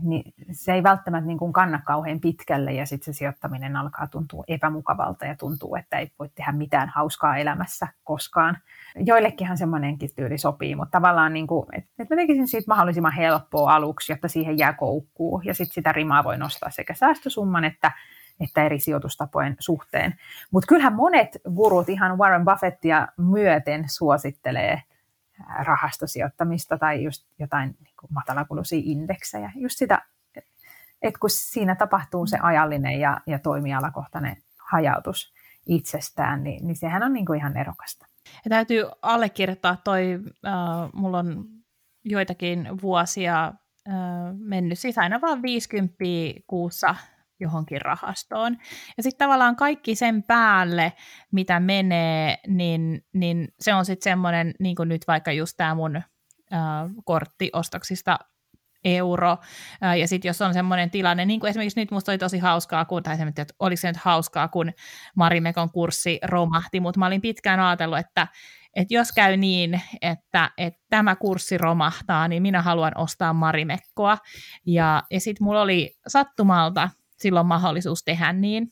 niin 0.02 0.34
se 0.52 0.74
ei 0.74 0.84
välttämättä 0.84 1.28
niin 1.28 1.38
kuin 1.38 1.54
kanna 1.54 1.82
kauhean 1.86 2.20
pitkälle 2.20 2.74
ja 2.74 2.86
sitten 2.86 3.14
se 3.14 3.18
sijoittaminen 3.18 3.76
alkaa 3.76 4.08
tuntua 4.08 4.44
epämukavalta 4.48 5.26
ja 5.26 5.36
tuntuu, 5.36 5.76
että 5.76 5.98
ei 5.98 6.12
voi 6.20 6.30
tehdä 6.36 6.52
mitään 6.52 6.90
hauskaa 6.90 7.38
elämässä 7.38 7.88
koskaan. 8.04 8.58
Joillekinhan 8.96 9.58
semmoinenkin 9.58 10.10
tyyli 10.16 10.38
sopii, 10.38 10.76
mutta 10.76 10.92
tavallaan, 10.92 11.34
niin 11.34 11.48
kuin, 11.48 11.66
että, 11.72 11.90
että 12.00 12.16
mä 12.16 12.22
tekisin 12.22 12.48
siitä 12.48 12.68
mahdollisimman 12.68 13.14
helppoa 13.14 13.76
aluksi, 13.76 14.12
jotta 14.12 14.28
siihen 14.28 14.58
jää 14.58 14.74
koukkuu 14.74 15.42
ja 15.46 15.54
sitten 15.54 15.74
sitä 15.74 15.92
rimaa 15.92 16.24
voi 16.24 16.38
nostaa 16.38 16.70
sekä 16.70 16.94
säästösumman 16.94 17.66
että, 17.66 17.92
että 18.40 18.64
eri 18.64 18.80
sijoitustapojen 18.80 19.56
suhteen. 19.60 20.16
Mutta 20.52 20.68
kyllähän 20.68 20.94
monet 20.94 21.38
gurut 21.56 21.90
ihan 21.90 22.18
Warren 22.18 22.46
Buffettia 22.46 23.08
myöten 23.18 23.86
suosittelee 23.90 24.84
rahastosijoittamista 25.64 26.78
tai 26.78 27.04
just 27.04 27.28
jotain 27.40 27.78
matalakuluisia 28.10 28.82
indeksejä. 28.84 29.52
Just 29.56 29.78
sitä, 29.78 30.02
että 31.02 31.20
kun 31.20 31.30
siinä 31.30 31.76
tapahtuu 31.76 32.28
se 32.28 32.38
ajallinen 32.42 33.00
ja, 33.00 33.22
ja 33.28 33.40
toimialakohtainen 33.40 34.38
hajautus 34.72 35.34
itsestään, 35.66 36.44
niin, 36.44 36.68
niin 36.68 36.76
sehän 36.76 37.04
on 37.04 37.14
niin 37.14 37.26
kuin 37.26 37.40
ihan 37.40 37.58
erokasta. 37.58 38.06
Ja 38.46 38.50
täytyy 38.50 38.86
allekirjoittaa 39.02 39.78
toi, 39.84 40.20
äh, 40.46 40.54
mulla 40.94 41.20
on 41.20 41.46
joitakin 42.06 42.82
vuosia 42.82 43.46
äh, 43.48 43.94
mennyt, 44.38 44.80
siis 44.80 44.98
aina 44.98 45.22
vaan 45.22 45.42
50 45.42 45.96
kuussa 46.48 46.96
johonkin 47.40 47.82
rahastoon. 47.82 48.58
Ja 48.98 49.04
sitten 49.04 49.26
tavallaan 49.26 49.56
kaikki 49.56 49.96
sen 49.96 50.24
päälle, 50.24 50.94
mitä 51.32 51.60
menee, 51.60 52.38
niin, 52.48 53.06
niin 53.14 53.48
se 53.60 53.74
on 53.74 53.86
sitten 53.86 54.12
semmoinen, 54.12 54.54
niin 54.60 54.76
kuin 54.76 54.90
nyt 54.90 55.08
vaikka 55.08 55.32
just 55.32 55.58
tämä 55.58 55.76
mun 55.76 56.02
äh, 56.54 56.60
kortti 57.06 57.50
ostoksista 57.54 58.20
euro. 58.86 59.38
Ja 60.00 60.08
sitten 60.08 60.30
jos 60.30 60.42
on 60.42 60.54
semmoinen 60.54 60.92
tilanne, 60.92 61.26
niin 61.26 61.40
kuin 61.40 61.50
esimerkiksi 61.50 61.80
nyt 61.80 61.92
musta 61.92 62.12
oli 62.12 62.18
tosi 62.18 62.40
hauskaa, 62.40 62.86
kun, 62.86 63.04
tai 63.04 63.18
että 63.28 63.54
oliko 63.60 63.80
se 63.80 63.88
nyt 63.88 63.98
hauskaa, 63.98 64.48
kun 64.48 64.72
Marimekon 65.16 65.72
kurssi 65.72 66.20
romahti, 66.24 66.80
mutta 66.80 67.00
mä 67.00 67.08
olin 67.08 67.22
pitkään 67.22 67.60
ajatellut, 67.60 68.00
että, 68.00 68.28
että 68.76 68.94
jos 68.94 69.12
käy 69.12 69.38
niin, 69.38 69.82
että, 70.02 70.52
että 70.58 70.80
tämä 70.90 71.16
kurssi 71.16 71.58
romahtaa, 71.58 72.28
niin 72.28 72.42
minä 72.42 72.62
haluan 72.62 72.98
ostaa 72.98 73.34
Marimekkoa. 73.34 74.18
Ja, 74.66 75.04
ja 75.12 75.20
sitten 75.20 75.46
mulla 75.46 75.62
oli 75.62 75.96
sattumalta 76.08 76.90
silloin 77.18 77.48
mahdollisuus 77.48 78.04
tehdä 78.04 78.34
niin, 78.34 78.68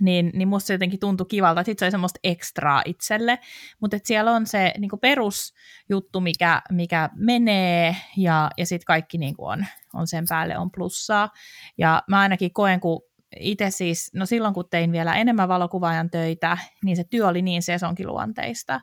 niin, 0.00 0.30
niin 0.34 0.48
musta 0.48 0.66
se 0.66 0.74
jotenkin 0.74 1.00
tuntui 1.00 1.26
kivalta, 1.26 1.60
että 1.60 1.74
se 1.78 1.84
oli 1.84 1.90
semmoista 1.90 2.20
ekstraa 2.24 2.82
itselle, 2.84 3.38
mutta 3.80 3.96
siellä 4.04 4.32
on 4.32 4.46
se 4.46 4.74
niin 4.78 4.90
perusjuttu, 5.00 6.20
mikä, 6.20 6.62
mikä 6.70 7.10
menee, 7.14 7.96
ja, 8.16 8.50
ja 8.56 8.66
sitten 8.66 8.86
kaikki 8.86 9.18
niin 9.18 9.34
on, 9.38 9.66
on 9.94 10.06
sen 10.06 10.24
päälle 10.28 10.58
on 10.58 10.70
plussaa, 10.70 11.30
ja 11.78 12.02
mä 12.08 12.20
ainakin 12.20 12.52
koen, 12.52 12.80
kun 12.80 13.02
itse 13.40 13.70
siis, 13.70 14.10
no 14.14 14.26
silloin 14.26 14.54
kun 14.54 14.68
tein 14.70 14.92
vielä 14.92 15.14
enemmän 15.14 15.48
valokuvaajan 15.48 16.10
töitä, 16.10 16.58
niin 16.84 16.96
se 16.96 17.04
työ 17.04 17.28
oli 17.28 17.42
niin 17.42 17.62
sesonkiluonteista, 17.62 18.80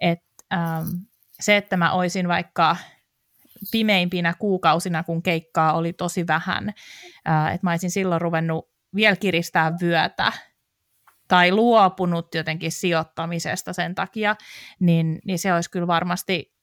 että 0.00 0.26
ähm, 0.52 0.86
se, 1.40 1.56
että 1.56 1.76
mä 1.76 1.92
oisin 1.92 2.28
vaikka 2.28 2.76
pimeimpinä 3.70 4.34
kuukausina, 4.38 5.02
kun 5.02 5.22
keikkaa 5.22 5.72
oli 5.72 5.92
tosi 5.92 6.26
vähän, 6.26 6.68
että 7.54 7.58
mä 7.62 7.70
olisin 7.70 7.90
silloin 7.90 8.20
ruvennut 8.20 8.73
vielä 8.94 9.16
kiristää 9.16 9.72
vyötä 9.80 10.32
tai 11.28 11.52
luopunut 11.52 12.34
jotenkin 12.34 12.72
sijoittamisesta 12.72 13.72
sen 13.72 13.94
takia, 13.94 14.36
niin, 14.80 15.18
niin 15.24 15.38
se 15.38 15.54
olisi 15.54 15.70
kyllä 15.70 15.86
varmasti 15.86 16.54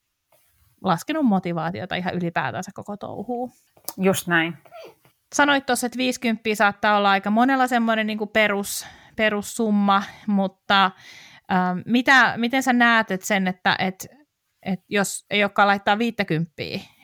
laskenut 0.84 1.26
motivaatiota 1.26 1.96
ihan 1.96 2.14
ylipäätänsä 2.14 2.72
koko 2.74 2.98
touhuun. 2.98 3.52
Just 3.98 4.28
näin. 4.28 4.58
Sanoit 5.36 5.66
tuossa, 5.66 5.88
että 5.88 5.98
50 5.98 6.56
saattaa 6.56 6.98
olla 6.98 7.12
aika 7.12 7.30
monella 7.30 7.68
semmoinen 7.68 8.08
niin 8.08 8.30
perus, 8.34 8.88
perussumma, 9.16 10.04
mutta 10.28 10.92
ähm, 11.52 11.80
mitä, 11.86 12.34
miten 12.38 12.64
sä 12.64 12.74
näet 12.74 13.12
että 13.12 13.28
sen, 13.28 13.48
että, 13.48 13.76
että 13.80 14.08
että 14.66 14.86
jos 14.90 15.26
ei 15.30 15.44
olekaan 15.44 15.68
laittaa 15.68 15.98
50, 15.98 16.52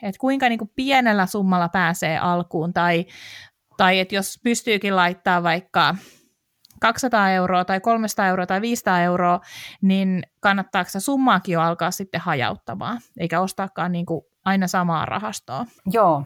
että 0.02 0.18
kuinka 0.20 0.48
niin 0.48 0.58
kuin 0.58 0.70
pienellä 0.76 1.26
summalla 1.26 1.68
pääsee 1.68 2.18
alkuun, 2.18 2.72
tai, 2.72 3.06
tai 3.78 3.98
että 3.98 4.14
jos 4.14 4.40
pystyykin 4.44 4.96
laittaa 4.96 5.42
vaikka 5.42 5.94
200 6.80 7.30
euroa 7.30 7.64
tai 7.64 7.80
300 7.80 8.26
euroa 8.26 8.46
tai 8.46 8.60
500 8.60 9.02
euroa, 9.02 9.40
niin 9.82 10.22
kannattaako 10.40 10.90
se 10.90 11.00
summaakin 11.00 11.52
jo 11.52 11.60
alkaa 11.60 11.90
sitten 11.90 12.20
hajauttamaan, 12.20 13.00
eikä 13.20 13.40
ostaakaan 13.40 13.92
niin 13.92 14.06
kuin 14.06 14.20
aina 14.44 14.66
samaa 14.66 15.06
rahastoa? 15.06 15.66
Joo, 15.86 16.24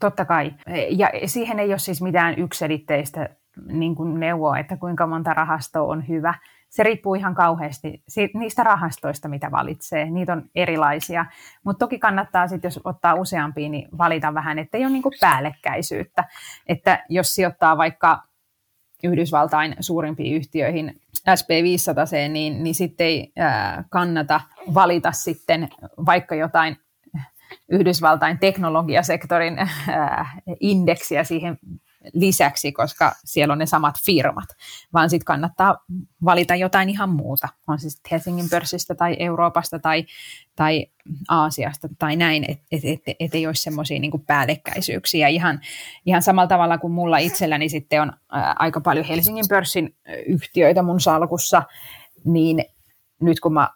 totta 0.00 0.24
kai. 0.24 0.54
Ja 0.90 1.10
siihen 1.26 1.58
ei 1.58 1.68
ole 1.68 1.78
siis 1.78 2.02
mitään 2.02 2.38
yksilitteistä 2.38 3.28
niin 3.66 3.94
neuvoa, 4.14 4.58
että 4.58 4.76
kuinka 4.76 5.06
monta 5.06 5.34
rahastoa 5.34 5.82
on 5.82 6.08
hyvä 6.08 6.34
se 6.74 6.82
riippuu 6.82 7.14
ihan 7.14 7.34
kauheasti 7.34 8.02
niistä 8.34 8.62
rahastoista, 8.62 9.28
mitä 9.28 9.50
valitsee. 9.50 10.10
Niitä 10.10 10.32
on 10.32 10.42
erilaisia. 10.54 11.26
Mutta 11.64 11.78
toki 11.78 11.98
kannattaa 11.98 12.48
sitten, 12.48 12.68
jos 12.68 12.80
ottaa 12.84 13.14
useampia, 13.14 13.68
niin 13.68 13.88
valita 13.98 14.34
vähän, 14.34 14.58
että 14.58 14.78
ei 14.78 14.84
ole 14.84 14.92
niinku 14.92 15.10
päällekkäisyyttä. 15.20 16.24
Että 16.66 17.04
jos 17.08 17.34
sijoittaa 17.34 17.76
vaikka 17.76 18.22
Yhdysvaltain 19.04 19.76
suurimpiin 19.80 20.36
yhtiöihin 20.36 21.00
SP500, 21.30 22.28
niin, 22.28 22.64
niin 22.64 22.74
sitten 22.74 23.06
ei 23.06 23.32
ää, 23.36 23.84
kannata 23.90 24.40
valita 24.74 25.12
sitten 25.12 25.68
vaikka 26.06 26.34
jotain 26.34 26.76
Yhdysvaltain 27.68 28.38
teknologiasektorin 28.38 29.58
ää, 29.58 30.30
indeksiä 30.60 31.24
siihen 31.24 31.58
lisäksi, 32.12 32.72
koska 32.72 33.12
siellä 33.24 33.52
on 33.52 33.58
ne 33.58 33.66
samat 33.66 33.94
firmat, 34.04 34.48
vaan 34.92 35.10
sitten 35.10 35.24
kannattaa 35.24 35.84
valita 36.24 36.54
jotain 36.54 36.88
ihan 36.90 37.08
muuta, 37.08 37.48
on 37.68 37.78
se 37.78 37.90
sitten 37.90 38.10
Helsingin 38.10 38.50
pörssistä 38.50 38.94
tai 38.94 39.16
Euroopasta 39.18 39.78
tai, 39.78 40.06
tai 40.56 40.86
Aasiasta 41.28 41.88
tai 41.98 42.16
näin, 42.16 42.44
että 42.50 42.64
et, 42.72 42.84
et, 42.84 43.16
et 43.20 43.34
ei 43.34 43.46
olisi 43.46 43.62
semmoisia 43.62 44.00
niin 44.00 44.24
päällekkäisyyksiä. 44.26 45.28
Ihan, 45.28 45.60
ihan 46.06 46.22
samalla 46.22 46.48
tavalla 46.48 46.78
kuin 46.78 46.92
mulla 46.92 47.18
itselläni 47.18 47.68
sitten 47.68 48.02
on 48.02 48.12
ää, 48.32 48.54
aika 48.58 48.80
paljon 48.80 49.04
Helsingin 49.04 49.48
pörssin 49.48 49.96
yhtiöitä 50.26 50.82
mun 50.82 51.00
salkussa, 51.00 51.62
niin 52.24 52.64
nyt 53.20 53.40
kun 53.40 53.52
mä 53.52 53.70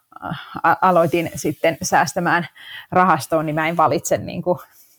aloitin 0.81 1.31
sitten 1.35 1.77
säästämään 1.81 2.47
rahastoon, 2.91 3.45
niin 3.45 3.55
mä 3.55 3.67
en 3.67 3.77
valitse 3.77 4.17
niin 4.17 4.43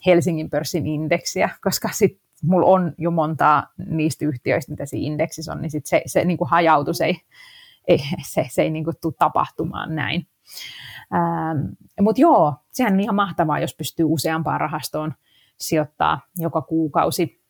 Helsingin 0.07 0.51
pörssin 0.51 0.87
indeksiä, 0.87 1.51
koska 1.61 1.89
sitten 1.93 2.30
mulla 2.43 2.66
on 2.66 2.95
jo 2.99 3.11
montaa 3.11 3.66
niistä 3.86 4.24
yhtiöistä, 4.24 4.72
mitä 4.72 4.86
siinä 4.86 5.07
indeksissä 5.07 5.53
on, 5.53 5.61
niin 5.61 5.70
sit 5.70 5.86
se, 5.86 6.03
se 6.07 6.24
niin 6.24 6.38
hajautus 6.47 7.01
ei, 7.01 7.16
ei, 7.88 7.99
se, 8.22 8.47
se 8.51 8.62
ei 8.62 8.70
niin 8.70 8.84
tule 9.01 9.14
tapahtumaan 9.18 9.95
näin. 9.95 10.26
Ähm, 11.14 11.59
Mutta 12.01 12.20
joo, 12.20 12.55
sehän 12.72 12.93
on 12.93 13.01
ihan 13.01 13.14
mahtavaa, 13.14 13.61
jos 13.61 13.74
pystyy 13.76 14.07
useampaan 14.09 14.61
rahastoon 14.61 15.14
sijoittaa 15.59 16.20
joka 16.38 16.62
kuukausi 16.62 17.43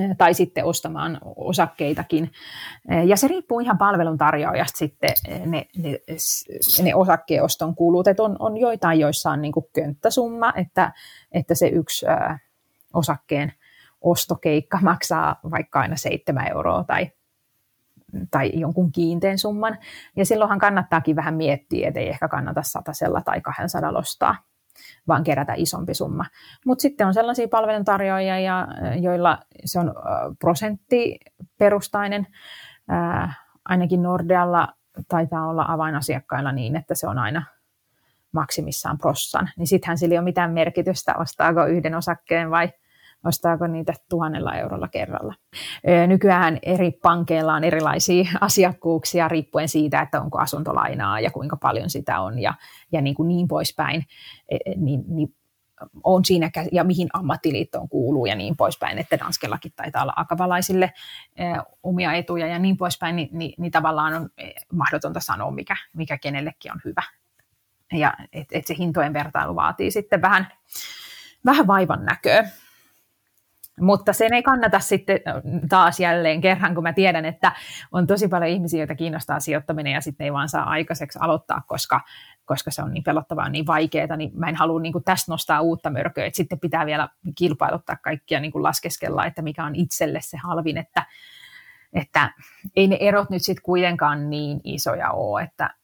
äh, 0.00 0.16
tai 0.18 0.34
sitten 0.34 0.64
ostamaan 0.64 1.18
osakkeitakin. 1.36 2.30
Äh, 2.92 3.06
ja 3.06 3.16
se 3.16 3.28
riippuu 3.28 3.60
ihan 3.60 3.78
palveluntarjoajasta 3.78 4.78
sitten 4.78 5.10
äh, 5.32 5.46
ne, 5.46 5.68
ne, 5.76 5.98
ne 6.82 6.94
osakkeoston 6.94 7.74
kulut. 7.74 8.08
Et 8.08 8.20
on, 8.20 8.36
on 8.38 8.56
joitain, 8.56 9.00
joissa 9.00 9.30
on 9.30 9.42
niin 9.42 9.52
könttäsumma, 9.72 10.52
että, 10.56 10.92
että 11.32 11.54
se 11.54 11.68
yksi 11.68 12.06
osakkeen 12.94 13.52
ostokeikka 14.00 14.78
maksaa 14.82 15.40
vaikka 15.50 15.80
aina 15.80 15.96
7 15.96 16.48
euroa 16.48 16.84
tai, 16.84 17.10
tai 18.30 18.50
jonkun 18.54 18.92
kiinteän 18.92 19.38
summan. 19.38 19.78
Ja 20.16 20.24
silloinhan 20.24 20.58
kannattaakin 20.58 21.16
vähän 21.16 21.34
miettiä, 21.34 21.88
että 21.88 22.00
ei 22.00 22.08
ehkä 22.08 22.28
kannata 22.28 22.62
satasella 22.62 23.20
tai 23.20 23.40
200 23.40 23.90
ostaa, 23.90 24.36
vaan 25.08 25.24
kerätä 25.24 25.54
isompi 25.56 25.94
summa. 25.94 26.24
Mutta 26.66 26.82
sitten 26.82 27.06
on 27.06 27.14
sellaisia 27.14 27.48
palveluntarjoajia, 27.48 28.66
joilla 29.00 29.38
se 29.64 29.78
on 29.78 29.94
prosenttiperustainen. 30.38 32.26
Ainakin 33.64 34.02
Nordealla 34.02 34.68
taitaa 35.08 35.48
olla 35.48 35.64
avainasiakkailla 35.68 36.52
niin, 36.52 36.76
että 36.76 36.94
se 36.94 37.08
on 37.08 37.18
aina 37.18 37.42
maksimissaan 38.32 38.98
prossan. 38.98 39.50
Niin 39.56 39.66
sittenhän 39.66 39.98
sillä 39.98 40.12
ei 40.12 40.18
ole 40.18 40.24
mitään 40.24 40.50
merkitystä, 40.50 41.14
ostaako 41.18 41.66
yhden 41.66 41.94
osakkeen 41.94 42.50
vai 42.50 42.68
ostaako 43.24 43.66
niitä 43.66 43.92
tuhannella 44.08 44.54
eurolla 44.54 44.88
kerralla. 44.88 45.34
Nykyään 46.06 46.58
eri 46.62 46.90
pankeilla 46.90 47.54
on 47.54 47.64
erilaisia 47.64 48.24
asiakkuuksia 48.40 49.28
riippuen 49.28 49.68
siitä, 49.68 50.00
että 50.00 50.20
onko 50.20 50.38
asuntolainaa 50.38 51.20
ja 51.20 51.30
kuinka 51.30 51.56
paljon 51.56 51.90
sitä 51.90 52.20
on 52.20 52.38
ja, 52.38 52.54
ja 52.92 53.00
niin, 53.00 53.14
kuin 53.14 53.28
niin 53.28 53.48
poispäin. 53.48 54.04
E, 54.48 54.56
e, 54.56 54.74
niin, 54.76 55.04
niin 55.08 55.34
on 56.04 56.24
siinä, 56.24 56.50
ja 56.72 56.84
mihin 56.84 57.08
ammattiliittoon 57.12 57.88
kuuluu 57.88 58.26
ja 58.26 58.34
niin 58.34 58.56
poispäin, 58.56 58.98
että 58.98 59.18
Danskellakin 59.18 59.72
taitaa 59.76 60.02
olla 60.02 60.12
akavalaisille 60.16 60.92
omia 61.82 62.12
etuja 62.12 62.46
ja 62.46 62.58
niin 62.58 62.76
poispäin, 62.76 63.16
niin, 63.16 63.28
niin, 63.32 63.54
niin 63.58 63.72
tavallaan 63.72 64.14
on 64.14 64.28
mahdotonta 64.72 65.20
sanoa, 65.20 65.50
mikä, 65.50 65.76
mikä 65.96 66.18
kenellekin 66.18 66.72
on 66.72 66.80
hyvä. 66.84 67.02
ja 67.92 68.14
että 68.32 68.58
et 68.58 68.66
se 68.66 68.74
hintojen 68.78 69.12
vertailu 69.12 69.56
vaatii 69.56 69.90
sitten 69.90 70.22
vähän, 70.22 70.48
vähän 71.44 71.66
vaivan 71.66 72.04
näköä. 72.04 72.44
Mutta 73.80 74.12
sen 74.12 74.34
ei 74.34 74.42
kannata 74.42 74.80
sitten 74.80 75.20
taas 75.68 76.00
jälleen 76.00 76.40
kerran, 76.40 76.74
kun 76.74 76.82
mä 76.82 76.92
tiedän, 76.92 77.24
että 77.24 77.52
on 77.92 78.06
tosi 78.06 78.28
paljon 78.28 78.50
ihmisiä, 78.50 78.80
joita 78.80 78.94
kiinnostaa 78.94 79.40
sijoittaminen 79.40 79.92
ja 79.92 80.00
sitten 80.00 80.24
ei 80.24 80.32
vaan 80.32 80.48
saa 80.48 80.70
aikaiseksi 80.70 81.18
aloittaa, 81.22 81.62
koska, 81.66 82.00
koska 82.44 82.70
se 82.70 82.82
on 82.82 82.94
niin 82.94 83.04
pelottavaa, 83.04 83.48
niin 83.48 83.66
vaikeaa, 83.66 84.16
niin 84.16 84.30
mä 84.34 84.48
en 84.48 84.56
halua 84.56 84.80
niin 84.80 84.92
kuin 84.92 85.04
tästä 85.04 85.32
nostaa 85.32 85.60
uutta 85.60 85.90
mörköä, 85.90 86.26
että 86.26 86.36
sitten 86.36 86.60
pitää 86.60 86.86
vielä 86.86 87.08
kilpailuttaa 87.34 87.96
kaikkia 87.96 88.40
niin 88.40 88.52
kuin 88.52 88.62
laskeskella, 88.62 89.26
että 89.26 89.42
mikä 89.42 89.64
on 89.64 89.74
itselle 89.74 90.20
se 90.22 90.36
halvin, 90.36 90.76
että, 90.76 91.06
että 91.92 92.32
ei 92.76 92.86
ne 92.86 92.96
erot 93.00 93.30
nyt 93.30 93.42
sitten 93.42 93.62
kuitenkaan 93.62 94.30
niin 94.30 94.60
isoja 94.64 95.10
ole, 95.10 95.42
että, 95.42 95.74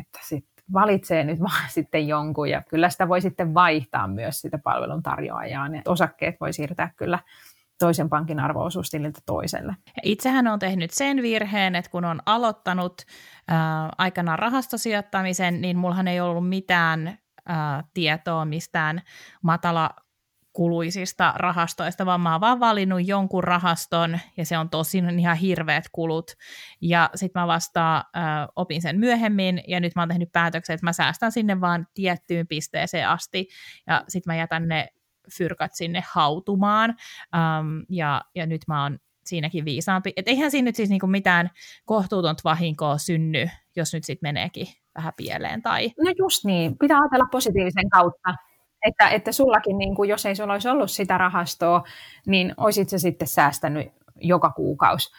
että 0.00 0.18
sit 0.22 0.44
valitsee 0.72 1.24
nyt 1.24 1.40
vaan 1.40 1.70
sitten 1.76 2.08
jonkun 2.08 2.50
ja 2.50 2.62
kyllä 2.68 2.90
sitä 2.90 3.08
voi 3.08 3.20
sitten 3.20 3.54
vaihtaa 3.54 4.08
myös 4.08 4.40
sitä 4.40 4.58
palvelun 4.58 5.02
tarjoajaa. 5.02 5.68
Ne 5.68 5.82
osakkeet 5.86 6.40
voi 6.40 6.52
siirtää 6.52 6.90
kyllä 6.96 7.18
toisen 7.78 8.08
pankin 8.08 8.40
arvoosuustililtä 8.40 9.20
toiselle. 9.26 9.76
Itsehän 10.02 10.46
on 10.46 10.58
tehnyt 10.58 10.90
sen 10.90 11.22
virheen, 11.22 11.74
että 11.74 11.90
kun 11.90 12.04
on 12.04 12.20
aloittanut 12.26 13.02
äh, 13.50 13.56
aikanaan 13.98 14.38
rahastosijoittamisen, 14.38 15.60
niin 15.60 15.78
mullahan 15.78 16.08
ei 16.08 16.20
ollut 16.20 16.48
mitään 16.48 17.06
äh, 17.08 17.84
tietoa 17.94 18.44
mistään 18.44 19.02
matala 19.42 19.90
kuluisista 20.58 21.34
rahastoista, 21.36 22.06
vaan 22.06 22.20
mä 22.20 22.32
oon 22.32 22.40
vaan 22.40 22.60
valinnut 22.60 23.06
jonkun 23.06 23.44
rahaston 23.44 24.18
ja 24.36 24.44
se 24.44 24.58
on 24.58 24.70
tosin 24.70 25.18
ihan 25.18 25.36
hirveät 25.36 25.84
kulut. 25.92 26.30
Ja 26.80 27.10
sitten 27.14 27.42
mä 27.42 27.46
vasta 27.46 27.96
äh, 27.96 28.04
opin 28.56 28.82
sen 28.82 28.98
myöhemmin 28.98 29.62
ja 29.68 29.80
nyt 29.80 29.92
mä 29.96 30.02
oon 30.02 30.08
tehnyt 30.08 30.32
päätöksen, 30.32 30.74
että 30.74 30.86
mä 30.86 30.92
säästän 30.92 31.32
sinne 31.32 31.60
vaan 31.60 31.86
tiettyyn 31.94 32.46
pisteeseen 32.46 33.08
asti 33.08 33.48
ja 33.86 34.04
sitten 34.08 34.32
mä 34.32 34.36
jätän 34.36 34.68
ne 34.68 34.88
fyrkat 35.36 35.70
sinne 35.74 36.02
hautumaan 36.12 36.90
um, 36.90 37.84
ja, 37.88 38.22
ja 38.34 38.46
nyt 38.46 38.62
mä 38.68 38.82
oon 38.82 38.98
siinäkin 39.24 39.64
viisaampi. 39.64 40.12
Et 40.16 40.28
eihän 40.28 40.50
siinä 40.50 40.64
nyt 40.64 40.76
siis 40.76 40.90
niinku 40.90 41.06
mitään 41.06 41.50
kohtuutonta 41.84 42.40
vahinkoa 42.44 42.98
synny, 42.98 43.48
jos 43.76 43.94
nyt 43.94 44.04
sitten 44.04 44.28
meneekin 44.28 44.66
vähän 44.94 45.12
pieleen. 45.16 45.62
Tai... 45.62 45.90
No 46.04 46.12
just 46.18 46.44
niin, 46.44 46.78
pitää 46.78 46.98
ajatella 47.00 47.28
positiivisen 47.32 47.90
kautta. 47.90 48.47
Että, 48.88 49.08
että 49.08 49.32
sullakin, 49.32 49.78
niin 49.78 49.94
kuin, 49.94 50.10
jos 50.10 50.26
ei 50.26 50.36
sulla 50.36 50.52
olisi 50.52 50.68
ollut 50.68 50.90
sitä 50.90 51.18
rahastoa, 51.18 51.84
niin 52.26 52.54
olisit 52.56 52.88
se 52.88 52.98
sitten 52.98 53.28
säästänyt 53.28 53.92
joka 54.20 54.50
kuukausi 54.50 55.10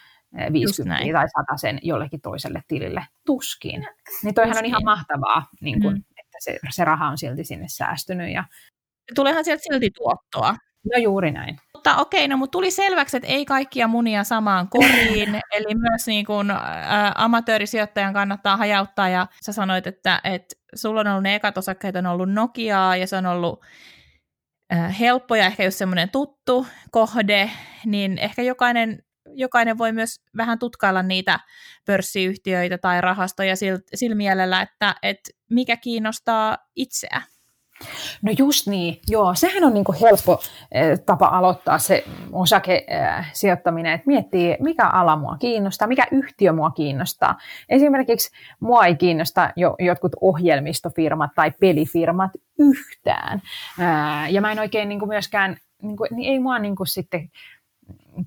50 0.53 1.03
tai 1.13 1.27
100 1.29 1.57
sen 1.57 1.79
jollekin 1.81 2.21
toiselle 2.21 2.63
tilille. 2.67 3.05
Tuskin. 3.25 3.87
Niin 4.23 4.33
toihan 4.33 4.51
Tuskin. 4.51 4.65
on 4.65 4.69
ihan 4.69 4.83
mahtavaa, 4.83 5.47
niin 5.61 5.81
kuin, 5.81 5.95
mm. 5.95 6.03
että 6.19 6.37
se, 6.39 6.59
se 6.69 6.85
raha 6.85 7.07
on 7.07 7.17
silti 7.17 7.43
sinne 7.43 7.65
säästynyt. 7.67 8.33
Ja... 8.33 8.43
Tuleehan 9.15 9.45
sieltä 9.45 9.63
silti 9.63 9.89
tuottoa. 9.91 10.55
No 10.85 10.97
juuri 11.01 11.31
näin. 11.31 11.57
Mutta 11.73 11.95
okei, 11.95 12.27
no 12.27 12.37
mutta 12.37 12.51
tuli 12.51 12.71
selväksi, 12.71 13.17
että 13.17 13.29
ei 13.29 13.45
kaikkia 13.45 13.87
munia 13.87 14.23
samaan 14.23 14.69
koriin, 14.69 15.29
eli 15.55 15.75
myös 15.75 16.07
niin 16.07 16.25
kuin, 16.25 16.51
ä, 16.51 16.57
amatöörisijoittajan 17.15 18.13
kannattaa 18.13 18.57
hajauttaa, 18.57 19.09
ja 19.09 19.27
sä 19.45 19.53
sanoit, 19.53 19.87
että, 19.87 20.21
että 20.23 20.55
sulla 20.75 21.01
on 21.01 21.07
ollut 21.07 21.23
ne 21.23 21.35
ekat 21.35 21.57
osakkeet, 21.57 21.95
on 21.95 22.05
ollut 22.05 22.31
Nokiaa, 22.31 22.95
ja 22.95 23.07
se 23.07 23.17
on 23.17 23.25
ollut 23.25 23.59
ä, 24.73 24.87
helppo 24.89 25.35
ja 25.35 25.45
ehkä 25.45 25.63
just 25.63 25.77
semmoinen 25.77 26.09
tuttu 26.09 26.67
kohde, 26.91 27.51
niin 27.85 28.17
ehkä 28.17 28.41
jokainen, 28.41 29.03
jokainen 29.33 29.77
voi 29.77 29.91
myös 29.91 30.15
vähän 30.37 30.59
tutkailla 30.59 31.03
niitä 31.03 31.39
pörssiyhtiöitä 31.85 32.77
tai 32.77 33.01
rahastoja 33.01 33.55
sillä, 33.55 33.79
sillä 33.95 34.15
mielellä, 34.15 34.61
että, 34.61 34.95
että 35.03 35.29
mikä 35.49 35.77
kiinnostaa 35.77 36.57
itseä. 36.75 37.21
No 38.21 38.33
just 38.37 38.67
niin, 38.67 38.99
joo. 39.07 39.35
Sehän 39.35 39.63
on 39.63 39.73
niinku 39.73 39.95
helppo 40.01 40.41
eh, 40.71 40.99
tapa 41.05 41.27
aloittaa 41.27 41.77
se 41.77 42.03
osakesijoittaminen, 42.31 43.93
että 43.93 44.07
miettii, 44.07 44.57
mikä 44.59 44.87
ala 44.87 45.15
mua 45.15 45.37
kiinnostaa, 45.37 45.87
mikä 45.87 46.07
yhtiö 46.11 46.53
mua 46.53 46.69
kiinnostaa. 46.69 47.37
Esimerkiksi 47.69 48.31
mua 48.59 48.85
ei 48.85 48.95
kiinnosta 48.95 49.49
jo, 49.55 49.75
jotkut 49.79 50.11
ohjelmistofirmat 50.21 51.31
tai 51.35 51.51
pelifirmat 51.51 52.31
yhtään. 52.59 53.41
Ja 54.29 54.41
mä 54.41 54.51
en 54.51 54.59
oikein 54.59 54.89
niinku 54.89 55.05
myöskään, 55.05 55.57
niinku, 55.81 56.05
niin 56.11 56.31
ei 56.31 56.39
mua 56.39 56.59
niinku 56.59 56.85
sitten 56.85 57.29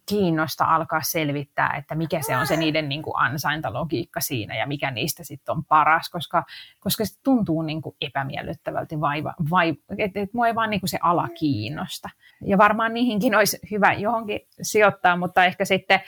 kiinnosta 0.06 0.64
alkaa 0.64 1.00
selvittää, 1.02 1.74
että 1.78 1.94
mikä 1.94 2.22
se 2.22 2.36
on 2.36 2.46
se 2.46 2.56
niiden 2.56 2.88
niin 2.88 3.02
kuin 3.02 3.14
ansaintalogiikka 3.16 4.20
siinä 4.20 4.56
ja 4.56 4.66
mikä 4.66 4.90
niistä 4.90 5.24
sitten 5.24 5.56
on 5.56 5.64
paras, 5.64 6.10
koska, 6.10 6.44
koska 6.80 7.04
se 7.04 7.20
tuntuu 7.22 7.62
niin 7.62 7.82
kuin 7.82 7.96
epämiellyttävältä, 8.00 9.00
vaiva, 9.00 9.34
vai, 9.50 9.74
että 9.98 10.20
et 10.20 10.34
mua 10.34 10.46
ei 10.46 10.54
vaan 10.54 10.70
niin 10.70 10.80
kuin 10.80 10.90
se 10.90 10.98
ala 11.02 11.28
kiinnosta. 11.28 12.08
Ja 12.46 12.58
varmaan 12.58 12.94
niihinkin 12.94 13.34
olisi 13.34 13.58
hyvä 13.70 13.92
johonkin 13.92 14.40
sijoittaa, 14.62 15.16
mutta 15.16 15.44
ehkä 15.44 15.64
sitten 15.64 16.00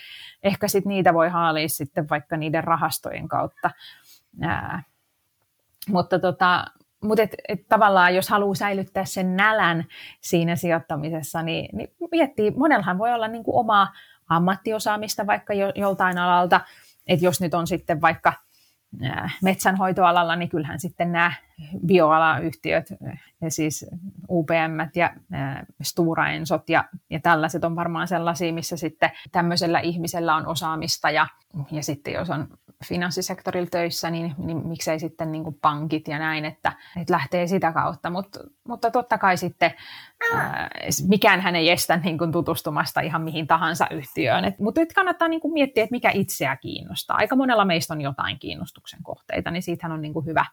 ehkä 0.42 0.68
sit 0.68 0.84
niitä 0.84 1.14
voi 1.14 1.28
haalia 1.28 1.68
sitten 1.68 2.08
vaikka 2.08 2.36
niiden 2.36 2.64
rahastojen 2.64 3.28
kautta. 3.28 3.70
Ää, 4.42 4.82
mutta 5.88 6.18
tota, 6.18 6.64
mutta 7.04 7.22
et, 7.22 7.34
et 7.48 7.68
tavallaan 7.68 8.14
jos 8.14 8.28
haluaa 8.28 8.54
säilyttää 8.54 9.04
sen 9.04 9.36
nälän 9.36 9.84
siinä 10.20 10.56
sijoittamisessa, 10.56 11.42
niin, 11.42 11.76
niin 11.76 11.90
miettii, 12.10 12.50
monellahan 12.50 12.98
voi 12.98 13.12
olla 13.12 13.28
niin 13.28 13.44
kuin 13.44 13.56
omaa 13.56 13.92
ammattiosaamista 14.28 15.26
vaikka 15.26 15.54
jo, 15.54 15.72
joltain 15.74 16.18
alalta, 16.18 16.60
että 17.06 17.24
jos 17.24 17.40
nyt 17.40 17.54
on 17.54 17.66
sitten 17.66 18.00
vaikka 18.00 18.32
metsänhoitoalalla, 19.42 20.36
niin 20.36 20.48
kyllähän 20.48 20.80
sitten 20.80 21.12
nämä 21.12 21.32
bioalayhtiöt, 21.86 22.86
siis 23.48 23.86
UPM 24.30 24.90
ja 24.94 25.10
Stura 25.82 26.28
Ensot 26.28 26.68
ja, 26.68 26.84
ja 27.10 27.20
tällaiset 27.20 27.64
on 27.64 27.76
varmaan 27.76 28.08
sellaisia, 28.08 28.52
missä 28.52 28.76
sitten 28.76 29.10
tämmöisellä 29.32 29.80
ihmisellä 29.80 30.36
on 30.36 30.46
osaamista 30.46 31.10
ja, 31.10 31.26
ja 31.70 31.82
sitten 31.82 32.14
jos 32.14 32.30
on 32.30 32.48
finanssisektorilla 32.84 33.68
töissä, 33.70 34.10
niin, 34.10 34.34
niin 34.38 34.68
miksei 34.68 35.00
sitten 35.00 35.32
niin 35.32 35.44
kuin 35.44 35.58
pankit 35.62 36.08
ja 36.08 36.18
näin, 36.18 36.44
että, 36.44 36.72
että 37.00 37.12
lähtee 37.12 37.46
sitä 37.46 37.72
kautta. 37.72 38.10
Mut, 38.10 38.36
mutta 38.68 38.90
totta 38.90 39.18
kai 39.18 39.36
sitten 39.36 39.74
ää, 40.34 40.70
mikään 41.08 41.40
hän 41.40 41.56
ei 41.56 41.70
estä 41.70 41.96
niin 41.96 42.18
kuin 42.18 42.32
tutustumasta 42.32 43.00
ihan 43.00 43.22
mihin 43.22 43.46
tahansa 43.46 43.86
yhtiöön. 43.90 44.44
Et, 44.44 44.58
mutta 44.58 44.80
nyt 44.80 44.92
kannattaa 44.92 45.28
niin 45.28 45.40
kuin 45.40 45.52
miettiä, 45.52 45.84
että 45.84 45.94
mikä 45.94 46.10
itseä 46.14 46.56
kiinnostaa. 46.56 47.16
Aika 47.16 47.36
monella 47.36 47.64
meistä 47.64 47.94
on 47.94 48.00
jotain 48.00 48.38
kiinnostuksen 48.38 49.02
kohteita, 49.02 49.50
niin 49.50 49.62
siitähän 49.62 49.92
on 49.92 50.02
niin 50.02 50.12
kuin 50.12 50.26
hyvä, 50.26 50.44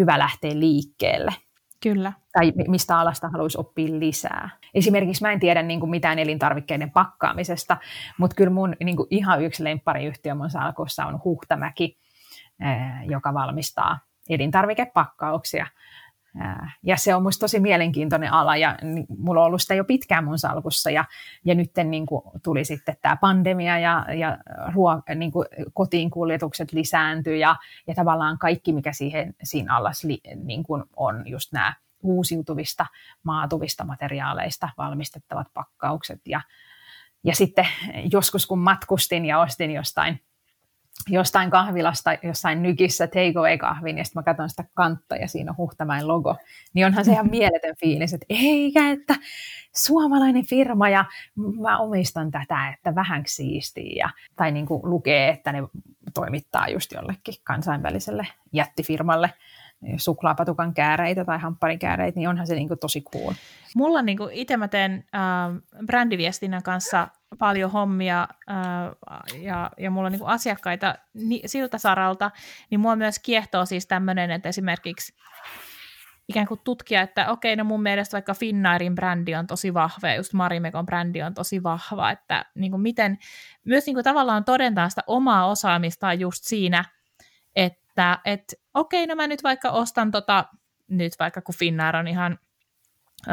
hyvä 0.00 0.18
lähteä 0.18 0.50
liikkeelle. 0.54 1.30
Kyllä. 1.82 2.12
Tai 2.32 2.52
mistä 2.68 2.98
alasta 2.98 3.28
haluaisi 3.28 3.58
oppia 3.60 3.98
lisää. 3.98 4.50
Esimerkiksi 4.74 5.22
mä 5.22 5.32
en 5.32 5.40
tiedä 5.40 5.62
niin 5.62 5.80
kuin 5.80 5.90
mitään 5.90 6.18
elintarvikkeiden 6.18 6.90
pakkaamisesta, 6.90 7.76
mutta 8.18 8.36
kyllä 8.36 8.50
mun 8.50 8.76
niin 8.84 8.96
kuin 8.96 9.06
ihan 9.10 9.42
yksi 9.42 9.64
lemppariyhtiö 9.64 10.34
mun 10.34 10.50
salkussa 10.50 11.06
on 11.06 11.20
Huhtamäki, 11.24 11.98
joka 13.04 13.34
valmistaa 13.34 13.98
elintarvikepakkauksia. 14.28 15.66
Ja 16.82 16.96
se 16.96 17.14
on 17.14 17.22
minusta 17.22 17.40
tosi 17.40 17.60
mielenkiintoinen 17.60 18.32
ala 18.32 18.56
ja 18.56 18.78
mulla 19.18 19.40
on 19.40 19.46
ollut 19.46 19.62
sitä 19.62 19.74
jo 19.74 19.84
pitkään 19.84 20.24
mun 20.24 20.38
salkussa 20.38 20.90
ja, 20.90 21.04
ja 21.44 21.54
nyt 21.54 21.70
niin 21.84 22.06
tuli 22.42 22.64
sitten 22.64 22.96
tämä 23.02 23.16
pandemia 23.16 23.78
ja, 23.78 24.06
ja 24.14 24.38
ruo, 24.74 25.02
niin 25.14 25.32
kuin 25.32 25.46
kotiin 25.72 26.10
kuljetukset 26.10 26.72
lisääntyi 26.72 27.40
ja, 27.40 27.56
ja 27.86 27.94
tavallaan 27.94 28.38
kaikki 28.38 28.72
mikä 28.72 28.92
siihen, 28.92 29.34
siinä 29.42 29.76
alla 29.76 29.90
niin 30.44 30.62
kuin 30.62 30.84
on 30.96 31.22
just 31.26 31.52
nämä 31.52 31.74
uusiutuvista 32.02 32.86
maatuvista 33.22 33.84
materiaaleista 33.84 34.68
valmistettavat 34.78 35.46
pakkaukset 35.54 36.20
ja, 36.26 36.40
ja 37.24 37.34
sitten 37.34 37.66
joskus 38.12 38.46
kun 38.46 38.58
matkustin 38.58 39.26
ja 39.26 39.40
ostin 39.40 39.70
jostain 39.70 40.20
jostain 41.08 41.50
kahvilasta, 41.50 42.10
jossain 42.22 42.62
nykissä 42.62 43.06
takeaway-kahvin, 43.06 43.98
ja 43.98 44.04
sitten 44.04 44.20
mä 44.20 44.24
katson 44.24 44.50
sitä 44.50 44.64
kantta 44.74 45.16
ja 45.16 45.28
siinä 45.28 45.50
on 45.50 45.56
Huhtamäen 45.56 46.08
logo, 46.08 46.36
niin 46.74 46.86
onhan 46.86 47.04
se 47.04 47.12
ihan 47.12 47.30
mieletön 47.38 47.74
fiilis, 47.80 48.14
että 48.14 48.26
eikä, 48.28 48.90
että 48.90 49.14
suomalainen 49.76 50.46
firma 50.46 50.88
ja 50.88 51.04
mä 51.60 51.78
omistan 51.78 52.30
tätä, 52.30 52.68
että 52.68 52.94
vähän 52.94 53.22
siistiä. 53.26 53.92
Ja, 53.96 54.10
tai 54.36 54.52
niin 54.52 54.66
kuin 54.66 54.80
lukee, 54.84 55.28
että 55.28 55.52
ne 55.52 55.62
toimittaa 56.14 56.68
just 56.68 56.92
jollekin 56.92 57.34
kansainväliselle 57.44 58.26
jättifirmalle 58.52 59.30
suklaapatukan 59.96 60.74
kääreitä 60.74 61.24
tai 61.24 61.38
hampparikääreitä, 61.38 62.18
niin 62.18 62.28
onhan 62.28 62.46
se 62.46 62.54
niin 62.54 62.68
kuin 62.68 62.80
tosi 62.80 63.02
cool. 63.02 63.32
Mulla 63.76 64.02
niin 64.02 64.18
kuin 64.18 64.32
itse 64.32 64.56
mä 64.56 64.68
teen 64.68 65.04
äh, 65.14 65.86
brändiviestinnän 65.86 66.62
kanssa 66.62 67.08
paljon 67.38 67.70
hommia 67.70 68.28
äh, 68.50 69.40
ja, 69.42 69.70
ja 69.78 69.90
mulla 69.90 70.06
on 70.06 70.12
niin 70.12 70.26
asiakkaita 70.26 70.94
ni, 71.14 71.42
siltä 71.46 71.78
saralta, 71.78 72.30
niin 72.70 72.80
mua 72.80 72.96
myös 72.96 73.18
kiehtoo 73.18 73.66
siis 73.66 73.86
tämmöinen, 73.86 74.30
että 74.30 74.48
esimerkiksi 74.48 75.14
ikään 76.28 76.46
kuin 76.46 76.60
tutkia, 76.64 77.02
että 77.02 77.30
okei, 77.30 77.56
no 77.56 77.64
mun 77.64 77.82
mielestä 77.82 78.12
vaikka 78.12 78.34
Finnairin 78.34 78.94
brändi 78.94 79.34
on 79.34 79.46
tosi 79.46 79.74
vahva 79.74 80.08
ja 80.08 80.14
just 80.14 80.32
Marimekon 80.32 80.86
brändi 80.86 81.22
on 81.22 81.34
tosi 81.34 81.62
vahva, 81.62 82.10
että 82.10 82.44
niin 82.54 82.70
kuin 82.70 82.80
miten 82.80 83.18
myös 83.64 83.86
niin 83.86 83.94
kuin 83.94 84.04
tavallaan 84.04 84.44
todentaa 84.44 84.88
sitä 84.88 85.02
omaa 85.06 85.46
osaamista 85.46 86.12
just 86.12 86.44
siinä, 86.44 86.84
että, 87.56 88.18
että 88.24 88.56
okei, 88.74 89.06
no 89.06 89.14
mä 89.14 89.26
nyt 89.26 89.42
vaikka 89.42 89.70
ostan 89.70 90.10
tota 90.10 90.44
nyt 90.88 91.12
vaikka 91.18 91.42
kun 91.42 91.54
Finnair 91.54 91.96
on 91.96 92.08
ihan 92.08 92.38
ö, 93.28 93.32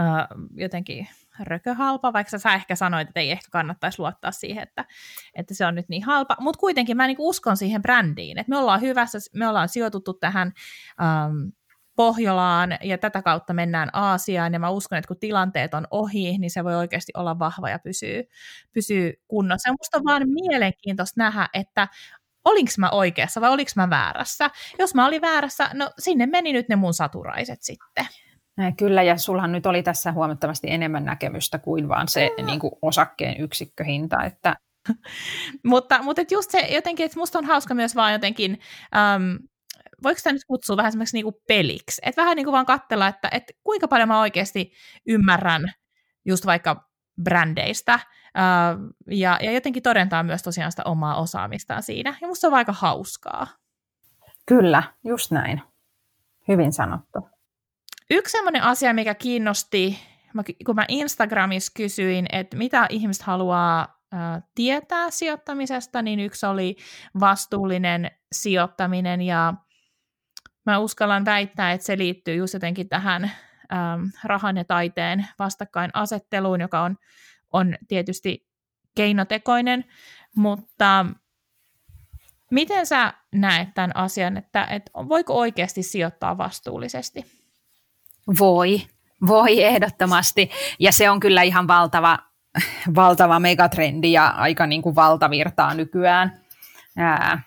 jotenkin 0.55 1.07
rököhalpa, 1.39 2.13
vaikka 2.13 2.37
sä 2.37 2.53
ehkä 2.53 2.75
sanoit, 2.75 3.07
että 3.07 3.19
ei 3.19 3.31
ehkä 3.31 3.47
kannattaisi 3.51 3.99
luottaa 3.99 4.31
siihen, 4.31 4.63
että, 4.63 4.85
että 5.33 5.53
se 5.53 5.65
on 5.65 5.75
nyt 5.75 5.89
niin 5.89 6.03
halpa. 6.03 6.35
Mutta 6.39 6.59
kuitenkin 6.59 6.97
mä 6.97 7.07
niinku 7.07 7.29
uskon 7.29 7.57
siihen 7.57 7.81
brändiin, 7.81 8.37
että 8.37 8.49
me 8.49 8.57
ollaan 8.57 8.81
hyvässä, 8.81 9.17
me 9.33 9.47
ollaan 9.47 9.69
sijoituttu 9.69 10.13
tähän 10.13 10.51
ähm, 11.01 11.49
Pohjolaan 11.97 12.77
ja 12.83 12.97
tätä 12.97 13.21
kautta 13.21 13.53
mennään 13.53 13.89
Aasiaan 13.93 14.53
ja 14.53 14.59
mä 14.59 14.69
uskon, 14.69 14.97
että 14.97 15.07
kun 15.07 15.19
tilanteet 15.19 15.73
on 15.73 15.87
ohi, 15.91 16.37
niin 16.37 16.51
se 16.51 16.63
voi 16.63 16.75
oikeasti 16.75 17.11
olla 17.15 17.39
vahva 17.39 17.69
ja 17.69 17.79
pysyy, 17.79 18.23
pysyy 18.73 19.13
kunnossa. 19.27 19.69
Ja 19.69 19.73
musta 19.79 19.97
on 19.97 20.03
vaan 20.03 20.23
mielenkiintoista 20.29 21.21
nähdä, 21.21 21.49
että 21.53 21.87
olinko 22.45 22.71
mä 22.77 22.89
oikeassa 22.89 23.41
vai 23.41 23.49
olinko 23.49 23.71
mä 23.75 23.89
väärässä. 23.89 24.49
Jos 24.79 24.95
mä 24.95 25.05
olin 25.05 25.21
väärässä, 25.21 25.69
no 25.73 25.89
sinne 25.99 26.25
meni 26.25 26.53
nyt 26.53 26.69
ne 26.69 26.75
mun 26.75 26.93
saturaiset 26.93 27.61
sitten. 27.61 28.05
Kyllä, 28.77 29.03
ja 29.03 29.17
sulhan 29.17 29.51
nyt 29.51 29.65
oli 29.65 29.83
tässä 29.83 30.11
huomattavasti 30.11 30.67
enemmän 30.69 31.05
näkemystä 31.05 31.59
kuin 31.59 31.89
vaan 31.89 32.07
se 32.07 32.29
mm. 32.37 32.45
niin 32.45 32.59
kuin 32.59 32.71
osakkeen 32.81 33.41
yksikköhinta. 33.41 34.23
Että... 34.23 34.55
mutta 35.63 36.03
mutta 36.03 36.21
et 36.21 36.31
just 36.31 36.51
se 36.51 36.59
jotenkin, 36.59 37.05
että 37.05 37.19
musta 37.19 37.39
on 37.39 37.45
hauska 37.45 37.73
myös 37.73 37.95
vaan 37.95 38.13
jotenkin, 38.13 38.51
um, 38.51 39.47
voiko 40.03 40.17
sitä 40.17 40.31
nyt 40.31 40.45
kutsua 40.47 40.77
vähän 40.77 40.91
semmoiksi 40.91 41.17
niinku 41.17 41.41
peliksi, 41.47 42.01
että 42.05 42.21
vähän 42.21 42.35
niinku 42.35 42.51
vaan 42.51 42.65
katsella, 42.65 43.07
että, 43.07 43.29
että 43.31 43.53
kuinka 43.63 43.87
paljon 43.87 44.07
mä 44.07 44.19
oikeasti 44.19 44.71
ymmärrän 45.07 45.71
just 46.25 46.45
vaikka 46.45 46.89
brändeistä, 47.23 47.99
ja, 49.07 49.39
ja 49.41 49.51
jotenkin 49.51 49.83
todentaa 49.83 50.23
myös 50.23 50.43
tosiaan 50.43 50.71
sitä 50.71 50.83
omaa 50.85 51.21
osaamistaan 51.21 51.83
siinä, 51.83 52.17
ja 52.21 52.27
musta 52.27 52.41
se 52.41 52.47
on 52.47 52.53
aika 52.53 52.71
hauskaa. 52.71 53.47
Kyllä, 54.45 54.83
just 55.03 55.31
näin. 55.31 55.61
Hyvin 56.47 56.73
sanottu. 56.73 57.29
Yksi 58.09 58.31
sellainen 58.31 58.63
asia, 58.63 58.93
mikä 58.93 59.15
kiinnosti, 59.15 59.99
kun 60.65 60.75
mä 60.75 60.85
Instagramissa 60.87 61.71
kysyin, 61.75 62.25
että 62.31 62.57
mitä 62.57 62.87
ihmiset 62.89 63.23
haluaa 63.23 63.97
tietää 64.55 65.11
sijoittamisesta, 65.11 66.01
niin 66.01 66.19
yksi 66.19 66.45
oli 66.45 66.75
vastuullinen 67.19 68.11
sijoittaminen 68.31 69.21
ja 69.21 69.53
mä 70.65 70.79
uskallan 70.79 71.25
väittää, 71.25 71.71
että 71.71 71.85
se 71.85 71.97
liittyy 71.97 72.35
just 72.35 72.53
jotenkin 72.53 72.89
tähän 72.89 73.23
äm, 73.23 74.11
rahan 74.23 74.57
ja 74.57 74.63
taiteen 74.63 75.27
vastakkainasetteluun, 75.39 76.61
joka 76.61 76.81
on, 76.81 76.97
on 77.53 77.75
tietysti 77.87 78.47
keinotekoinen, 78.95 79.85
mutta 80.35 81.05
miten 82.51 82.85
sä 82.85 83.13
näet 83.35 83.69
tämän 83.73 83.95
asian, 83.95 84.37
että, 84.37 84.63
että 84.63 84.91
voiko 84.93 85.33
oikeasti 85.33 85.83
sijoittaa 85.83 86.37
vastuullisesti? 86.37 87.46
Voi, 88.39 88.81
voi 89.27 89.63
ehdottomasti. 89.63 90.49
Ja 90.79 90.91
se 90.91 91.09
on 91.09 91.19
kyllä 91.19 91.41
ihan 91.41 91.67
valtava, 91.67 92.19
valtava 92.95 93.39
megatrendi 93.39 94.11
ja 94.11 94.27
aika 94.27 94.67
niin 94.67 94.81
kuin 94.81 94.95
valtavirtaa 94.95 95.73
nykyään. 95.73 96.41
Ää, 96.97 97.41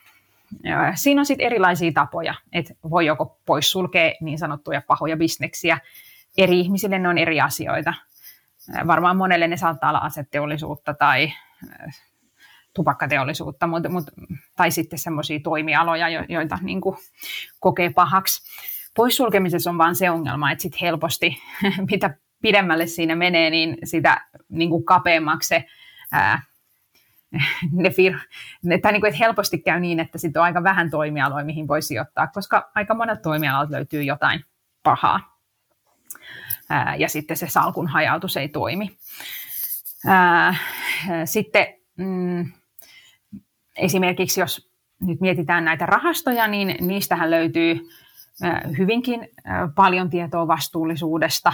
ja 0.65 0.93
siinä 0.95 1.21
on 1.21 1.27
sitten 1.27 1.47
erilaisia 1.47 1.93
tapoja, 1.93 2.35
että 2.53 2.75
voi 2.91 3.07
joko 3.07 3.41
poissulkea 3.47 4.13
niin 4.21 4.39
sanottuja 4.39 4.83
pahoja 4.87 5.17
bisneksiä. 5.17 5.79
Eri 6.39 6.61
ihmisille 6.61 6.99
ne 6.99 7.09
on 7.09 7.19
eri 7.19 7.41
asioita. 7.41 7.95
Varmaan 8.87 9.17
monelle 9.17 9.49
ne 9.49 9.57
saattaa 9.57 9.91
olla 9.91 9.99
aseteollisuutta 9.99 10.95
tai 10.95 11.33
tupakkateollisuutta, 12.75 13.67
mutta, 13.67 13.89
mutta, 13.89 14.13
tai 14.57 14.71
sitten 14.71 14.99
semmoisia 14.99 15.41
toimialoja, 15.45 16.09
joita 16.29 16.59
niin 16.63 16.81
kuin, 16.81 16.97
kokee 17.61 17.91
pahaksi 17.91 18.43
poissulkemisessa 18.97 19.71
on 19.71 19.79
vaan 19.79 19.97
se 19.97 20.11
ongelma, 20.11 20.51
että 20.51 20.63
sit 20.63 20.81
helposti, 20.81 21.43
mitä 21.91 22.17
pidemmälle 22.43 22.87
siinä 22.87 23.17
menee, 23.17 23.51
niin 23.51 23.79
sitä 23.85 24.29
niin 24.49 24.71
kuin 24.71 24.85
kapeammaksi 24.85 25.49
se 25.49 25.65
ää, 26.13 26.43
ne 27.73 27.89
fir- 27.89 28.29
ne, 28.63 28.79
tai 28.79 28.93
niin 28.93 29.01
kuin, 29.01 29.09
että 29.09 29.25
helposti 29.25 29.59
käy 29.59 29.81
niin, 29.81 30.01
että 30.01 30.19
sitten 30.19 30.41
on 30.41 30.45
aika 30.45 30.63
vähän 30.63 30.91
toimialoja, 30.91 31.45
mihin 31.45 31.69
voi 31.69 31.83
sijoittaa, 31.83 32.27
koska 32.27 32.71
aika 32.75 32.95
monet 32.95 33.23
toimialat 33.23 33.71
löytyy 33.71 34.03
jotain 34.03 34.45
pahaa. 34.83 35.39
Ää, 36.71 36.97
ja 36.97 37.09
sitten 37.09 37.37
se 37.37 37.49
salkun 37.49 37.89
hajautus 37.89 38.37
ei 38.37 38.49
toimi. 38.49 38.97
Ää, 40.07 40.55
sitten 41.25 41.67
mm, 41.97 42.53
esimerkiksi 43.77 44.41
jos 44.41 44.71
nyt 45.01 45.21
mietitään 45.21 45.65
näitä 45.65 45.87
rahastoja, 45.87 46.47
niin 46.47 46.77
niistähän 46.81 47.31
löytyy 47.31 47.89
hyvinkin 48.79 49.29
paljon 49.75 50.11
tietoa 50.11 50.49
vastuullisuudesta. 50.49 51.53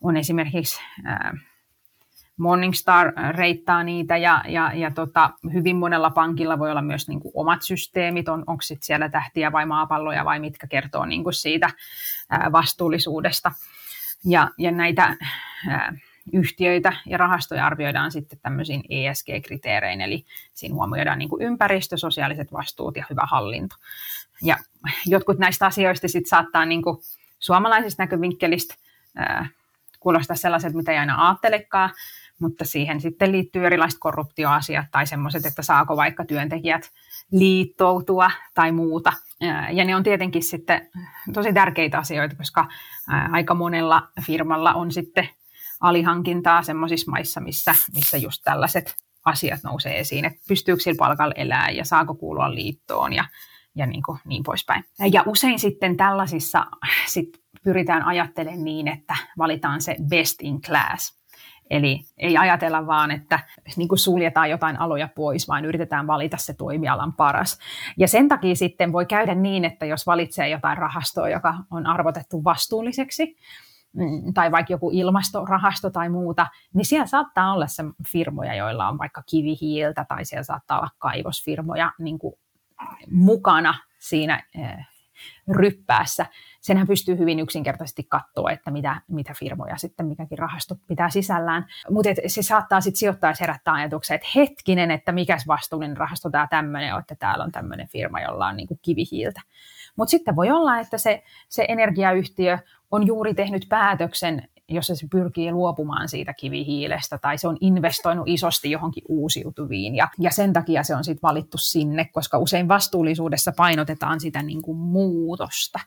On 0.00 0.16
esimerkiksi 0.16 0.80
Morningstar 2.36 3.12
reittaa 3.36 3.82
niitä 3.82 4.16
ja, 4.16 4.42
ja, 4.48 4.72
ja 4.74 4.90
tota, 4.90 5.30
hyvin 5.52 5.76
monella 5.76 6.10
pankilla 6.10 6.58
voi 6.58 6.70
olla 6.70 6.82
myös 6.82 7.08
niin 7.08 7.20
kuin 7.20 7.32
omat 7.34 7.62
systeemit, 7.62 8.28
on, 8.28 8.44
onko 8.46 8.62
sit 8.62 8.82
siellä 8.82 9.08
tähtiä 9.08 9.52
vai 9.52 9.66
maapalloja 9.66 10.24
vai 10.24 10.40
mitkä 10.40 10.66
kertoo 10.66 11.04
niin 11.04 11.22
kuin 11.22 11.34
siitä 11.34 11.70
vastuullisuudesta. 12.52 13.52
Ja, 14.24 14.50
ja 14.58 14.70
näitä 14.70 15.16
yhtiöitä 16.32 16.92
ja 17.06 17.18
rahastoja 17.18 17.66
arvioidaan 17.66 18.12
sitten 18.12 18.38
tämmöisiin 18.42 18.82
ESG-kriteerein, 18.88 20.00
eli 20.00 20.24
siinä 20.54 20.74
huomioidaan 20.74 21.18
niin 21.18 21.28
kuin 21.28 21.42
ympäristö, 21.42 21.96
sosiaaliset 21.96 22.52
vastuut 22.52 22.96
ja 22.96 23.06
hyvä 23.10 23.22
hallinto. 23.30 23.76
Ja 24.42 24.56
jotkut 25.06 25.38
näistä 25.38 25.66
asioista 25.66 26.08
sit 26.08 26.26
saattaa 26.26 26.64
niin 26.64 26.82
kuin 26.82 26.96
suomalaisesta 27.38 28.02
näkövinkkelistä 28.02 28.74
ää, 29.16 29.48
kuulostaa 30.00 30.36
sellaiset, 30.36 30.74
mitä 30.74 30.92
ei 30.92 30.98
aina 30.98 31.28
ajattelekaan, 31.28 31.90
mutta 32.38 32.64
siihen 32.64 33.00
sitten 33.00 33.32
liittyy 33.32 33.66
erilaiset 33.66 34.00
korruptioasiat 34.00 34.86
tai 34.90 35.06
semmoiset, 35.06 35.46
että 35.46 35.62
saako 35.62 35.96
vaikka 35.96 36.24
työntekijät 36.24 36.90
liittoutua 37.32 38.30
tai 38.54 38.72
muuta. 38.72 39.12
Ja 39.72 39.84
ne 39.84 39.96
on 39.96 40.02
tietenkin 40.02 40.42
sitten 40.42 40.90
tosi 41.32 41.52
tärkeitä 41.52 41.98
asioita, 41.98 42.36
koska 42.36 42.68
aika 43.32 43.54
monella 43.54 44.08
firmalla 44.26 44.72
on 44.72 44.92
sitten 44.92 45.28
alihankintaa 45.80 46.62
semmoisissa 46.62 47.10
maissa, 47.10 47.40
missä, 47.40 47.74
missä 47.94 48.16
just 48.16 48.42
tällaiset 48.44 48.96
asiat 49.24 49.60
nousee 49.62 49.98
esiin, 49.98 50.24
että 50.24 50.40
pystyykö 50.48 50.82
sillä 50.82 50.98
palkalla 50.98 51.34
elää 51.36 51.70
ja 51.70 51.84
saako 51.84 52.14
kuulua 52.14 52.54
liittoon 52.54 53.12
ja, 53.12 53.24
ja 53.74 53.86
niin, 53.86 54.02
kuin, 54.02 54.18
niin 54.24 54.42
poispäin. 54.42 54.84
Ja 55.12 55.22
usein 55.26 55.58
sitten 55.58 55.96
tällaisissa 55.96 56.66
sit 57.06 57.28
pyritään 57.64 58.02
ajattelemaan 58.02 58.64
niin, 58.64 58.88
että 58.88 59.16
valitaan 59.38 59.80
se 59.80 59.96
best 60.08 60.42
in 60.42 60.60
class. 60.60 61.22
Eli 61.70 62.00
ei 62.18 62.36
ajatella 62.36 62.86
vaan, 62.86 63.10
että 63.10 63.40
niin 63.76 63.88
kuin 63.88 63.98
suljetaan 63.98 64.50
jotain 64.50 64.80
aloja 64.80 65.08
pois, 65.14 65.48
vaan 65.48 65.64
yritetään 65.64 66.06
valita 66.06 66.36
se 66.36 66.54
toimialan 66.54 67.12
paras. 67.12 67.58
Ja 67.98 68.08
sen 68.08 68.28
takia 68.28 68.54
sitten 68.54 68.92
voi 68.92 69.06
käydä 69.06 69.34
niin, 69.34 69.64
että 69.64 69.86
jos 69.86 70.06
valitsee 70.06 70.48
jotain 70.48 70.78
rahastoa, 70.78 71.28
joka 71.28 71.54
on 71.70 71.86
arvotettu 71.86 72.44
vastuulliseksi, 72.44 73.36
Mm, 73.92 74.34
tai 74.34 74.52
vaikka 74.52 74.72
joku 74.72 74.90
ilmastorahasto 74.92 75.90
tai 75.90 76.08
muuta, 76.08 76.46
niin 76.74 76.84
siellä 76.84 77.06
saattaa 77.06 77.52
olla 77.52 77.66
se 77.66 77.82
firmoja, 78.12 78.54
joilla 78.54 78.88
on 78.88 78.98
vaikka 78.98 79.22
kivihiiltä 79.30 80.04
tai 80.08 80.24
siellä 80.24 80.42
saattaa 80.42 80.78
olla 80.78 80.90
kaivosfirmoja 80.98 81.92
niin 81.98 82.18
kuin 82.18 82.34
mukana 83.10 83.74
siinä 83.98 84.42
eh, 84.54 84.86
ryppäässä. 85.48 86.26
Senhän 86.60 86.86
pystyy 86.86 87.18
hyvin 87.18 87.40
yksinkertaisesti 87.40 88.04
katsoa, 88.08 88.50
että 88.50 88.70
mitä, 88.70 89.00
mitä 89.08 89.34
firmoja 89.38 89.76
sitten 89.76 90.06
mikäkin 90.06 90.38
rahasto 90.38 90.74
pitää 90.86 91.10
sisällään. 91.10 91.66
Mutta 91.90 92.10
se 92.26 92.42
saattaa 92.42 92.80
sitten 92.80 92.98
sijoittaa 92.98 93.32
herättää 93.40 93.74
ajatuksen, 93.74 94.14
että 94.14 94.28
hetkinen, 94.34 94.90
että 94.90 95.12
mikäs 95.12 95.46
vastuullinen 95.46 95.96
rahasto 95.96 96.30
tämä 96.30 96.46
tämmöinen 96.50 96.94
on, 96.94 97.00
että 97.00 97.14
täällä 97.14 97.44
on 97.44 97.52
tämmöinen 97.52 97.88
firma, 97.88 98.20
jolla 98.20 98.46
on 98.46 98.56
niin 98.56 98.68
kuin 98.68 98.80
kivihiiltä. 98.82 99.40
Mutta 99.96 100.10
sitten 100.10 100.36
voi 100.36 100.50
olla, 100.50 100.78
että 100.78 100.98
se, 100.98 101.22
se 101.48 101.66
energiayhtiö 101.68 102.58
on 102.90 103.06
juuri 103.06 103.34
tehnyt 103.34 103.66
päätöksen, 103.68 104.48
jossa 104.74 104.94
se 104.94 105.06
pyrkii 105.10 105.52
luopumaan 105.52 106.08
siitä 106.08 106.34
kivihiilestä 106.34 107.18
tai 107.18 107.38
se 107.38 107.48
on 107.48 107.56
investoinut 107.60 108.28
isosti 108.28 108.70
johonkin 108.70 109.02
uusiutuviin 109.08 109.96
ja, 109.96 110.08
ja 110.18 110.30
sen 110.30 110.52
takia 110.52 110.82
se 110.82 110.96
on 110.96 111.04
sitten 111.04 111.28
valittu 111.28 111.58
sinne, 111.58 112.04
koska 112.04 112.38
usein 112.38 112.68
vastuullisuudessa 112.68 113.52
painotetaan 113.56 114.20
sitä 114.20 114.42
niin 114.42 114.62
kuin 114.62 114.78
muutosta 114.78 115.80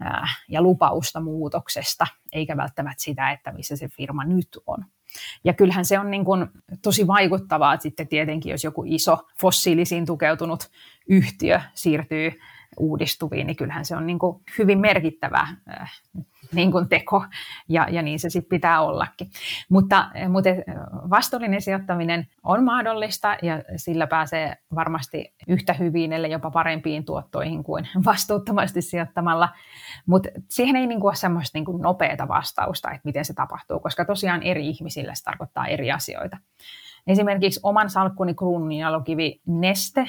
ää, 0.00 0.28
ja 0.48 0.62
lupausta 0.62 1.20
muutoksesta, 1.20 2.06
eikä 2.32 2.56
välttämättä 2.56 3.02
sitä, 3.02 3.30
että 3.30 3.52
missä 3.52 3.76
se 3.76 3.88
firma 3.88 4.24
nyt 4.24 4.48
on. 4.66 4.84
Ja 5.44 5.52
kyllähän 5.52 5.84
se 5.84 5.98
on 5.98 6.10
niin 6.10 6.24
kuin 6.24 6.46
tosi 6.82 7.06
vaikuttavaa 7.06 7.74
että 7.74 7.82
sitten 7.82 8.08
tietenkin, 8.08 8.50
jos 8.50 8.64
joku 8.64 8.84
iso 8.86 9.18
fossiilisiin 9.40 10.06
tukeutunut 10.06 10.70
yhtiö 11.08 11.60
siirtyy 11.74 12.32
uudistuviin, 12.78 13.46
niin 13.46 13.56
kyllähän 13.56 13.84
se 13.84 13.96
on 13.96 14.06
niin 14.06 14.18
kuin 14.18 14.42
hyvin 14.58 14.78
merkittävä 14.78 15.48
niin 16.52 16.72
kuin 16.72 16.88
teko, 16.88 17.24
ja, 17.68 17.86
ja 17.90 18.02
niin 18.02 18.18
se 18.18 18.30
sitten 18.30 18.48
pitää 18.48 18.80
ollakin. 18.80 19.30
Mutta, 19.68 20.10
mutta 20.28 20.50
vastuullinen 21.10 21.62
sijoittaminen 21.62 22.26
on 22.42 22.64
mahdollista, 22.64 23.36
ja 23.42 23.62
sillä 23.76 24.06
pääsee 24.06 24.56
varmasti 24.74 25.34
yhtä 25.48 25.72
hyvin, 25.72 26.12
ellei 26.12 26.30
jopa 26.30 26.50
parempiin 26.50 27.04
tuottoihin 27.04 27.64
kuin 27.64 27.88
vastuuttomasti 28.06 28.82
sijoittamalla. 28.82 29.48
Mutta 30.06 30.28
siihen 30.48 30.76
ei 30.76 30.86
niin 30.86 31.00
kuin 31.00 31.08
ole 31.08 31.16
semmoista 31.16 31.58
niin 31.58 31.64
kuin 31.64 31.82
nopeata 31.82 32.28
vastausta, 32.28 32.90
että 32.90 33.00
miten 33.04 33.24
se 33.24 33.34
tapahtuu, 33.34 33.80
koska 33.80 34.04
tosiaan 34.04 34.42
eri 34.42 34.68
ihmisille 34.68 35.14
se 35.14 35.24
tarkoittaa 35.24 35.66
eri 35.66 35.92
asioita. 35.92 36.36
Esimerkiksi 37.06 37.60
oman 37.62 37.90
salkkuni 37.90 38.34
kruununjalokivi 38.34 39.40
Neste 39.46 40.08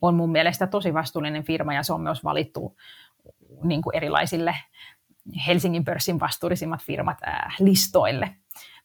on 0.00 0.14
mun 0.14 0.32
mielestä 0.32 0.66
tosi 0.66 0.94
vastuullinen 0.94 1.44
firma 1.44 1.74
ja 1.74 1.82
se 1.82 1.92
on 1.92 2.00
myös 2.00 2.24
valittu 2.24 2.76
niin 3.62 3.82
kuin 3.82 3.96
erilaisille 3.96 4.54
Helsingin 5.46 5.84
pörssin 5.84 6.20
vastuullisimmat 6.20 6.82
firmat 6.82 7.18
ää, 7.22 7.52
listoille. 7.60 8.36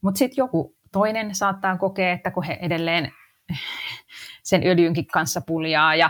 Mutta 0.01 0.17
sitten 0.17 0.37
joku 0.37 0.75
toinen 0.91 1.35
saattaa 1.35 1.77
kokea, 1.77 2.11
että 2.11 2.31
kun 2.31 2.43
he 2.43 2.57
edelleen 2.61 3.11
sen 4.43 4.61
öljynkin 4.65 5.07
kanssa 5.07 5.41
puljaa 5.41 5.95
ja 5.95 6.09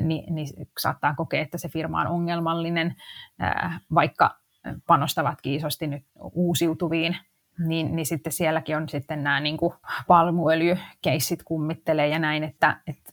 niin, 0.00 0.34
niin 0.34 0.48
saattaa 0.80 1.14
kokea, 1.14 1.42
että 1.42 1.58
se 1.58 1.68
firma 1.68 2.00
on 2.00 2.06
ongelmallinen, 2.06 2.96
ää, 3.38 3.80
vaikka 3.94 4.38
panostavatkin 4.86 5.54
isosti 5.54 5.86
nyt 5.86 6.04
uusiutuviin 6.32 7.16
niin, 7.58 7.96
niin 7.96 8.06
sitten 8.06 8.32
sielläkin 8.32 8.76
on 8.76 8.88
sitten 8.88 9.22
nämä 9.22 9.40
niin 9.40 9.58
palmuöljykeissit 10.06 11.42
kummittelee 11.42 12.08
ja 12.08 12.18
näin, 12.18 12.44
että, 12.44 12.80
että, 12.86 13.12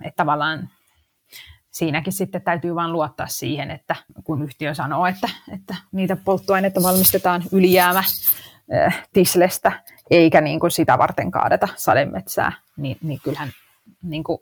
että 0.00 0.16
tavallaan 0.16 0.68
siinäkin 1.72 2.12
sitten 2.12 2.42
täytyy 2.42 2.74
vain 2.74 2.92
luottaa 2.92 3.26
siihen, 3.26 3.70
että 3.70 3.96
kun 4.24 4.42
yhtiö 4.42 4.74
sanoo, 4.74 5.06
että, 5.06 5.28
että 5.52 5.74
niitä 5.92 6.16
polttoaineita 6.16 6.82
valmistetaan 6.82 7.42
ylijäämä 7.52 8.02
tislestä, 9.12 9.72
eikä 10.10 10.40
niin 10.40 10.60
kuin 10.60 10.70
sitä 10.70 10.98
varten 10.98 11.30
kaadeta 11.30 11.68
sademetsää, 11.76 12.52
niin, 12.76 12.96
niin 13.02 13.20
kyllähän 13.24 13.48
niin 14.02 14.24
kuin, 14.24 14.38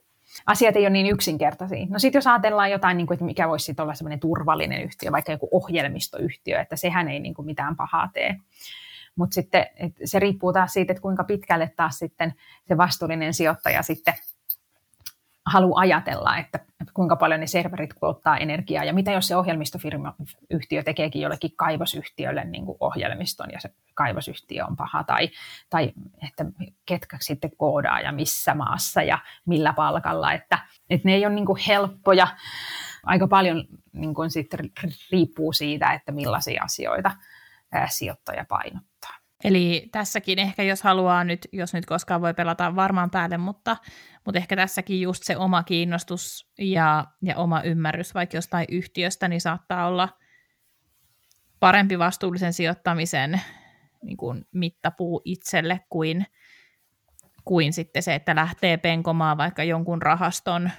asiat 0.47 0.77
ei 0.77 0.83
ole 0.83 0.91
niin 0.91 1.07
yksinkertaisia. 1.07 1.87
No 1.89 1.99
sitten 1.99 2.19
jos 2.19 2.27
ajatellaan 2.27 2.71
jotain, 2.71 2.97
niin 2.97 3.07
kuin, 3.07 3.15
että 3.15 3.25
mikä 3.25 3.49
voisi 3.49 3.75
olla 3.79 3.95
sellainen 3.95 4.21
turvallinen 4.21 4.83
yhtiö, 4.83 5.13
vaikka 5.13 5.33
joku 5.33 5.49
ohjelmistoyhtiö, 5.53 6.61
että 6.61 6.77
sehän 6.77 7.09
ei 7.09 7.21
niin 7.21 7.35
kuin 7.35 7.47
mitään 7.47 7.77
pahaa 7.77 8.11
tee, 8.13 8.37
mutta 9.17 9.35
sitten 9.35 9.67
se 10.05 10.19
riippuu 10.19 10.53
taas 10.53 10.73
siitä, 10.73 10.93
että 10.93 11.03
kuinka 11.03 11.25
pitkälle 11.25 11.73
taas 11.77 11.99
sitten 11.99 12.35
se 12.69 12.77
vastuullinen 12.77 13.35
sijoittaja 13.35 13.83
sitten 13.83 14.15
haluaa 15.47 15.81
ajatella, 15.81 16.37
että, 16.37 16.59
että 16.81 16.93
kuinka 16.95 17.17
paljon 17.17 17.41
ne 17.41 17.47
serverit 17.47 17.95
kuluttaa 17.95 18.39
energiaa 18.39 18.85
ja 18.85 18.93
mitä 18.93 19.13
jos 19.13 19.29
se 19.29 19.37
ohjelmistofirma 19.37 20.15
yhtiö 20.51 20.83
tekeekin 20.83 21.23
jollekin 21.23 21.57
kaivosyhtiölle 21.57 22.45
niin 22.45 22.67
kuin 22.67 22.77
ohjelmiston 22.81 23.51
ja 23.53 23.61
se 23.61 23.71
kaivosyhtiö 23.95 24.67
on 24.67 24.77
paha 24.77 25.05
tai, 25.05 25.29
tai 25.71 25.93
että 26.29 26.45
ketkä 26.87 27.17
sitten 27.21 27.51
koodaa 27.57 28.01
ja 28.01 28.13
missä 28.13 28.55
maassa 28.55 29.03
ja 29.03 29.19
millä 29.47 29.73
palkalla, 29.73 30.33
että, 30.33 30.59
että 30.91 31.09
ne 31.09 31.15
ei 31.15 31.27
ole 31.27 31.35
niin 31.35 31.47
kuin 31.47 31.61
helppoja. 31.69 32.27
Aika 33.05 33.29
paljon 33.29 33.65
niin 33.93 34.15
kuin 34.15 34.31
sitten 34.31 34.61
riippuu 35.13 35.53
siitä, 35.53 35.93
että 35.93 36.13
millaisia 36.13 36.63
asioita 36.63 37.11
sijoittaja 37.89 38.45
painottaa. 38.49 39.21
Eli 39.45 39.89
tässäkin 39.93 40.39
ehkä, 40.39 40.63
jos 40.63 40.83
haluaa 40.83 41.25
nyt, 41.25 41.49
jos 41.53 41.75
nyt 41.75 41.87
koskaan 41.87 42.21
voi 42.21 42.35
pelata 42.35 42.77
varmaan 42.77 43.11
päälle, 43.11 43.37
mutta, 43.37 43.77
mutta 44.25 44.39
ehkä 44.39 44.57
tässäkin 44.57 45.01
just 45.01 45.23
se 45.25 45.37
oma 45.37 45.63
kiinnostus 45.63 46.51
ja, 46.59 47.07
ja 47.23 47.37
oma 47.37 47.63
ymmärrys 47.63 48.15
vaikka 48.15 48.37
jostain 48.37 48.67
yhtiöstä, 48.71 49.29
niin 49.29 49.41
saattaa 49.41 49.87
olla 49.87 50.09
parempi 51.61 51.99
vastuullisen 51.99 52.53
sijoittamisen 52.53 53.41
niin 54.03 54.17
kuin 54.17 54.45
mittapuu 54.53 55.23
itselle 55.25 55.81
kuin, 55.89 56.27
kuin 57.45 57.73
sitten 57.73 58.03
se, 58.03 58.15
että 58.15 58.35
lähtee 58.35 58.77
penkomaan 58.77 59.39
vaikka 59.39 59.65
jonkun 59.65 60.03
rahaston 60.03 60.71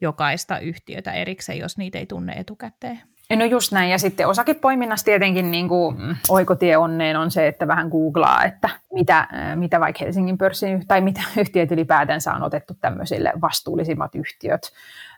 jokaista 0.00 0.58
yhtiötä 0.58 1.12
erikseen, 1.12 1.58
jos 1.58 1.78
niitä 1.78 1.98
ei 1.98 2.06
tunne 2.06 2.32
etukäteen. 2.32 3.00
No 3.36 3.44
just 3.44 3.72
näin, 3.72 3.90
ja 3.90 3.98
sitten 3.98 4.28
osakepoiminnassa 4.28 5.04
tietenkin 5.04 5.50
niin 5.50 5.68
kuin 5.68 5.96
oikotie 6.28 6.76
onneen 6.76 7.16
on 7.16 7.30
se, 7.30 7.46
että 7.46 7.68
vähän 7.68 7.88
googlaa, 7.88 8.44
että 8.44 8.68
mitä, 8.92 9.28
mitä 9.54 9.80
vaikka 9.80 10.04
Helsingin 10.04 10.38
pörssin, 10.38 10.86
tai 10.86 11.00
mitä 11.00 11.20
yhtiöt 11.40 11.72
ylipäätänsä 11.72 12.32
on 12.32 12.42
otettu 12.42 12.74
tämmöisille 12.80 13.32
vastuullisimmat 13.40 14.14
yhtiöt 14.14 14.72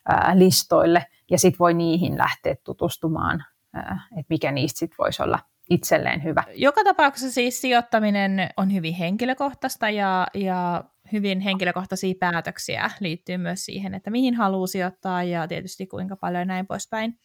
ää, 0.09 0.33
listoille, 0.35 1.07
ja 1.31 1.39
sitten 1.39 1.59
voi 1.59 1.75
niihin 1.75 2.19
lähteä 2.19 2.55
tutustumaan, 2.65 3.45
ää, 3.75 4.01
että 4.11 4.27
mikä 4.29 4.51
niistä 4.51 4.79
sitten 4.79 4.99
voisi 4.99 5.23
olla 5.23 5.39
itselleen 5.71 6.25
hyvä. 6.25 6.45
Joka 6.55 6.85
tapauksessa 6.85 7.35
siis 7.35 7.61
sijoittaminen 7.61 8.49
on 8.57 8.73
hyvin 8.73 8.95
henkilökohtaista 8.95 9.91
ja, 9.91 10.27
ja 10.35 10.85
hyvin 11.13 11.41
henkilökohtaisia 11.41 12.15
päätöksiä 12.21 12.91
liittyy 13.01 13.37
myös 13.37 13.65
siihen, 13.65 13.95
että 13.95 14.11
mihin 14.11 14.35
haluaa 14.35 14.67
sijoittaa 14.67 15.23
ja 15.23 15.49
tietysti 15.49 15.87
kuinka 15.87 16.17
paljon 16.17 16.47
näin 16.47 16.67
poispäin. 16.67 17.19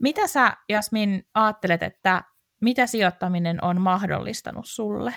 Mitä 0.00 0.26
sä, 0.26 0.56
Jasmin, 0.68 1.26
ajattelet, 1.34 1.82
että 1.82 2.24
mitä 2.60 2.86
sijoittaminen 2.86 3.64
on 3.64 3.80
mahdollistanut 3.80 4.66
sulle? 4.66 5.14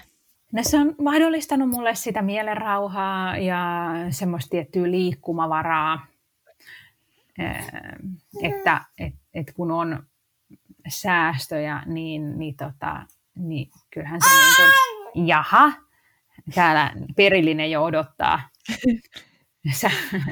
No 0.51 0.63
se 0.63 0.77
on 0.77 0.95
mahdollistanut 1.01 1.69
mulle 1.69 1.95
sitä 1.95 2.21
mielenrauhaa 2.21 3.37
ja 3.37 3.91
semmoista 4.09 4.49
tiettyä 4.49 4.91
liikkumavaraa, 4.91 6.05
että 8.43 8.81
et, 8.97 9.13
et 9.33 9.53
kun 9.55 9.71
on 9.71 10.03
säästöjä, 10.87 11.83
niin, 11.85 12.39
niin, 12.39 12.55
tota, 12.55 13.01
niin 13.35 13.69
kyllähän 13.93 14.19
se 14.21 14.29
niin 14.29 14.55
kuin, 14.55 15.27
jaha, 15.27 15.71
täällä 16.55 16.91
perillinen 17.15 17.71
jo 17.71 17.83
odottaa. 17.83 18.41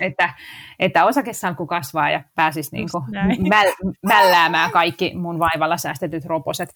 että, 0.01 0.33
että 0.79 1.05
osakesalkku 1.05 1.67
kasvaa 1.67 2.09
ja 2.09 2.23
pääsisi 2.35 2.75
niin 2.75 2.87
kuin 2.91 3.03
mäl, 3.49 3.67
mälläämään 4.05 4.71
kaikki 4.71 5.15
mun 5.15 5.39
vaivalla 5.39 5.77
säästetyt 5.77 6.25
roposet. 6.25 6.69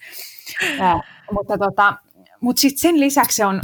Ää, 0.80 1.02
mutta 1.32 1.58
tota, 1.58 1.98
mutta 2.42 2.60
sitten 2.60 2.80
sen 2.80 3.00
lisäksi 3.00 3.36
se 3.36 3.46
on 3.46 3.62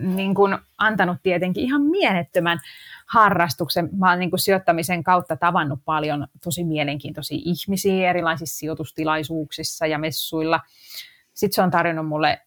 niin 0.00 0.34
kuin, 0.34 0.58
antanut 0.78 1.16
tietenkin 1.22 1.64
ihan 1.64 1.82
mielettömän 1.82 2.58
harrastuksen. 3.06 3.88
Mä 3.98 4.10
oon 4.10 4.18
niin 4.18 4.30
kuin, 4.30 4.40
sijoittamisen 4.40 5.04
kautta 5.04 5.36
tavannut 5.36 5.80
paljon 5.84 6.26
tosi 6.44 6.64
mielenkiintoisia 6.64 7.38
ihmisiä 7.44 8.10
erilaisissa 8.10 8.58
sijoitustilaisuuksissa 8.58 9.86
ja 9.86 9.98
messuilla. 9.98 10.60
Sitten 11.34 11.54
se 11.54 11.62
on 11.62 11.70
tarjonnut 11.70 12.08
mulle 12.08 12.40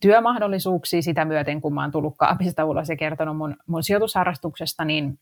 työmahdollisuuksia 0.00 1.02
sitä 1.02 1.24
myöten, 1.24 1.60
kun 1.60 1.74
mä 1.74 1.80
oon 1.80 1.90
tullut 1.90 2.14
kaapista 2.16 2.64
ulos 2.64 2.88
ja 2.88 2.96
kertonut 2.96 3.36
mun, 3.36 3.56
mun 3.66 3.82
sijoitusharrastuksesta, 3.82 4.84
niin 4.84 5.18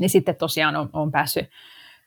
niin 0.00 0.10
sitten 0.10 0.36
tosiaan 0.36 0.76
on, 0.76 0.90
on 0.92 1.12
päässyt 1.12 1.50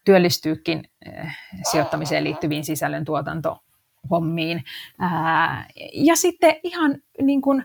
työllistyykin 0.05 0.83
äh, 1.07 1.38
sijoittamiseen 1.71 2.23
liittyviin 2.23 2.63
sisällöntuotantohommiin. 2.63 4.63
Ää, 4.99 5.67
ja 5.93 6.15
sitten 6.15 6.55
ihan 6.63 6.97
niin 7.21 7.41
kuin, 7.41 7.63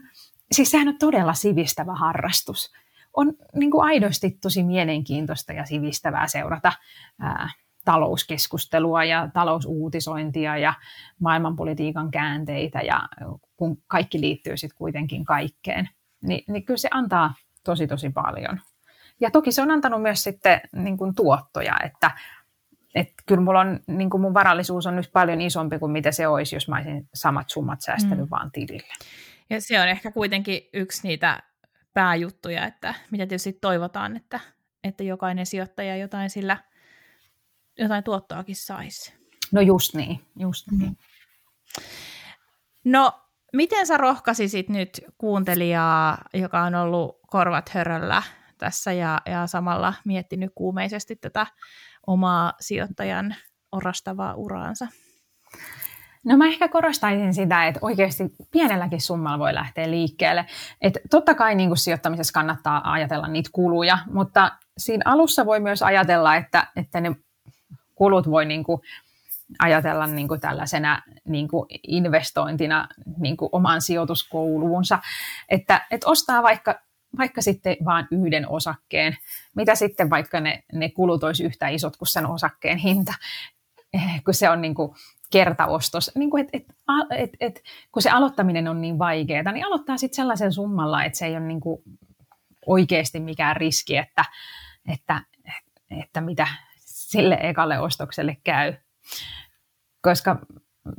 siis 0.53 0.71
sehän 0.71 0.89
on 0.89 0.99
todella 0.99 1.35
sivistävä 1.35 1.95
harrastus. 1.95 2.73
On 3.17 3.33
niin 3.55 3.71
kuin 3.71 3.85
aidosti 3.85 4.31
tosi 4.31 4.63
mielenkiintoista 4.63 5.53
ja 5.53 5.65
sivistävää 5.65 6.27
seurata 6.27 6.73
ää, 7.21 7.49
talouskeskustelua 7.85 9.05
ja 9.05 9.29
talousuutisointia 9.35 10.59
ja 10.59 10.75
maailmanpolitiikan 11.21 12.11
käänteitä 12.11 12.81
ja 12.81 13.09
kun 13.57 13.83
kaikki 13.87 14.21
liittyy 14.21 14.57
sitten 14.57 14.79
kuitenkin 14.79 15.25
kaikkeen, 15.25 15.89
niin, 16.23 16.45
niin 16.49 16.65
kyllä 16.65 16.79
se 16.79 16.89
antaa 16.93 17.35
tosi 17.65 17.87
tosi 17.87 18.11
paljon. 18.11 18.61
Ja 19.23 19.31
toki 19.31 19.53
se 19.53 19.63
on 19.63 19.71
antanut 19.71 20.03
myös 20.03 20.23
sitten 20.23 20.61
niin 20.73 20.97
kuin 20.97 21.15
tuottoja, 21.15 21.77
että, 21.85 22.11
että 22.95 23.23
kyllä 23.27 23.41
mulla 23.41 23.61
on, 23.61 23.81
niin 23.87 24.11
kuin 24.11 24.21
mun 24.21 24.35
varallisuus 24.35 24.87
on 24.87 24.97
nyt 24.97 25.11
paljon 25.13 25.41
isompi 25.41 25.79
kuin 25.79 25.93
mitä 25.93 26.13
se 26.13 26.29
olisi, 26.29 26.57
jos 26.57 26.69
mä 26.69 26.77
olisin 26.77 27.09
samat 27.15 27.51
summat 27.51 27.81
säästänyt 27.81 28.25
mm. 28.25 28.31
vaan 28.31 28.51
tilille. 28.53 28.93
Ja 29.51 29.61
se 29.61 29.81
on 29.81 29.89
ehkä 29.89 30.11
kuitenkin 30.11 30.61
yksi 30.73 31.09
niitä 31.09 31.43
pääjuttuja, 31.95 32.67
että 32.67 32.95
mitä 33.11 33.27
tietysti 33.27 33.53
toivotaan, 33.53 34.17
että, 34.17 34.41
että 34.85 35.05
jokainen 35.05 35.47
sijoittaja 35.47 35.97
jotain 35.97 36.31
sillä, 36.31 36.57
jotain 37.79 38.05
tuottoakin 38.05 38.57
saisi. 38.57 39.15
No 39.53 39.61
just 39.61 39.95
niin, 39.95 40.21
just 40.39 40.71
niin. 40.71 40.91
Mm. 40.91 40.97
No, 42.85 43.13
miten 43.53 43.87
sä 43.87 43.97
rohkaisisit 43.97 44.69
nyt 44.69 45.01
kuuntelijaa, 45.19 46.19
joka 46.35 46.63
on 46.63 46.75
ollut 46.75 47.21
korvat 47.27 47.69
höröllä 47.69 48.23
tässä 48.63 48.93
ja, 48.93 49.21
ja 49.27 49.47
samalla 49.47 49.95
miettinyt 50.05 50.53
kuumeisesti 50.55 51.17
tätä 51.17 51.47
omaa 52.07 52.53
sijoittajan 52.61 53.35
orastavaa 53.73 54.35
uraansa? 54.35 54.87
No 56.25 56.37
mä 56.37 56.47
ehkä 56.47 56.69
korostaisin 56.69 57.35
sitä, 57.35 57.67
että 57.67 57.79
oikeasti 57.83 58.25
pienelläkin 58.51 59.01
summalla 59.01 59.39
voi 59.39 59.55
lähteä 59.55 59.91
liikkeelle. 59.91 60.47
Että 60.81 61.01
totta 61.11 61.35
kai 61.35 61.55
niin 61.55 61.77
sijoittamisessa 61.77 62.33
kannattaa 62.33 62.93
ajatella 62.93 63.29
niitä 63.29 63.51
kuluja, 63.53 63.99
mutta 64.13 64.53
siinä 64.79 65.03
alussa 65.05 65.47
voi 65.47 65.61
myös 65.61 65.83
ajatella, 65.83 66.37
että, 66.37 66.67
että 66.77 67.01
ne 67.01 67.17
kulut 67.95 68.31
voi 68.31 68.45
niin 68.45 68.65
kuin 68.65 68.81
ajatella 69.59 70.07
niin 70.07 70.29
kuin 70.29 70.41
tällaisena 70.41 71.03
niin 71.25 71.49
kuin 71.49 71.67
investointina 71.89 72.89
niin 73.19 73.37
kuin 73.37 73.49
omaan 73.53 73.83
sijoituskouluunsa, 73.83 74.99
että, 75.49 75.87
että 75.91 76.11
ostaa 76.11 76.43
vaikka, 76.43 76.81
vaikka 77.19 77.43
sitten 77.43 77.77
vain 77.85 78.07
yhden 78.11 78.49
osakkeen, 78.49 79.17
mitä 79.57 79.75
sitten 79.75 80.11
vaikka 80.11 80.41
ne, 80.41 80.63
ne 80.73 80.89
kulut 80.89 81.25
olisi 81.25 81.45
yhtä 81.45 81.69
isot 81.69 81.97
kuin 81.97 82.09
sen 82.09 82.27
osakkeen 82.27 82.79
hinta, 82.79 83.15
eh, 83.95 84.25
kun 84.25 84.35
se 84.35 84.51
on 84.51 84.61
niin 84.61 84.75
kuin 84.75 84.95
kertaostos, 85.33 86.11
niin 86.15 86.31
kuin, 86.31 86.45
et, 86.45 86.49
et, 86.55 86.67
et, 87.11 87.31
et, 87.41 87.63
kun 87.93 88.03
se 88.03 88.11
aloittaminen 88.11 88.69
on 88.69 88.81
niin 88.81 88.99
vaikeaa, 88.99 89.53
niin 89.53 89.67
aloittaa 89.67 89.97
sitten 89.97 90.17
sellaisen 90.17 90.53
summalla, 90.53 91.05
että 91.05 91.19
se 91.19 91.27
ei 91.27 91.33
ole 91.33 91.41
niin 91.41 91.61
kuin 91.61 91.83
oikeasti 92.67 93.21
mikään 93.21 93.57
riski, 93.57 93.97
että, 93.97 94.25
että, 94.93 95.23
että 96.01 96.21
mitä 96.21 96.49
sille 96.79 97.39
ekalle 97.41 97.79
ostokselle 97.79 98.37
käy. 98.45 98.75
Koska 100.03 100.39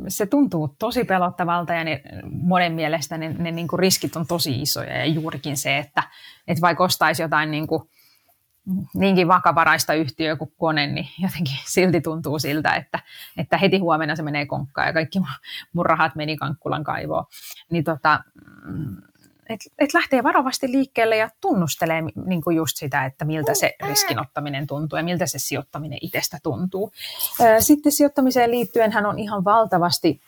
se 0.07 0.25
tuntuu 0.25 0.75
tosi 0.79 1.03
pelottavalta 1.03 1.73
ja 1.73 1.84
ne, 1.84 2.01
monen 2.31 2.73
mielestä 2.73 3.17
ne, 3.17 3.36
ne 3.38 3.51
niin 3.51 3.67
kuin 3.67 3.79
riskit 3.79 4.15
on 4.15 4.27
tosi 4.27 4.61
isoja 4.61 4.97
ja 4.97 5.05
juurikin 5.05 5.57
se, 5.57 5.77
että, 5.77 6.03
että 6.47 6.61
vaikka 6.61 6.84
ostaisi 6.84 7.21
jotain 7.21 7.51
niin 7.51 7.67
kuin 7.67 7.89
niinkin 8.95 9.27
vakavaraista 9.27 9.93
yhtiöä 9.93 10.36
kuin 10.36 10.53
kone, 10.57 10.88
niin 10.88 11.07
jotenkin 11.19 11.57
silti 11.65 12.01
tuntuu 12.01 12.39
siltä, 12.39 12.75
että, 12.75 12.99
että 13.38 13.57
heti 13.57 13.77
huomenna 13.77 14.15
se 14.15 14.23
menee 14.23 14.45
konkkaan 14.45 14.88
ja 14.88 14.93
kaikki 14.93 15.19
mun 15.73 15.86
rahat 15.86 16.15
meni 16.15 16.38
Kankkulan 16.38 16.84
kaivoon. 16.84 17.25
Niin 17.69 17.84
tota, 17.84 18.23
mm, 18.65 18.97
et, 19.49 19.59
et 19.79 19.93
lähtee 19.93 20.23
varovasti 20.23 20.71
liikkeelle 20.71 21.17
ja 21.17 21.29
tunnustelee 21.41 22.01
niin 22.25 22.41
kuin 22.41 22.55
just 22.55 22.77
sitä, 22.77 23.05
että 23.05 23.25
miltä 23.25 23.53
se 23.53 23.75
riskinottaminen 23.87 24.67
tuntuu 24.67 24.97
ja 24.97 25.03
miltä 25.03 25.25
se 25.27 25.39
sijoittaminen 25.39 25.99
itsestä 26.01 26.37
tuntuu. 26.43 26.91
Sitten 27.59 27.91
sijoittamiseen 27.91 28.51
liittyen 28.51 28.91
hän 28.91 29.05
on 29.05 29.19
ihan 29.19 29.43
valtavasti 29.43 30.21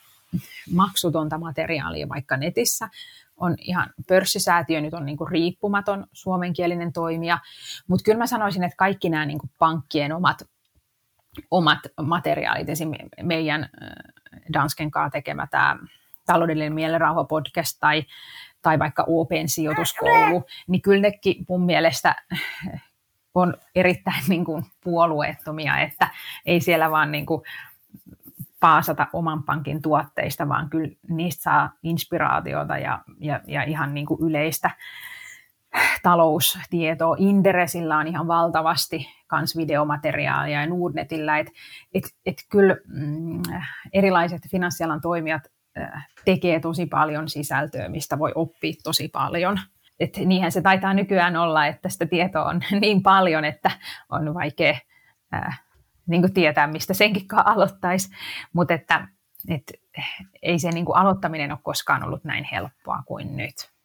maksutonta 0.73 1.37
materiaalia 1.37 2.09
vaikka 2.09 2.37
netissä. 2.37 2.89
On 3.37 3.55
ihan 3.61 3.89
pörssisäätiö, 4.07 4.81
nyt 4.81 4.93
on 4.93 5.05
niin 5.05 5.17
kuin 5.17 5.31
riippumaton 5.31 6.07
suomenkielinen 6.13 6.93
toimija, 6.93 7.39
mutta 7.87 8.03
kyllä 8.03 8.17
mä 8.17 8.27
sanoisin, 8.27 8.63
että 8.63 8.75
kaikki 8.77 9.09
nämä 9.09 9.25
niin 9.25 9.39
kuin 9.39 9.49
pankkien 9.59 10.13
omat, 10.13 10.37
omat 11.51 11.79
materiaalit, 12.01 12.69
esimerkiksi 12.69 13.23
meidän 13.23 13.69
Dansken 14.53 14.91
kanssa 14.91 15.11
tekemä 15.11 15.47
tämä 15.51 15.77
taloudellinen 16.25 16.73
mielenrauha 16.73 17.23
podcast 17.23 17.77
tai 17.79 18.03
tai 18.65 18.79
vaikka 18.79 19.05
Open 19.07 19.49
sijoituskoulu, 19.49 20.43
niin 20.67 20.81
kyllä 20.81 21.01
nekin 21.01 21.45
mun 21.49 21.61
mielestä 21.61 22.15
on 23.35 23.53
erittäin 23.75 24.23
niin 24.29 24.45
kuin 24.45 24.65
puolueettomia, 24.83 25.79
että 25.79 26.07
ei 26.45 26.61
siellä 26.61 26.91
vaan 26.91 27.11
niin 27.11 27.25
kuin 27.25 27.41
paasata 28.59 29.07
oman 29.13 29.43
pankin 29.43 29.81
tuotteista, 29.81 30.49
vaan 30.49 30.69
kyllä 30.69 30.95
niistä 31.09 31.43
saa 31.43 31.71
inspiraatiota 31.83 32.77
ja, 32.77 32.99
ja, 33.19 33.41
ja 33.47 33.63
ihan 33.63 33.93
niin 33.93 34.05
kuin 34.05 34.21
yleistä 34.21 34.71
taloustietoa. 36.03 37.15
Inderesillä 37.19 37.97
on 37.97 38.07
ihan 38.07 38.27
valtavasti 38.27 39.07
kans 39.27 39.57
videomateriaalia 39.57 40.61
ja 40.61 40.67
Nordnetillä, 40.67 41.39
että 41.39 41.51
et, 41.93 42.03
et 42.25 42.37
kyllä 42.49 42.75
mm, 42.87 43.41
erilaiset 43.93 44.41
finanssialan 44.51 45.01
toimijat 45.01 45.54
tekee 46.25 46.59
tosi 46.59 46.85
paljon 46.85 47.29
sisältöä, 47.29 47.89
mistä 47.89 48.19
voi 48.19 48.31
oppia 48.35 48.73
tosi 48.83 49.07
paljon. 49.07 49.59
Et 49.99 50.17
niinhän 50.17 50.51
se 50.51 50.61
taitaa 50.61 50.93
nykyään 50.93 51.35
olla, 51.35 51.65
että 51.65 51.89
sitä 51.89 52.05
tietoa 52.05 52.45
on 52.45 52.61
niin 52.81 53.03
paljon, 53.03 53.45
että 53.45 53.71
on 54.09 54.33
vaikea 54.33 54.77
ää, 55.31 55.53
niin 56.07 56.33
tietää, 56.33 56.67
mistä 56.67 56.93
senkin 56.93 57.25
aloittaisi. 57.31 58.09
Mutta 58.53 58.73
että 58.73 59.07
et, 59.49 59.73
ei 60.41 60.59
se 60.59 60.71
niin 60.71 60.85
aloittaminen 60.93 61.51
ole 61.51 61.59
koskaan 61.63 62.03
ollut 62.03 62.23
näin 62.23 62.47
helppoa 62.51 63.03
kuin 63.05 63.37
nyt. 63.37 63.75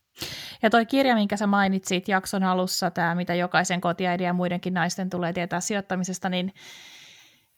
Ja 0.63 0.71
toi 0.71 0.87
kirja, 0.87 1.15
minkä 1.15 1.37
sä 1.37 1.47
mainitsit 1.47 2.09
jakson 2.09 2.43
alussa, 2.45 2.91
tämä 2.91 3.15
mitä 3.15 3.35
jokaisen 3.35 3.81
kotiäidin 3.81 4.27
ja 4.27 4.33
muidenkin 4.33 4.75
naisten 4.75 5.11
tulee 5.11 5.33
tietää 5.33 5.61
sijoittamisesta, 5.61 6.29
niin 6.29 6.53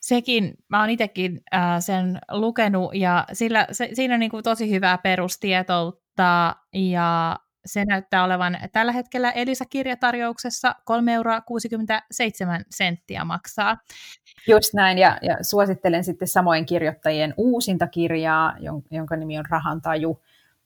sekin, 0.02 0.54
mä 0.68 0.80
oon 0.80 0.90
itsekin 0.90 1.40
äh, 1.54 1.80
sen 1.80 2.18
lukenut 2.30 2.94
ja 2.94 3.24
sillä, 3.32 3.66
se, 3.72 3.88
siinä 3.92 4.14
on 4.14 4.20
niin 4.20 4.30
kuin 4.30 4.42
tosi 4.42 4.70
hyvää 4.70 4.98
perustietoutta 4.98 6.56
ja 6.72 7.36
se 7.66 7.84
näyttää 7.84 8.24
olevan 8.24 8.58
tällä 8.72 8.92
hetkellä 8.92 9.30
Elisa-kirjatarjouksessa 9.30 10.74
3,67 10.90 11.10
euroa 11.10 11.40
senttiä 12.70 13.24
maksaa. 13.24 13.76
Just 14.48 14.74
näin, 14.74 14.98
ja, 14.98 15.18
ja 15.22 15.36
suosittelen 15.42 16.04
sitten 16.04 16.28
samoin 16.28 16.66
kirjoittajien 16.66 17.34
uusinta 17.36 17.86
kirjaa, 17.86 18.54
jonka 18.90 19.16
nimi 19.16 19.38
on 19.38 19.44
Rahantaju, 19.50 20.22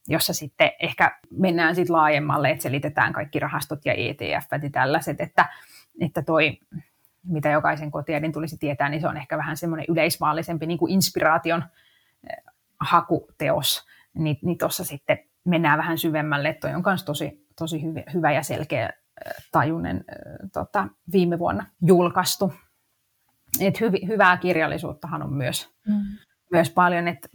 jossa 0.09 0.33
sitten 0.33 0.71
ehkä 0.81 1.19
mennään 1.31 1.75
sitten 1.75 1.97
laajemmalle, 1.97 2.51
että 2.51 2.63
selitetään 2.63 3.13
kaikki 3.13 3.39
rahastot 3.39 3.81
ja 3.85 3.93
ETF 3.93 4.47
ja 4.63 4.71
tällaiset, 4.71 5.21
että, 5.21 5.49
että 6.01 6.23
toi 6.23 6.59
mitä 7.27 7.51
jokaisen 7.51 7.91
kotiäidin 7.91 8.33
tulisi 8.33 8.59
tietää, 8.59 8.89
niin 8.89 9.01
se 9.01 9.09
on 9.09 9.17
ehkä 9.17 9.39
vähän 9.39 9.57
semmoinen 9.57 9.87
yleismaallisempi 9.89 10.67
niin 10.67 10.79
kuin 10.79 10.93
inspiraation 10.93 11.65
eh, 12.31 12.37
hakuteos. 12.81 13.87
Niin, 14.15 14.39
niin 14.43 14.59
tuossa 14.59 14.85
sitten 14.85 15.19
mennään 15.45 15.79
vähän 15.79 15.99
syvemmälle, 15.99 16.49
että 16.49 16.69
toi 16.69 16.75
on 16.75 16.83
myös 16.87 17.05
tosi, 17.05 17.47
tosi 17.59 17.83
hyvä, 17.83 18.03
hyvä 18.15 18.33
ja 18.33 18.43
selkeä 18.43 18.87
eh, 18.87 19.33
tajunen 19.53 19.97
eh, 19.97 20.51
tota, 20.53 20.89
viime 21.13 21.39
vuonna 21.39 21.67
julkaistu. 21.83 22.53
Et 23.61 23.81
hyv, 23.81 23.95
hyvää 24.07 24.37
kirjallisuuttahan 24.37 25.23
on 25.23 25.33
myös, 25.33 25.71
mm 25.87 26.26
myös 26.57 26.71
paljon. 26.71 27.09
Että, 27.09 27.29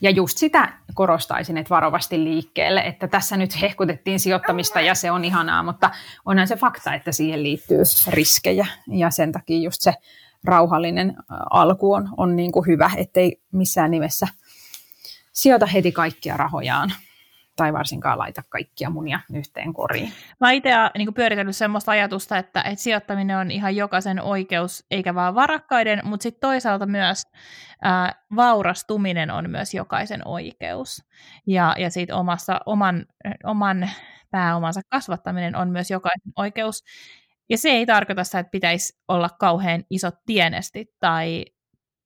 ja 0.00 0.10
just 0.10 0.38
sitä 0.38 0.72
korostaisin, 0.94 1.56
että 1.56 1.70
varovasti 1.70 2.24
liikkeelle, 2.24 2.80
että 2.80 3.08
tässä 3.08 3.36
nyt 3.36 3.60
hehkutettiin 3.60 4.20
sijoittamista 4.20 4.80
ja 4.80 4.94
se 4.94 5.10
on 5.10 5.24
ihanaa, 5.24 5.62
mutta 5.62 5.90
onhan 6.24 6.48
se 6.48 6.56
fakta, 6.56 6.94
että 6.94 7.12
siihen 7.12 7.42
liittyy 7.42 7.82
riskejä 8.08 8.66
ja 8.86 9.10
sen 9.10 9.32
takia 9.32 9.58
just 9.58 9.80
se 9.80 9.94
rauhallinen 10.44 11.16
alku 11.50 11.92
on, 11.92 12.08
on 12.16 12.36
niin 12.36 12.52
kuin 12.52 12.66
hyvä, 12.66 12.90
ettei 12.96 13.40
missään 13.52 13.90
nimessä 13.90 14.26
sijoita 15.32 15.66
heti 15.66 15.92
kaikkia 15.92 16.36
rahojaan 16.36 16.92
tai 17.56 17.72
varsinkaan 17.72 18.18
laita 18.18 18.42
kaikkia 18.48 18.90
munia 18.90 19.20
yhteen 19.32 19.72
koriin. 19.72 20.12
Mä 20.40 20.50
itse 20.50 20.70
niin 20.98 21.14
pyöritellyt 21.14 21.56
sellaista 21.56 21.92
ajatusta, 21.92 22.38
että, 22.38 22.60
että 22.60 22.82
sijoittaminen 22.82 23.38
on 23.38 23.50
ihan 23.50 23.76
jokaisen 23.76 24.20
oikeus, 24.20 24.86
eikä 24.90 25.14
vaan 25.14 25.34
varakkaiden, 25.34 26.00
mutta 26.04 26.22
sitten 26.22 26.40
toisaalta 26.40 26.86
myös 26.86 27.22
ää, 27.82 28.14
vaurastuminen 28.36 29.30
on 29.30 29.50
myös 29.50 29.74
jokaisen 29.74 30.20
oikeus. 30.24 31.04
Ja, 31.46 31.74
ja 31.78 31.90
siitä 31.90 32.16
omassa, 32.16 32.60
oman, 32.66 33.06
oman 33.44 33.90
pääomansa 34.30 34.80
kasvattaminen 34.90 35.56
on 35.56 35.70
myös 35.70 35.90
jokaisen 35.90 36.32
oikeus. 36.36 36.84
Ja 37.50 37.58
se 37.58 37.68
ei 37.68 37.86
tarkoita 37.86 38.24
sitä, 38.24 38.38
että 38.38 38.50
pitäisi 38.50 38.98
olla 39.08 39.28
kauhean 39.38 39.84
isot 39.90 40.14
tienesti 40.26 40.94
tai, 41.00 41.44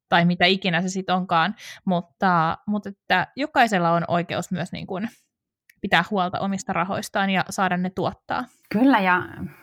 tai 0.09 0.25
mitä 0.25 0.47
ikinä 0.47 0.83
se 0.83 0.89
sitten 0.89 1.15
onkaan, 1.15 1.55
mutta, 1.85 2.59
mutta 2.67 2.89
että 2.89 3.27
jokaisella 3.37 3.91
on 3.91 4.05
oikeus 4.09 4.51
myös 4.51 4.73
niin 4.73 4.87
kuin 4.87 5.09
pitää 5.81 6.05
huolta 6.11 6.41
omista 6.41 6.73
rahoistaan 6.73 7.31
ja 7.31 7.45
saada 7.51 7.77
ne 7.77 7.91
tuottaa. 7.91 8.45
Kyllä, 8.69 9.01
ja 9.01 9.23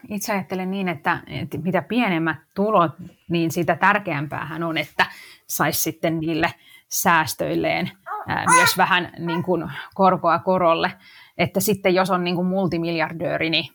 itse 0.10 0.34
ajattelen 0.34 0.72
niin, 0.72 0.88
että, 0.88 1.20
että 1.28 1.58
mitä 1.58 1.82
pienemmät 1.82 2.38
tulot, 2.54 2.92
niin 3.30 3.52
sitä 3.52 3.76
tärkeämpäähän 3.76 4.64
on, 4.64 4.78
että 4.78 5.06
saisi 5.48 5.82
sitten 5.82 6.20
niille 6.20 6.54
säästöilleen 6.90 7.92
ää, 8.28 8.46
myös 8.46 8.78
vähän 8.78 9.14
niin 9.20 9.44
kuin 9.44 9.72
korkoa 9.94 10.40
korolle. 10.40 10.92
Että 11.38 11.60
sitten 11.60 11.96
jos 11.96 12.10
on 12.10 12.24
niin 12.24 12.36
kuin 12.36 12.48
multimiljardööri, 12.48 13.50
niin 13.50 13.66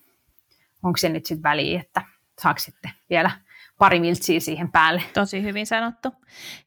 onko 0.82 0.96
se 0.96 1.08
nyt 1.08 1.26
sitten 1.26 1.42
väliä, 1.42 1.80
että 1.80 2.02
saako 2.38 2.58
sitten 2.58 2.90
vielä 3.10 3.30
pari 3.78 4.00
miltsiä 4.00 4.40
siihen 4.40 4.72
päälle. 4.72 5.02
Tosi 5.14 5.42
hyvin 5.42 5.66
sanottu. 5.66 6.08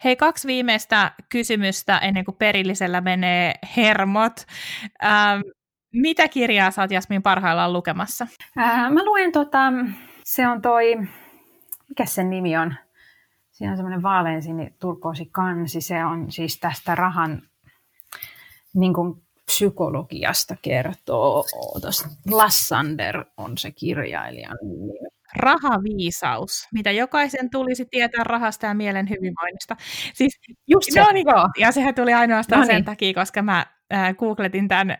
Hei, 0.03 0.15
kaksi 0.15 0.47
viimeistä 0.47 1.11
kysymystä 1.29 1.97
ennen 1.97 2.25
kuin 2.25 2.37
perillisellä 2.37 3.01
menee 3.01 3.53
hermot. 3.77 4.33
Ähm, 5.03 5.41
mitä 5.93 6.27
kirjaa 6.27 6.71
sä 6.71 6.81
oot 6.81 6.91
Jasmin 6.91 7.23
parhaillaan 7.23 7.73
lukemassa? 7.73 8.27
Ää, 8.57 8.89
mä 8.89 9.05
luen 9.05 9.31
tota, 9.31 9.73
se 10.23 10.47
on 10.47 10.61
toi, 10.61 10.95
mikä 11.89 12.05
sen 12.05 12.29
nimi 12.29 12.57
on? 12.57 12.75
Siinä 13.51 13.71
on 13.71 13.77
semmoinen 13.77 14.03
vaaleansini 14.03 14.73
turkoosi 14.79 15.29
kansi. 15.31 15.81
Se 15.81 16.05
on 16.05 16.31
siis 16.31 16.59
tästä 16.59 16.95
rahan 16.95 17.41
niin 18.73 18.93
kuin 18.93 19.23
psykologiasta 19.45 20.55
kertoo. 20.61 21.45
Otas, 21.75 22.17
Lassander 22.31 23.25
on 23.37 23.57
se 23.57 23.71
kirjailijan 23.71 24.57
nimi. 24.61 24.93
Rahaviisaus, 25.35 26.67
mitä 26.73 26.91
jokaisen 26.91 27.49
tulisi 27.49 27.85
tietää 27.85 28.23
rahasta 28.23 28.65
ja 28.65 28.73
mielen 28.73 29.09
hyvinvoinnista. 29.09 29.75
Siis, 30.13 30.39
Just 30.67 30.91
se, 30.91 30.99
no 30.99 31.11
niin, 31.13 31.25
ja 31.59 31.71
sehän 31.71 31.95
tuli 31.95 32.13
ainoastaan 32.13 32.61
no 32.61 32.67
niin. 32.67 32.75
sen 32.75 32.85
takia, 32.85 33.13
koska 33.13 33.41
mä 33.41 33.65
äh, 33.93 34.15
googletin 34.15 34.67
tämän 34.67 34.97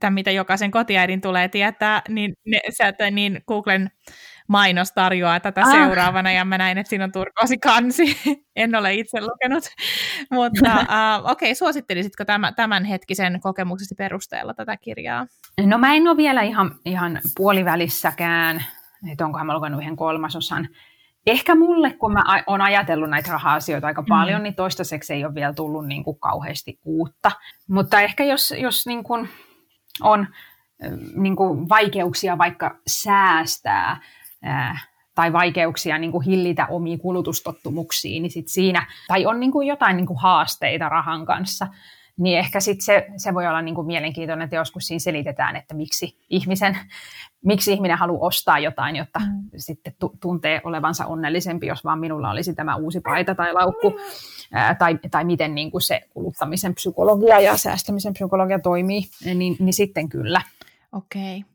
tämän, 0.00 0.14
mitä 0.14 0.30
jokaisen 0.30 0.70
kotiäidin 0.70 1.20
tulee 1.20 1.48
tietää, 1.48 2.02
niin, 2.08 2.32
ne, 2.46 2.60
sieltä, 2.70 3.10
niin 3.10 3.42
Googlen 3.48 3.90
mainos 4.48 4.92
tarjoaa 4.92 5.40
tätä 5.40 5.60
ah. 5.60 5.72
seuraavana, 5.72 6.32
ja 6.32 6.44
mä 6.44 6.58
näin, 6.58 6.78
että 6.78 6.90
siinä 6.90 7.04
on 7.04 7.12
turkoosi 7.12 7.58
kansi. 7.58 8.16
en 8.56 8.74
ole 8.74 8.94
itse 8.94 9.20
lukenut. 9.20 9.64
Mutta 10.30 10.70
uh, 10.74 11.30
okei, 11.30 11.50
okay, 11.50 11.54
suosittelisitko 11.54 12.24
tämän, 12.24 12.54
tämän 12.54 12.84
hetkisen 12.84 13.40
kokemuksesi 13.40 13.94
perusteella 13.94 14.54
tätä 14.54 14.76
kirjaa? 14.76 15.26
No 15.66 15.78
mä 15.78 15.94
en 15.94 16.08
ole 16.08 16.16
vielä 16.16 16.42
ihan, 16.42 16.74
ihan 16.84 17.20
puolivälissäkään, 17.36 18.64
että 19.12 19.24
onkohan 19.24 19.46
mä 19.46 19.54
lukenut 19.54 19.80
yhden 19.82 19.96
kolmasosan. 19.96 20.68
Ehkä 21.26 21.54
mulle, 21.54 21.92
kun 21.92 22.12
mä 22.12 22.42
oon 22.46 22.60
ajatellut 22.60 23.10
näitä 23.10 23.32
raha-asioita 23.32 23.86
aika 23.86 24.02
mm. 24.02 24.08
paljon, 24.08 24.40
mm. 24.40 24.42
niin 24.42 24.54
toistaiseksi 24.54 25.12
ei 25.12 25.24
ole 25.24 25.34
vielä 25.34 25.52
tullut 25.52 25.86
niin 25.86 26.04
kuin 26.04 26.20
kauheasti 26.20 26.78
uutta. 26.84 27.30
Mutta 27.68 28.00
ehkä 28.00 28.24
jos, 28.24 28.54
jos 28.58 28.86
niin 28.86 29.04
kuin 29.04 29.28
on 30.02 30.26
niin 31.16 31.36
kuin 31.36 31.68
vaikeuksia 31.68 32.38
vaikka 32.38 32.78
säästää 32.86 34.00
ää, 34.42 34.78
tai 35.14 35.32
vaikeuksia 35.32 35.98
niin 35.98 36.12
kuin 36.12 36.24
hillitä 36.24 36.66
omiin 36.66 36.98
kulutustottumuksiin, 36.98 38.22
niin 38.22 38.30
sit 38.30 38.48
siinä, 38.48 38.86
tai 39.08 39.26
on 39.26 39.40
niin 39.40 39.52
kuin 39.52 39.68
jotain 39.68 39.96
niin 39.96 40.06
kuin 40.06 40.18
haasteita 40.18 40.88
rahan 40.88 41.26
kanssa, 41.26 41.66
niin 42.18 42.38
ehkä 42.38 42.60
sit 42.60 42.80
se, 42.80 43.06
se 43.16 43.34
voi 43.34 43.46
olla 43.46 43.62
niin 43.62 43.74
kuin 43.74 43.86
mielenkiintoinen, 43.86 44.44
että 44.44 44.56
joskus 44.56 44.86
siinä 44.86 44.98
selitetään, 44.98 45.56
että 45.56 45.74
miksi, 45.74 46.18
ihmisen, 46.30 46.78
miksi 47.44 47.72
ihminen 47.72 47.98
haluaa 47.98 48.26
ostaa 48.26 48.58
jotain, 48.58 48.96
jotta 48.96 49.18
mm. 49.18 49.50
sitten 49.56 49.94
tuntee 50.20 50.60
olevansa 50.64 51.06
onnellisempi, 51.06 51.66
jos 51.66 51.84
vaan 51.84 51.98
minulla 51.98 52.30
olisi 52.30 52.54
tämä 52.54 52.76
uusi 52.76 53.00
paita 53.00 53.34
tai 53.34 53.52
laukku, 53.52 53.96
ää, 54.52 54.74
tai, 54.74 54.98
tai 55.10 55.24
miten 55.24 55.54
niin 55.54 55.70
kuin 55.70 55.82
se 55.82 56.00
kuluttamisen 56.10 56.74
psykologia 56.74 57.40
ja 57.40 57.56
säästämisen 57.56 58.12
psykologia 58.12 58.58
toimii, 58.58 59.02
niin, 59.34 59.56
niin 59.58 59.74
sitten 59.74 60.08
kyllä. 60.08 60.42
Okei. 60.92 61.38
Okay. 61.38 61.50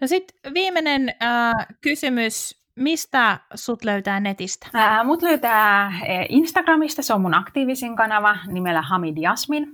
No 0.00 0.06
sitten 0.06 0.54
viimeinen 0.54 1.14
äh, 1.22 1.66
kysymys. 1.80 2.66
Mistä 2.76 3.40
sut 3.54 3.84
löytää 3.84 4.20
netistä? 4.20 4.66
Ää, 4.74 5.04
mut 5.04 5.22
löytää 5.22 5.92
Instagramista, 6.28 7.02
se 7.02 7.14
on 7.14 7.20
mun 7.20 7.34
aktiivisin 7.34 7.96
kanava 7.96 8.36
nimellä 8.46 8.82
Hamid 8.82 9.16
Jasmin. 9.18 9.66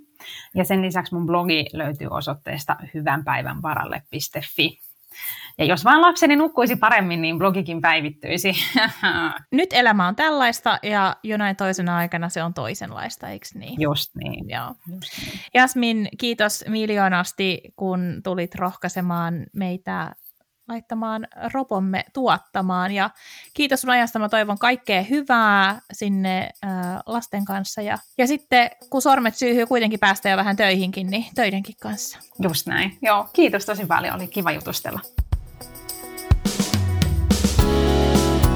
Ja 0.54 0.64
sen 0.64 0.82
lisäksi 0.82 1.14
mun 1.14 1.26
blogi 1.26 1.64
löytyy 1.72 2.08
osoitteesta 2.10 2.76
hyvänpäivänvaralle.fi. 2.94 4.78
Ja 5.58 5.64
jos 5.64 5.84
vaan 5.84 6.02
lapseni 6.02 6.36
nukkuisi 6.36 6.76
paremmin, 6.76 7.22
niin 7.22 7.38
blogikin 7.38 7.80
päivittyisi. 7.80 8.52
Nyt 9.50 9.72
elämä 9.72 10.08
on 10.08 10.16
tällaista 10.16 10.78
ja 10.82 11.16
jonain 11.22 11.56
toisena 11.56 11.96
aikana 11.96 12.28
se 12.28 12.42
on 12.42 12.54
toisenlaista, 12.54 13.28
eikö 13.28 13.46
niin? 13.54 13.80
Just 13.80 14.10
niin. 14.14 14.48
Joo. 14.48 14.74
Just 14.94 15.18
niin. 15.18 15.40
Jasmin, 15.54 16.08
kiitos 16.18 16.64
miljoonasti, 16.68 17.60
kun 17.76 18.20
tulit 18.24 18.54
rohkaisemaan 18.54 19.46
meitä 19.52 20.12
laittamaan 20.68 21.26
ropomme 21.52 22.04
tuottamaan. 22.12 22.92
Ja 22.92 23.10
kiitos 23.54 23.80
sun 23.80 23.90
ajasta, 23.90 24.18
mä 24.18 24.28
toivon 24.28 24.58
kaikkea 24.58 25.02
hyvää 25.02 25.80
sinne 25.92 26.50
äh, 26.64 26.70
lasten 27.06 27.44
kanssa. 27.44 27.82
Ja, 27.82 27.98
ja 28.18 28.26
sitten 28.26 28.70
kun 28.90 29.02
sormet 29.02 29.34
syyhyy 29.34 29.66
kuitenkin 29.66 30.00
päästä 30.00 30.28
jo 30.28 30.36
vähän 30.36 30.56
töihinkin, 30.56 31.06
niin 31.06 31.24
töidenkin 31.34 31.74
kanssa. 31.82 32.18
Just 32.42 32.66
näin. 32.66 32.98
Joo, 33.02 33.28
kiitos 33.32 33.66
tosi 33.66 33.86
paljon, 33.86 34.14
oli 34.14 34.26
kiva 34.26 34.52
jutustella. 34.52 35.00